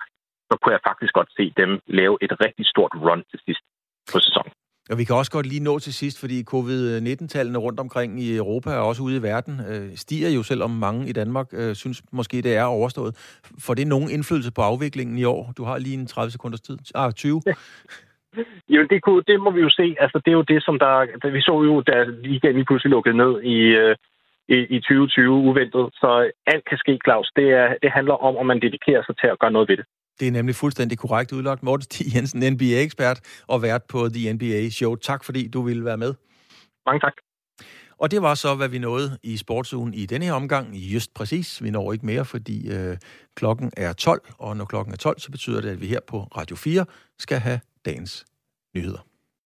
så 0.49 0.55
kunne 0.61 0.73
jeg 0.73 0.87
faktisk 0.89 1.13
godt 1.19 1.31
se 1.37 1.53
dem 1.57 1.71
lave 1.87 2.19
et 2.25 2.33
rigtig 2.45 2.67
stort 2.67 2.93
run 3.05 3.23
til 3.31 3.39
sidst 3.47 3.65
på 4.13 4.19
sæsonen. 4.27 4.53
Og 4.91 4.99
vi 4.99 5.05
kan 5.05 5.17
også 5.17 5.31
godt 5.31 5.47
lige 5.47 5.65
nå 5.65 5.79
til 5.79 5.95
sidst, 5.95 6.21
fordi 6.21 6.43
covid-19-tallene 6.43 7.59
rundt 7.59 7.81
omkring 7.81 8.21
i 8.21 8.37
Europa 8.37 8.71
og 8.71 8.89
også 8.89 9.03
ude 9.03 9.17
i 9.17 9.23
verden 9.23 9.61
øh, 9.71 9.97
stiger 9.97 10.31
jo, 10.31 10.43
selvom 10.43 10.71
mange 10.71 11.09
i 11.09 11.13
Danmark 11.13 11.47
øh, 11.53 11.75
synes 11.75 12.03
måske, 12.13 12.43
det 12.43 12.57
er 12.57 12.65
overstået. 12.65 13.41
Får 13.67 13.75
det 13.75 13.87
nogen 13.87 14.11
indflydelse 14.11 14.53
på 14.53 14.63
afviklingen 14.63 15.19
i 15.19 15.25
år? 15.25 15.53
Du 15.57 15.65
har 15.65 15.79
lige 15.79 15.95
en 15.95 16.07
30 16.07 16.31
sekunders 16.31 16.61
tid. 16.61 16.79
Ah, 16.95 17.13
20. 17.13 17.43
Jo, 18.69 18.87
det, 18.91 19.03
kunne, 19.03 19.23
det 19.27 19.41
må 19.41 19.51
vi 19.51 19.61
jo 19.61 19.71
se. 19.71 19.97
Altså, 20.01 20.19
det 20.25 20.31
er 20.31 20.37
jo 20.41 20.43
det, 20.43 20.65
som 20.65 20.79
der... 20.79 21.31
Vi 21.31 21.41
så 21.41 21.63
jo, 21.63 21.81
da 21.81 22.05
ligaen 22.05 22.55
lige 22.55 22.65
pludselig 22.65 22.91
lukkede 22.91 23.17
ned 23.17 23.43
i, 23.43 23.59
øh, 23.83 23.97
i, 24.49 24.57
i 24.77 24.79
2020 24.81 25.31
uventet. 25.31 25.85
Så 25.95 26.31
alt 26.47 26.65
kan 26.69 26.79
ske, 26.79 26.99
Claus. 27.05 27.31
Det, 27.37 27.49
er, 27.51 27.75
det 27.83 27.91
handler 27.91 28.15
om, 28.15 28.37
om 28.37 28.47
man 28.47 28.61
dedikerer 28.61 29.03
sig 29.07 29.17
til 29.17 29.27
at 29.27 29.39
gøre 29.39 29.51
noget 29.51 29.69
ved 29.69 29.77
det. 29.77 29.87
Det 30.21 30.29
er 30.29 30.33
nemlig 30.33 30.55
fuldstændig 30.55 30.99
korrekt 30.99 31.33
udlagt. 31.33 31.63
Morten 31.63 31.83
Stig 31.83 32.15
Jensen, 32.15 32.53
NBA-ekspert 32.53 33.21
og 33.47 33.63
vært 33.63 33.83
på 33.85 34.09
The 34.09 34.33
NBA 34.33 34.69
Show. 34.69 34.97
Tak 34.97 35.25
fordi 35.25 35.49
du 35.49 35.63
ville 35.63 35.85
være 35.85 35.97
med. 35.97 36.15
Mange 36.87 37.01
tak. 37.01 37.13
Og 37.99 38.11
det 38.11 38.23
var 38.23 38.35
så, 38.35 38.55
hvad 38.55 38.69
vi 38.69 38.79
nåede 38.79 39.19
i 39.23 39.37
sportsugen 39.37 39.95
i 39.95 40.07
denne 40.07 40.25
her 40.25 40.33
omgang. 40.33 40.75
Just 40.75 41.15
præcis. 41.15 41.63
Vi 41.63 41.71
når 41.71 41.93
ikke 41.93 42.07
mere, 42.07 42.25
fordi 42.25 42.73
øh, 42.73 42.97
klokken 43.35 43.73
er 43.77 43.93
12, 43.93 44.21
og 44.39 44.57
når 44.57 44.65
klokken 44.65 44.93
er 44.93 44.97
12, 44.97 45.21
så 45.21 45.31
betyder 45.31 45.61
det, 45.61 45.69
at 45.69 45.81
vi 45.81 45.87
her 45.87 46.01
på 46.07 46.23
Radio 46.23 46.57
4 46.57 46.87
skal 47.19 47.39
have 47.39 47.61
dagens 47.85 48.25
nyheder. 48.75 49.14